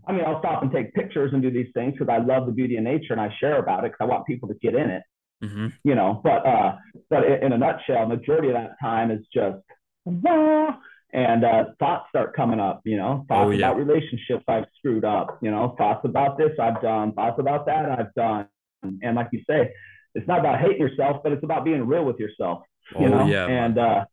I 0.07 0.12
mean, 0.12 0.25
I'll 0.27 0.40
stop 0.40 0.62
and 0.62 0.70
take 0.70 0.94
pictures 0.94 1.33
and 1.33 1.42
do 1.42 1.51
these 1.51 1.70
things 1.75 1.94
because 1.99 2.12
I 2.12 2.18
love 2.18 2.46
the 2.46 2.53
beauty 2.53 2.77
of 2.77 2.85
nature 2.85 3.12
and 3.12 3.20
I 3.20 3.35
share 3.40 3.59
about 3.59 3.85
it 3.85 3.92
because 3.92 4.05
I 4.05 4.12
want 4.12 4.27
people 4.27 4.49
to 4.49 4.55
get 4.55 4.75
in 4.75 4.90
it. 4.90 5.03
Mm-hmm. 5.44 5.66
You 5.85 5.94
know, 5.94 6.20
but 6.25 6.46
uh, 6.46 6.77
but 7.11 7.25
in 7.25 7.53
a 7.53 7.59
nutshell, 7.59 8.07
majority 8.07 8.49
of 8.49 8.55
that 8.55 8.70
time 8.81 9.11
is 9.11 9.20
just 9.35 9.59
and 10.07 11.45
uh, 11.45 11.64
thoughts 11.79 12.07
start 12.09 12.35
coming 12.35 12.61
up, 12.61 12.83
you 12.85 12.97
know, 12.97 13.25
thoughts 13.29 13.49
oh, 13.49 13.51
yeah. 13.51 13.71
about 13.71 13.79
relationships 13.79 14.45
I've 14.49 14.66
screwed 14.79 15.05
up, 15.05 15.38
you 15.42 15.51
know, 15.51 15.75
thoughts 15.79 16.05
about 16.05 16.38
this 16.38 16.53
I've 16.61 16.81
done, 16.81 17.12
thoughts 17.12 17.38
about 17.38 17.66
that 17.66 17.90
I've 17.90 18.14
done. 18.14 18.47
And 18.83 19.16
like 19.16 19.29
you 19.33 19.42
say, 19.49 19.73
it's 20.14 20.29
not 20.29 20.40
about 20.40 20.61
hating 20.61 20.79
yourself, 20.79 21.23
but 21.23 21.33
it's 21.33 21.42
about 21.45 21.64
being 21.64 21.87
real 21.87 22.05
with 22.05 22.19
yourself, 22.19 22.62
you 22.99 23.07
oh, 23.07 23.09
know, 23.09 23.27
yeah, 23.27 23.47
and, 23.47 23.79
uh, 23.79 24.05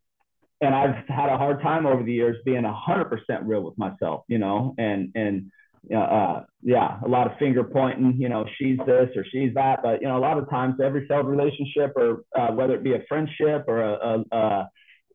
and 0.62 0.74
I've 0.74 1.06
had 1.08 1.30
a 1.30 1.38
hard 1.38 1.62
time 1.62 1.86
over 1.86 2.04
the 2.04 2.14
years 2.14 2.38
being 2.46 2.64
a 2.66 2.74
hundred 2.74 3.06
percent 3.06 3.44
real 3.44 3.62
with 3.62 3.78
myself, 3.78 4.24
you 4.28 4.38
know, 4.38 4.74
and, 4.78 5.12
and, 5.16 5.52
uh, 5.94 6.44
yeah, 6.62 6.98
a 7.04 7.08
lot 7.10 7.30
of 7.30 7.38
finger 7.38 7.64
pointing, 7.64 8.16
you 8.18 8.30
know, 8.30 8.46
she's 8.58 8.78
this 8.86 9.10
or 9.18 9.26
she's 9.30 9.54
that, 9.56 9.84
but 9.84 10.02
you 10.02 10.08
know, 10.08 10.18
a 10.18 10.20
lot 10.20 10.38
of 10.38 10.50
times 10.50 10.76
every 10.82 11.06
failed 11.08 11.28
relationship 11.28 11.92
or 11.98 12.24
uh, 12.40 12.54
whether 12.54 12.76
it 12.76 12.84
be 12.84 12.94
a 12.94 13.04
friendship 13.10 13.66
or 13.68 13.82
a, 13.82 13.92
a, 13.92 14.38
a 14.38 14.70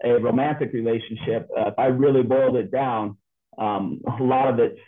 a 0.05 0.19
romantic 0.19 0.73
relationship, 0.73 1.49
uh, 1.57 1.69
if 1.69 1.75
I 1.79 1.87
really 1.87 2.23
boiled 2.23 2.57
it 2.57 2.71
down, 2.71 3.17
um, 3.59 4.01
a 4.07 4.23
lot 4.23 4.49
of 4.49 4.59
it's 4.61 4.79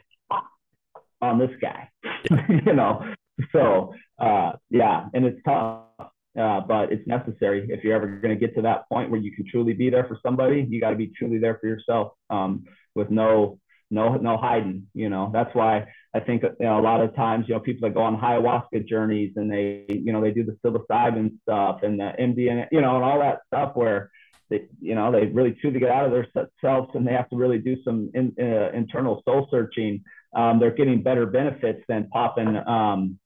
on 1.21 1.39
this 1.39 1.51
guy, 1.61 1.89
you 2.49 2.73
know. 2.73 3.05
So 3.53 3.95
uh, 4.19 4.53
yeah, 4.71 5.07
and 5.15 5.25
it's 5.25 5.41
tough, 5.45 5.85
uh, 5.99 6.61
but 6.61 6.93
it's 6.93 7.07
necessary 7.07 7.67
if 7.71 7.83
you're 7.83 7.95
ever 7.95 8.07
going 8.07 8.39
to 8.39 8.41
get 8.41 8.55
to 8.57 8.63
that 8.63 8.89
point 8.89 9.11
where 9.11 9.21
you 9.21 9.33
can 9.33 9.45
truly 9.51 9.73
be 9.73 9.91
there 9.91 10.05
for 10.07 10.19
somebody. 10.23 10.67
You 10.69 10.81
got 10.81 10.91
to 10.91 10.97
be 10.97 11.09
truly 11.09 11.39
there 11.39 11.59
for 11.61 11.67
yourself 11.67 12.13
um, 12.29 12.65
with 12.95 13.11
no 13.11 13.59
no 13.91 14.17
no 14.17 14.37
hiding. 14.37 14.87
You 14.95 15.09
know, 15.09 15.31
that's 15.33 15.55
why 15.55 15.87
I 16.15 16.21
think 16.21 16.43
you 16.43 16.67
know 16.67 16.79
a 16.79 16.83
lot 16.83 17.01
of 17.01 17.15
times 17.15 17.47
you 17.49 17.55
know 17.55 17.61
people 17.61 17.89
that 17.89 17.95
go 17.95 18.03
on 18.03 18.19
ayahuasca 18.19 18.87
journeys 18.87 19.33
and 19.37 19.51
they 19.51 19.85
you 19.89 20.13
know 20.13 20.21
they 20.21 20.31
do 20.31 20.45
the 20.45 20.57
psilocybin 20.65 21.39
stuff 21.43 21.81
and 21.83 21.99
the 21.99 22.13
MDMA, 22.19 22.69
you 22.73 22.81
know, 22.81 22.97
and 22.97 23.05
all 23.05 23.19
that 23.21 23.41
stuff 23.49 23.73
where 23.75 24.11
they, 24.51 24.67
you 24.81 24.95
know, 24.95 25.11
they 25.13 25.27
really 25.27 25.57
choose 25.61 25.73
to 25.73 25.81
get 25.81 25.91
out 25.91 26.05
of 26.05 26.11
their 26.11 26.27
selves 26.61 26.91
and 26.95 27.07
they 27.07 27.13
have 27.13 27.29
to 27.31 27.37
really 27.37 27.59
do 27.59 27.77
some 27.85 28.11
in, 28.15 28.35
uh, 28.39 28.71
internal 28.77 29.23
soul 29.25 29.49
searching. 29.51 30.03
Um, 30.35 30.59
they're 30.59 30.75
getting 30.75 31.03
better 31.03 31.27
benefits 31.27 31.83
than 31.89 32.09
popping 32.09 32.57
um, 32.67 33.19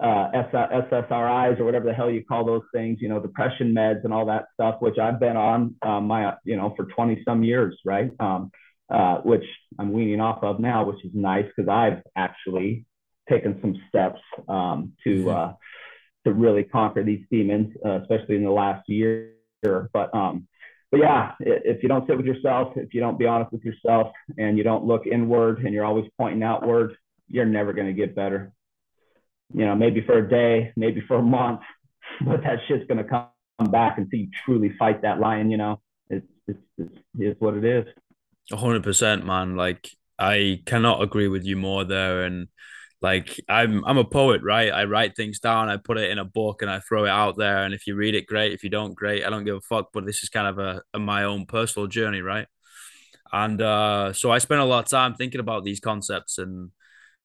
uh, 0.00 0.30
SSRIs 0.52 1.60
or 1.60 1.64
whatever 1.64 1.86
the 1.86 1.94
hell 1.94 2.10
you 2.10 2.24
call 2.24 2.44
those 2.44 2.62
things, 2.72 2.98
you 3.00 3.08
know, 3.08 3.20
depression 3.20 3.72
meds 3.72 4.04
and 4.04 4.12
all 4.12 4.26
that 4.26 4.46
stuff, 4.54 4.76
which 4.80 4.98
I've 4.98 5.20
been 5.20 5.36
on 5.36 5.76
um, 5.82 6.06
my, 6.06 6.34
you 6.44 6.56
know, 6.56 6.74
for 6.76 6.86
20 6.86 7.22
some 7.24 7.44
years, 7.44 7.78
right? 7.84 8.10
Um, 8.18 8.50
uh, 8.90 9.16
which 9.18 9.44
I'm 9.78 9.92
weaning 9.92 10.20
off 10.20 10.42
of 10.42 10.60
now, 10.60 10.84
which 10.84 11.04
is 11.04 11.12
nice 11.14 11.46
because 11.56 11.68
I've 11.68 12.02
actually 12.16 12.86
taken 13.28 13.58
some 13.60 13.80
steps 13.88 14.20
um, 14.48 14.92
to 15.04 15.10
mm-hmm. 15.10 15.28
uh, 15.28 15.52
to 16.24 16.32
really 16.32 16.64
conquer 16.64 17.02
these 17.02 17.24
demons, 17.30 17.74
uh, 17.84 18.00
especially 18.02 18.36
in 18.36 18.44
the 18.44 18.50
last 18.50 18.88
year. 18.88 19.32
But 19.62 20.14
um, 20.14 20.46
but 20.94 21.00
yeah, 21.00 21.32
if 21.40 21.82
you 21.82 21.88
don't 21.88 22.06
sit 22.06 22.16
with 22.16 22.24
yourself, 22.24 22.74
if 22.76 22.94
you 22.94 23.00
don't 23.00 23.18
be 23.18 23.26
honest 23.26 23.50
with 23.50 23.64
yourself, 23.64 24.12
and 24.38 24.56
you 24.56 24.62
don't 24.62 24.84
look 24.84 25.08
inward, 25.08 25.58
and 25.64 25.74
you're 25.74 25.84
always 25.84 26.04
pointing 26.16 26.44
outward, 26.44 26.96
you're 27.28 27.44
never 27.44 27.72
going 27.72 27.88
to 27.88 27.92
get 27.92 28.14
better. 28.14 28.52
You 29.52 29.66
know, 29.66 29.74
maybe 29.74 30.02
for 30.06 30.18
a 30.18 30.28
day, 30.28 30.72
maybe 30.76 31.02
for 31.08 31.16
a 31.16 31.22
month, 31.22 31.62
but 32.24 32.42
that 32.44 32.60
shit's 32.68 32.86
going 32.86 33.04
to 33.04 33.10
come 33.10 33.72
back 33.72 33.98
until 33.98 34.20
you 34.20 34.28
truly 34.44 34.72
fight 34.78 35.02
that 35.02 35.18
lion. 35.18 35.50
You 35.50 35.56
know, 35.56 35.80
it's 36.08 36.28
it's, 36.46 36.60
it's, 36.78 36.94
it's 37.18 37.40
what 37.40 37.54
it 37.54 37.64
is. 37.64 37.86
hundred 38.52 38.84
percent, 38.84 39.26
man. 39.26 39.56
Like 39.56 39.88
I 40.16 40.62
cannot 40.64 41.02
agree 41.02 41.26
with 41.26 41.44
you 41.44 41.56
more 41.56 41.82
there, 41.82 42.22
and 42.22 42.46
like 43.04 43.38
I'm 43.50 43.84
I'm 43.84 43.98
a 43.98 44.04
poet, 44.04 44.40
right? 44.42 44.72
I 44.72 44.84
write 44.84 45.14
things 45.14 45.38
down, 45.38 45.68
I 45.68 45.76
put 45.76 45.98
it 45.98 46.10
in 46.10 46.16
a 46.16 46.24
book 46.24 46.62
and 46.62 46.70
I 46.70 46.80
throw 46.80 47.04
it 47.04 47.10
out 47.10 47.36
there. 47.36 47.64
And 47.64 47.74
if 47.74 47.86
you 47.86 47.96
read 47.96 48.14
it, 48.14 48.26
great. 48.26 48.54
If 48.54 48.64
you 48.64 48.70
don't, 48.70 48.94
great. 48.94 49.26
I 49.26 49.28
don't 49.28 49.44
give 49.44 49.56
a 49.56 49.60
fuck. 49.60 49.90
But 49.92 50.06
this 50.06 50.22
is 50.22 50.30
kind 50.30 50.46
of 50.46 50.58
a, 50.58 50.82
a 50.94 50.98
my 50.98 51.24
own 51.24 51.44
personal 51.44 51.86
journey, 51.86 52.22
right? 52.22 52.46
And 53.30 53.60
uh, 53.60 54.14
so 54.14 54.30
I 54.30 54.38
spent 54.38 54.62
a 54.62 54.64
lot 54.64 54.84
of 54.84 54.90
time 54.90 55.14
thinking 55.14 55.40
about 55.40 55.64
these 55.64 55.80
concepts, 55.80 56.38
and 56.38 56.70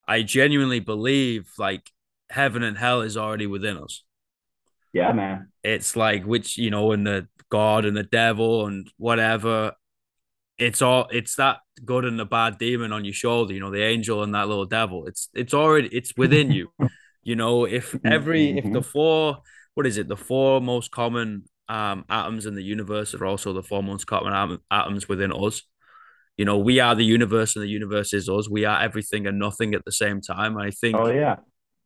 I 0.06 0.22
genuinely 0.22 0.82
believe 0.82 1.50
like 1.58 1.90
heaven 2.30 2.62
and 2.62 2.78
hell 2.78 3.00
is 3.00 3.16
already 3.16 3.48
within 3.48 3.78
us. 3.78 4.04
Yeah, 4.92 5.14
man. 5.14 5.48
It's 5.64 5.96
like 5.96 6.26
which 6.26 6.58
you 6.58 6.72
know, 6.72 6.92
and 6.92 7.08
the 7.08 7.30
God 7.50 7.86
and 7.86 7.96
the 7.96 8.04
devil 8.04 8.66
and 8.66 8.92
whatever 8.98 9.76
it's 10.60 10.82
all 10.82 11.08
it's 11.12 11.36
that 11.36 11.58
good 11.86 12.06
and 12.06 12.20
the 12.20 12.26
bad 12.26 12.58
demon 12.58 12.92
on 12.92 13.06
your 13.06 13.14
shoulder 13.14 13.54
you 13.54 13.60
know 13.60 13.72
the 13.72 13.82
angel 13.82 14.24
and 14.24 14.36
that 14.36 14.48
little 14.48 14.66
devil. 14.66 15.06
It's 15.08 15.30
it's 15.34 15.54
already 15.54 15.88
it's 15.92 16.14
within 16.16 16.52
you. 16.52 16.72
You 17.22 17.36
know 17.36 17.66
if 17.66 17.94
every 18.06 18.58
if 18.58 18.64
the 18.64 18.70
mm-hmm. 18.70 18.80
four 18.80 19.42
what 19.76 19.86
is 19.86 19.98
it 19.98 20.08
the 20.08 20.16
four 20.16 20.62
most 20.62 20.90
common 20.90 21.44
um 21.68 22.06
atoms 22.10 22.46
in 22.46 22.56
the 22.56 22.64
universe 22.64 23.14
are 23.14 23.26
also 23.26 23.52
the 23.54 23.62
four 23.62 23.84
most 23.84 24.08
common 24.08 24.58
atoms 24.72 25.08
within 25.10 25.32
us. 25.34 25.62
You 26.38 26.46
know 26.46 26.58
we 26.58 26.80
are 26.80 26.96
the 26.96 27.06
universe 27.06 27.56
and 27.56 27.62
the 27.62 27.70
universe 27.70 28.14
is 28.14 28.30
us. 28.30 28.50
We 28.50 28.64
are 28.66 28.82
everything 28.82 29.28
and 29.28 29.38
nothing 29.38 29.76
at 29.76 29.84
the 29.86 29.92
same 29.92 30.22
time. 30.22 30.58
I 30.58 30.72
think 30.72 30.96
oh 30.96 31.12
yeah. 31.12 31.36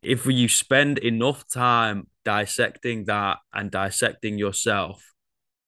if 0.04 0.28
you 0.28 0.48
spend 0.48 1.00
enough 1.00 1.46
time 1.50 2.08
dissecting 2.24 3.06
that 3.06 3.40
and 3.54 3.72
dissecting 3.72 4.38
yourself 4.38 5.04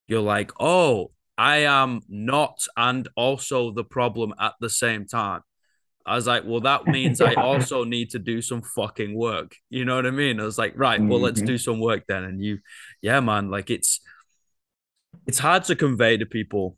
you're 0.08 0.22
like 0.22 0.52
oh 0.60 1.12
I 1.38 1.58
am 1.58 2.02
not 2.08 2.66
and 2.78 3.08
also 3.16 3.72
the 3.72 3.84
problem 3.84 4.34
at 4.40 4.54
the 4.60 4.70
same 4.70 5.06
time. 5.06 5.42
I 6.06 6.16
was 6.16 6.28
like, 6.28 6.44
well, 6.46 6.62
that 6.62 6.86
means 6.86 7.20
I 7.20 7.34
also 7.38 7.84
need 7.84 8.12
to 8.12 8.20
do 8.20 8.42
some 8.42 8.62
fucking 8.62 9.16
work. 9.16 9.56
You 9.70 9.86
know 9.86 9.96
what 9.96 10.06
I 10.06 10.12
mean? 10.12 10.40
I 10.40 10.44
was 10.44 10.58
like, 10.58 10.74
right, 10.78 11.02
well, 11.02 11.20
let's 11.20 11.40
mm-hmm. 11.40 11.48
do 11.48 11.58
some 11.58 11.80
work 11.80 12.04
then. 12.08 12.24
And 12.24 12.42
you, 12.42 12.60
yeah, 13.02 13.20
man, 13.20 13.50
like 13.50 13.70
it's 13.70 14.00
it's 15.26 15.40
hard 15.40 15.64
to 15.66 15.76
convey 15.76 16.18
to 16.18 16.26
people 16.26 16.78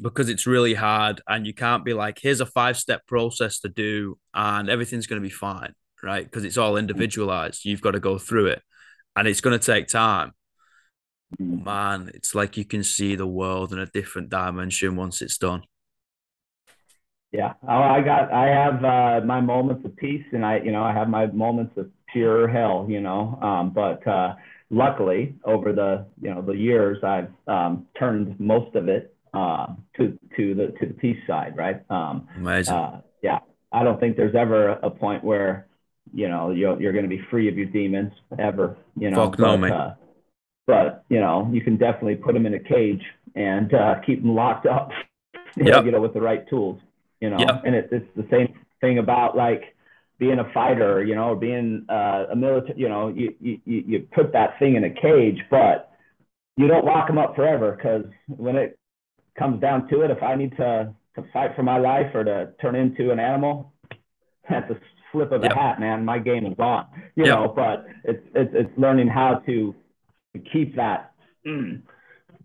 because 0.00 0.28
it's 0.28 0.46
really 0.46 0.74
hard 0.74 1.20
and 1.28 1.46
you 1.46 1.54
can't 1.54 1.84
be 1.84 1.94
like, 1.94 2.18
here's 2.20 2.40
a 2.40 2.46
five 2.46 2.76
step 2.76 3.06
process 3.06 3.60
to 3.60 3.68
do 3.68 4.18
and 4.34 4.68
everything's 4.68 5.06
going 5.06 5.22
to 5.22 5.26
be 5.26 5.32
fine, 5.32 5.72
right? 6.02 6.24
Because 6.24 6.44
it's 6.44 6.58
all 6.58 6.76
individualized. 6.76 7.64
You've 7.64 7.80
got 7.80 7.92
to 7.92 8.00
go 8.00 8.18
through 8.18 8.46
it 8.46 8.62
and 9.16 9.28
it's 9.28 9.40
going 9.40 9.58
to 9.58 9.64
take 9.64 9.88
time. 9.88 10.32
Mm. 11.40 11.64
man, 11.64 12.10
it's 12.14 12.34
like 12.34 12.56
you 12.56 12.64
can 12.64 12.84
see 12.84 13.16
the 13.16 13.26
world 13.26 13.72
in 13.72 13.78
a 13.78 13.86
different 13.86 14.28
dimension 14.28 14.96
once 14.96 15.20
it's 15.20 15.38
done. 15.38 15.62
Yeah, 17.32 17.54
oh, 17.66 17.82
I 17.82 18.00
got, 18.00 18.32
I 18.32 18.46
have 18.46 18.84
uh, 18.84 19.26
my 19.26 19.40
moments 19.40 19.84
of 19.84 19.96
peace, 19.96 20.24
and 20.32 20.46
I, 20.46 20.58
you 20.58 20.70
know, 20.70 20.84
I 20.84 20.92
have 20.92 21.08
my 21.08 21.26
moments 21.26 21.76
of 21.76 21.90
pure 22.12 22.46
hell, 22.46 22.86
you 22.88 23.00
know. 23.00 23.36
Um, 23.42 23.70
but 23.70 24.06
uh, 24.06 24.36
luckily, 24.70 25.34
over 25.44 25.72
the, 25.72 26.06
you 26.22 26.32
know, 26.32 26.42
the 26.42 26.52
years, 26.52 26.98
I've 27.02 27.30
um, 27.48 27.86
turned 27.98 28.38
most 28.38 28.76
of 28.76 28.88
it 28.88 29.16
uh, 29.34 29.66
to 29.96 30.16
to 30.36 30.54
the 30.54 30.66
to 30.78 30.86
the 30.86 30.94
peace 30.94 31.18
side, 31.26 31.56
right? 31.56 31.82
Um, 31.90 32.28
Amazing. 32.36 32.74
Uh, 32.74 33.00
yeah, 33.20 33.40
I 33.72 33.82
don't 33.82 33.98
think 33.98 34.16
there's 34.16 34.36
ever 34.36 34.68
a 34.68 34.90
point 34.90 35.24
where, 35.24 35.66
you 36.12 36.28
know, 36.28 36.52
you're 36.52 36.80
you're 36.80 36.92
going 36.92 37.04
to 37.04 37.08
be 37.08 37.22
free 37.30 37.48
of 37.48 37.58
your 37.58 37.66
demons 37.66 38.12
ever, 38.38 38.76
you 38.96 39.10
know. 39.10 39.30
Fuck 39.30 39.40
no, 39.40 39.56
uh, 39.56 39.94
but 40.66 41.04
you 41.08 41.20
know 41.20 41.48
you 41.52 41.60
can 41.60 41.76
definitely 41.76 42.16
put 42.16 42.34
them 42.34 42.46
in 42.46 42.54
a 42.54 42.60
cage 42.60 43.02
and 43.34 43.74
uh, 43.74 43.96
keep 44.06 44.22
them 44.22 44.34
locked 44.34 44.66
up 44.66 44.90
you, 45.56 45.64
yep. 45.64 45.74
know, 45.76 45.84
you 45.84 45.90
know 45.92 46.00
with 46.00 46.14
the 46.14 46.20
right 46.20 46.48
tools 46.48 46.80
you 47.20 47.30
know 47.30 47.38
yep. 47.38 47.62
and 47.64 47.74
it, 47.74 47.88
it's 47.92 48.06
the 48.16 48.26
same 48.30 48.54
thing 48.80 48.98
about 48.98 49.36
like 49.36 49.74
being 50.18 50.38
a 50.38 50.52
fighter 50.52 51.04
you 51.04 51.14
know 51.14 51.30
or 51.30 51.36
being 51.36 51.84
uh, 51.88 52.26
a 52.30 52.36
military 52.36 52.78
you 52.78 52.88
know 52.88 53.08
you, 53.08 53.34
you 53.40 53.60
you 53.64 54.08
put 54.14 54.32
that 54.32 54.58
thing 54.58 54.76
in 54.76 54.84
a 54.84 54.90
cage 54.90 55.38
but 55.50 55.90
you 56.56 56.68
don't 56.68 56.84
lock 56.84 57.06
them 57.06 57.18
up 57.18 57.34
forever 57.34 57.72
because 57.76 58.04
when 58.28 58.56
it 58.56 58.78
comes 59.38 59.60
down 59.60 59.88
to 59.88 60.02
it 60.02 60.10
if 60.10 60.22
i 60.22 60.34
need 60.34 60.56
to 60.56 60.92
to 61.14 61.24
fight 61.32 61.54
for 61.54 61.62
my 61.62 61.78
life 61.78 62.14
or 62.14 62.24
to 62.24 62.52
turn 62.60 62.74
into 62.74 63.10
an 63.10 63.18
animal 63.18 63.72
that's 64.50 64.70
a 64.70 64.76
flip 65.10 65.32
of 65.32 65.42
yep. 65.42 65.52
hat 65.52 65.80
man 65.80 66.04
my 66.04 66.18
game 66.18 66.46
is 66.46 66.58
on 66.58 66.86
you 67.16 67.24
know 67.24 67.52
but 67.54 67.86
it's, 68.04 68.24
it's 68.34 68.50
it's 68.54 68.78
learning 68.78 69.08
how 69.08 69.34
to 69.46 69.74
keep 70.52 70.76
that 70.76 71.12
mm, 71.46 71.82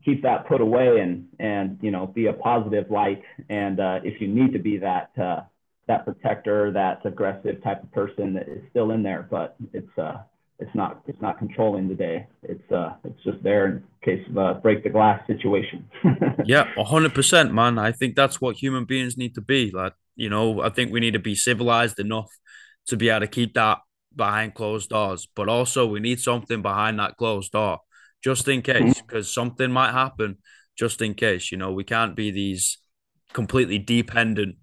keep 0.04 0.23
that 0.23 0.47
put 0.47 0.62
away 0.62 0.99
and 0.99 1.28
and 1.39 1.78
you 1.82 1.91
know 1.91 2.08
be 2.08 2.28
a 2.28 2.34
positive 2.34 2.89
light. 2.89 3.21
And 3.49 3.80
uh, 3.80 3.99
if 4.04 4.21
you 4.21 4.28
need 4.28 4.54
to 4.54 4.60
be 4.60 4.78
that 4.78 5.12
uh, 5.21 5.41
that 5.88 6.06
protector 6.06 6.71
that 6.71 7.06
aggressive 7.06 7.63
type 7.63 7.84
of 7.84 7.91
person 7.91 8.34
that 8.34 8.47
is 8.47 8.62
still 8.69 8.91
in 8.91 9.02
there 9.02 9.28
but 9.30 9.56
it's 9.73 9.97
uh 9.97 10.17
it's 10.60 10.75
not 10.75 11.02
it's 11.08 11.21
not 11.21 11.39
controlling 11.39 11.88
the 11.88 11.95
day. 11.95 12.28
It's 12.43 12.71
uh 12.71 12.93
it's 13.06 13.23
just 13.23 13.41
there 13.43 13.65
in 13.67 13.84
case 14.04 14.21
of 14.30 14.38
a 14.38 14.56
break 14.56 14.84
the 14.84 14.89
glass 14.89 15.25
situation. 15.25 15.89
Yeah 16.45 16.67
100% 16.78 17.52
man. 17.52 17.78
I 17.80 17.91
think 17.91 18.15
that's 18.15 18.39
what 18.41 18.58
human 18.58 18.86
beings 18.86 19.17
need 19.17 19.36
to 19.36 19.41
be. 19.41 19.71
Like 19.71 19.93
you 20.19 20.30
know 20.30 20.62
i 20.62 20.69
think 20.69 20.91
we 20.91 20.99
need 20.99 21.13
to 21.13 21.19
be 21.32 21.34
civilized 21.34 21.97
enough 21.99 22.30
to 22.86 22.97
be 22.97 23.10
able 23.10 23.21
to 23.21 23.28
keep 23.28 23.54
that 23.54 23.80
behind 24.19 24.53
closed 24.53 24.89
doors, 24.89 25.27
but 25.34 25.49
also 25.49 25.88
we 25.88 25.99
need 25.99 26.19
something 26.19 26.62
behind 26.62 26.99
that 26.99 27.17
closed 27.17 27.53
door 27.53 27.79
just 28.21 28.47
in 28.49 28.62
case, 28.62 29.01
because 29.01 29.25
mm-hmm. 29.25 29.41
something 29.41 29.71
might 29.71 29.93
happen 29.93 30.38
just 30.77 31.01
in 31.01 31.13
case. 31.15 31.51
You 31.51 31.58
know, 31.58 31.71
we 31.71 31.86
can't 31.86 32.15
be 32.15 32.29
these 32.29 32.77
completely 33.34 33.79
dependent 33.79 34.58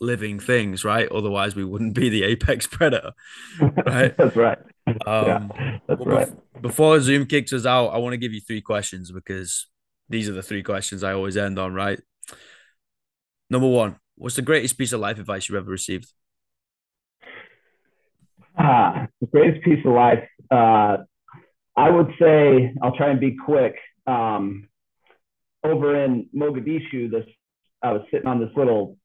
living 0.00 0.40
things, 0.40 0.84
right? 0.84 1.06
Otherwise, 1.12 1.54
we 1.54 1.64
wouldn't 1.64 1.94
be 1.94 2.08
the 2.08 2.24
apex 2.24 2.66
predator, 2.70 3.12
right? 3.60 4.16
that's 4.18 4.36
right. 4.36 4.58
Um, 5.06 5.52
yeah, 5.54 5.78
that's 5.86 6.04
right. 6.04 6.28
Before 6.60 6.98
Zoom 7.00 7.26
kicks 7.26 7.52
us 7.52 7.66
out, 7.66 7.88
I 7.88 7.98
want 7.98 8.14
to 8.14 8.18
give 8.18 8.32
you 8.32 8.40
three 8.40 8.62
questions 8.62 9.12
because 9.12 9.66
these 10.08 10.28
are 10.28 10.32
the 10.32 10.42
three 10.42 10.62
questions 10.62 11.04
I 11.04 11.12
always 11.12 11.36
end 11.36 11.58
on, 11.58 11.74
right? 11.74 12.00
Number 13.50 13.68
one, 13.68 13.96
what's 14.16 14.36
the 14.36 14.42
greatest 14.42 14.78
piece 14.78 14.92
of 14.92 15.00
life 15.00 15.18
advice 15.18 15.48
you've 15.48 15.56
ever 15.56 15.70
received? 15.70 16.12
Ah, 18.58 19.06
the 19.20 19.26
greatest 19.26 19.64
piece 19.64 19.84
of 19.84 19.92
life. 19.92 20.26
Uh, 20.50 20.98
I 21.76 21.90
would 21.90 22.10
say 22.20 22.74
I'll 22.82 22.96
try 22.96 23.10
and 23.10 23.20
be 23.20 23.36
quick. 23.36 23.76
Um, 24.06 24.68
over 25.64 26.04
in 26.04 26.28
Mogadishu, 26.36 27.10
this 27.10 27.24
I 27.82 27.92
was 27.92 28.02
sitting 28.10 28.26
on 28.26 28.40
this 28.40 28.50
little 28.56 28.96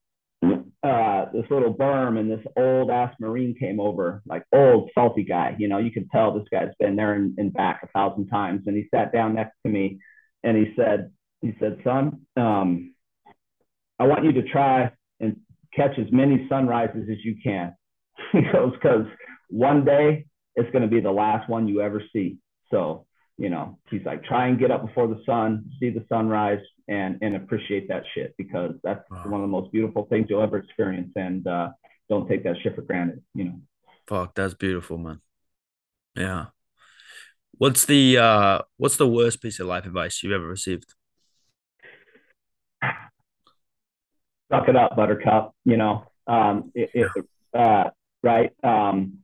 uh, 0.81 1.25
this 1.33 1.43
little 1.49 1.73
berm, 1.73 2.17
and 2.17 2.31
this 2.31 2.45
old 2.55 2.89
ass 2.89 3.13
marine 3.19 3.53
came 3.59 3.79
over, 3.79 4.21
like 4.25 4.43
old 4.53 4.89
salty 4.95 5.23
guy. 5.23 5.55
You 5.57 5.67
know, 5.67 5.77
you 5.77 5.91
can 5.91 6.07
tell 6.07 6.33
this 6.33 6.47
guy's 6.49 6.73
been 6.79 6.95
there 6.95 7.13
and, 7.13 7.37
and 7.37 7.53
back 7.53 7.81
a 7.83 7.87
thousand 7.87 8.27
times. 8.27 8.61
And 8.65 8.77
he 8.77 8.87
sat 8.93 9.11
down 9.11 9.35
next 9.35 9.55
to 9.65 9.71
me, 9.71 9.99
and 10.43 10.55
he 10.55 10.73
said, 10.77 11.11
he 11.41 11.53
said, 11.59 11.79
son, 11.83 12.21
um, 12.37 12.93
I 13.99 14.07
want 14.07 14.23
you 14.23 14.31
to 14.33 14.43
try 14.43 14.91
and 15.19 15.37
catch 15.75 15.97
as 15.99 16.07
many 16.11 16.47
sunrises 16.47 17.09
as 17.11 17.17
you 17.23 17.35
can. 17.43 17.75
he 18.31 18.41
goes, 18.53 18.73
because 18.73 19.05
one 19.49 19.85
day 19.85 20.25
it's 20.55 20.71
going 20.71 20.81
to 20.81 20.87
be 20.87 21.01
the 21.01 21.11
last 21.11 21.49
one 21.49 21.67
you 21.67 21.81
ever 21.81 22.01
see. 22.13 22.37
So, 22.71 23.05
you 23.37 23.49
know, 23.49 23.79
he's 23.89 24.05
like, 24.05 24.23
try 24.23 24.47
and 24.47 24.59
get 24.59 24.71
up 24.71 24.85
before 24.85 25.07
the 25.07 25.21
sun, 25.25 25.71
see 25.79 25.89
the 25.89 26.05
sunrise, 26.09 26.59
and 26.87 27.19
and 27.21 27.35
appreciate 27.35 27.87
that 27.87 28.03
shit 28.15 28.33
because 28.37 28.73
that's 28.83 29.03
wow. 29.11 29.23
one 29.25 29.41
of 29.41 29.41
the 29.41 29.51
most 29.51 29.71
beautiful 29.71 30.05
things 30.05 30.27
you'll 30.29 30.41
ever 30.41 30.57
experience. 30.57 31.11
And 31.15 31.45
uh, 31.47 31.69
don't 32.09 32.27
take 32.27 32.43
that 32.43 32.55
shit 32.61 32.75
for 32.75 32.81
granted. 32.81 33.23
You 33.33 33.45
know. 33.45 33.61
Fuck, 34.07 34.35
that's 34.35 34.55
beautiful, 34.55 34.97
man. 34.97 35.21
Yeah. 36.15 36.47
What's 37.57 37.85
the 37.85 38.17
uh, 38.17 38.59
what's 38.77 38.97
the 38.97 39.07
worst 39.07 39.41
piece 39.41 39.59
of 39.59 39.67
life 39.67 39.85
advice 39.85 40.23
you've 40.23 40.33
ever 40.33 40.47
received? 40.47 40.93
Suck 44.51 44.67
it 44.67 44.75
up, 44.75 44.95
Buttercup. 44.95 45.53
You 45.65 45.77
know, 45.77 46.05
um, 46.25 46.71
it, 46.73 46.89
it, 46.93 47.25
uh, 47.53 47.91
right? 48.23 48.51
Um, 48.63 49.19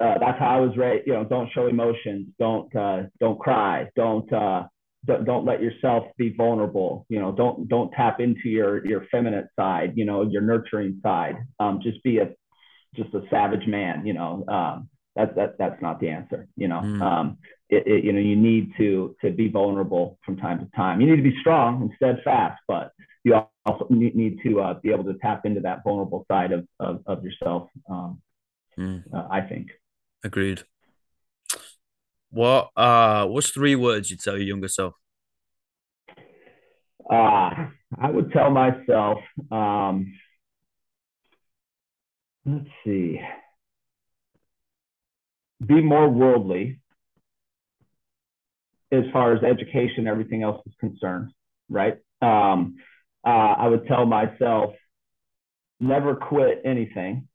uh, 0.00 0.18
that's 0.18 0.38
how 0.38 0.56
I 0.56 0.60
was 0.60 0.76
raised. 0.76 1.06
You 1.06 1.12
know, 1.12 1.24
don't 1.24 1.50
show 1.52 1.66
emotions. 1.66 2.28
Don't 2.38 2.74
uh, 2.74 3.02
don't 3.20 3.38
cry. 3.38 3.88
Don't 3.96 4.30
uh, 4.32 4.64
don't, 5.06 5.24
don't 5.24 5.44
let 5.44 5.62
yourself 5.62 6.04
be 6.16 6.34
vulnerable. 6.36 7.06
You 7.08 7.20
know, 7.20 7.32
don't 7.32 7.68
don't 7.68 7.90
tap 7.92 8.20
into 8.20 8.48
your 8.48 8.86
your 8.86 9.06
feminine 9.10 9.48
side. 9.56 9.92
You 9.96 10.04
know, 10.04 10.22
your 10.22 10.42
nurturing 10.42 11.00
side. 11.02 11.36
Um, 11.58 11.80
just 11.82 12.02
be 12.02 12.18
a 12.18 12.30
just 12.96 13.14
a 13.14 13.22
savage 13.30 13.66
man. 13.66 14.06
You 14.06 14.14
know, 14.14 14.44
um, 14.48 14.88
that 15.16 15.36
that 15.36 15.58
that's 15.58 15.80
not 15.82 16.00
the 16.00 16.08
answer. 16.08 16.48
You 16.56 16.68
know, 16.68 16.80
mm. 16.80 17.02
um, 17.02 17.38
it, 17.68 17.86
it, 17.86 18.04
you 18.04 18.12
know 18.12 18.20
you 18.20 18.36
need 18.36 18.72
to 18.78 19.14
to 19.22 19.30
be 19.30 19.48
vulnerable 19.48 20.18
from 20.24 20.36
time 20.38 20.60
to 20.60 20.68
time. 20.74 21.00
You 21.00 21.10
need 21.10 21.22
to 21.22 21.30
be 21.30 21.36
strong 21.40 21.82
and 21.82 21.90
steadfast, 21.96 22.60
but 22.66 22.92
you 23.22 23.38
also 23.66 23.86
need 23.90 24.38
to 24.44 24.60
uh, 24.60 24.74
be 24.82 24.92
able 24.92 25.04
to 25.04 25.14
tap 25.20 25.44
into 25.44 25.60
that 25.60 25.82
vulnerable 25.84 26.24
side 26.30 26.52
of 26.52 26.66
of, 26.78 27.02
of 27.06 27.24
yourself. 27.24 27.68
Um, 27.88 28.22
mm. 28.78 29.02
uh, 29.14 29.28
I 29.30 29.42
think. 29.42 29.68
Agreed. 30.22 30.62
What 32.30 32.70
uh 32.76 33.26
what's 33.26 33.50
three 33.50 33.74
words 33.74 34.10
you'd 34.10 34.20
tell 34.20 34.36
your 34.36 34.46
younger 34.46 34.68
self? 34.68 34.94
Uh 37.10 37.50
I 37.98 38.10
would 38.10 38.32
tell 38.32 38.50
myself, 38.50 39.18
um 39.50 40.12
let's 42.46 42.68
see. 42.84 43.20
Be 45.66 45.82
more 45.82 46.08
worldly 46.08 46.80
as 48.92 49.04
far 49.12 49.34
as 49.34 49.42
education, 49.42 50.06
everything 50.06 50.42
else 50.42 50.60
is 50.66 50.74
concerned, 50.80 51.30
right? 51.68 51.98
Um, 52.20 52.76
uh, 53.24 53.28
I 53.58 53.68
would 53.68 53.86
tell 53.86 54.04
myself, 54.06 54.74
never 55.78 56.16
quit 56.16 56.62
anything. 56.64 57.28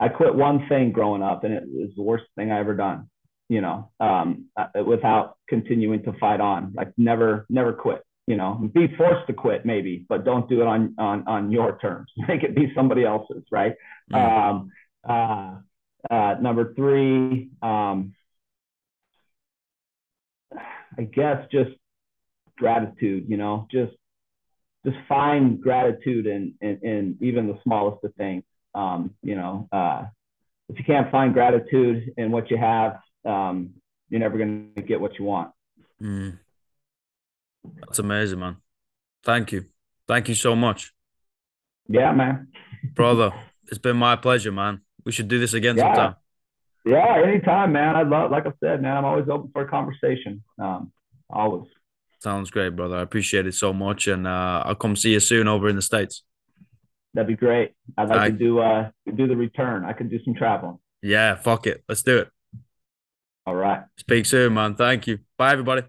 I 0.00 0.08
quit 0.08 0.34
one 0.34 0.66
thing 0.68 0.92
growing 0.92 1.22
up, 1.22 1.44
and 1.44 1.52
it 1.52 1.64
was 1.66 1.90
the 1.96 2.02
worst 2.02 2.24
thing 2.36 2.50
I 2.52 2.60
ever 2.60 2.74
done. 2.74 3.08
You 3.48 3.62
know, 3.62 3.90
um, 3.98 4.46
uh, 4.56 4.84
without 4.84 5.38
continuing 5.48 6.02
to 6.02 6.12
fight 6.20 6.40
on. 6.40 6.74
Like 6.76 6.92
never, 6.98 7.46
never 7.48 7.72
quit. 7.72 8.02
You 8.26 8.36
know, 8.36 8.70
be 8.74 8.88
forced 8.98 9.26
to 9.28 9.32
quit 9.32 9.64
maybe, 9.64 10.04
but 10.06 10.24
don't 10.24 10.48
do 10.50 10.60
it 10.60 10.66
on 10.66 10.94
on 10.98 11.26
on 11.26 11.50
your 11.50 11.78
terms. 11.78 12.10
Make 12.28 12.42
it 12.42 12.54
be 12.54 12.70
somebody 12.74 13.04
else's, 13.04 13.44
right? 13.50 13.72
Mm. 14.12 14.50
Um, 14.50 14.70
uh, 15.08 16.14
uh, 16.14 16.34
number 16.40 16.74
three, 16.74 17.48
um, 17.62 18.14
I 20.98 21.02
guess 21.02 21.46
just 21.50 21.70
gratitude. 22.58 23.24
You 23.28 23.38
know, 23.38 23.66
just 23.70 23.94
just 24.84 24.98
find 25.08 25.58
gratitude 25.58 26.26
in 26.26 26.54
in, 26.60 26.80
in 26.82 27.18
even 27.22 27.46
the 27.46 27.58
smallest 27.64 28.04
of 28.04 28.14
things. 28.16 28.44
Um, 28.78 29.14
you 29.22 29.34
know, 29.34 29.68
uh, 29.72 30.04
if 30.68 30.78
you 30.78 30.84
can't 30.84 31.10
find 31.10 31.34
gratitude 31.34 32.14
in 32.16 32.30
what 32.30 32.48
you 32.50 32.56
have, 32.56 33.00
um, 33.24 33.70
you're 34.08 34.20
never 34.20 34.38
going 34.38 34.70
to 34.76 34.82
get 34.82 35.00
what 35.00 35.18
you 35.18 35.24
want. 35.24 35.50
Mm. 36.00 36.38
That's 37.80 37.98
amazing, 37.98 38.38
man. 38.38 38.58
Thank 39.24 39.50
you. 39.52 39.64
Thank 40.06 40.28
you 40.28 40.34
so 40.34 40.54
much. 40.54 40.92
Yeah, 41.88 42.12
man. 42.12 42.48
Brother, 42.94 43.32
it's 43.66 43.78
been 43.78 43.96
my 43.96 44.14
pleasure, 44.14 44.52
man. 44.52 44.82
We 45.04 45.10
should 45.12 45.28
do 45.28 45.40
this 45.40 45.54
again 45.54 45.76
yeah. 45.76 45.82
sometime. 45.82 46.14
Yeah, 46.84 47.22
anytime, 47.26 47.72
man. 47.72 47.96
I 47.96 48.02
love, 48.02 48.30
like 48.30 48.46
I 48.46 48.52
said, 48.60 48.80
man, 48.80 48.96
I'm 48.96 49.04
always 49.04 49.28
open 49.28 49.50
for 49.52 49.62
a 49.62 49.68
conversation. 49.68 50.44
Um, 50.58 50.92
always. 51.28 51.68
Sounds 52.20 52.50
great, 52.50 52.76
brother. 52.76 52.96
I 52.96 53.02
appreciate 53.02 53.46
it 53.46 53.54
so 53.54 53.72
much, 53.72 54.06
and 54.06 54.26
uh, 54.26 54.62
I'll 54.64 54.74
come 54.74 54.96
see 54.96 55.12
you 55.12 55.20
soon 55.20 55.48
over 55.48 55.68
in 55.68 55.76
the 55.76 55.82
states. 55.82 56.22
That'd 57.14 57.28
be 57.28 57.36
great. 57.36 57.72
I'd 57.96 58.08
like 58.08 58.18
I, 58.18 58.30
to 58.30 58.36
do 58.36 58.58
uh 58.60 58.90
do 59.14 59.26
the 59.26 59.36
return. 59.36 59.84
I 59.84 59.92
could 59.92 60.10
do 60.10 60.18
some 60.24 60.34
traveling. 60.34 60.78
Yeah, 61.02 61.36
fuck 61.36 61.66
it. 61.66 61.84
Let's 61.88 62.02
do 62.02 62.18
it. 62.18 62.30
All 63.46 63.54
right. 63.54 63.82
Speak 63.96 64.26
soon, 64.26 64.54
man. 64.54 64.74
Thank 64.74 65.06
you. 65.06 65.20
Bye, 65.38 65.52
everybody. 65.52 65.82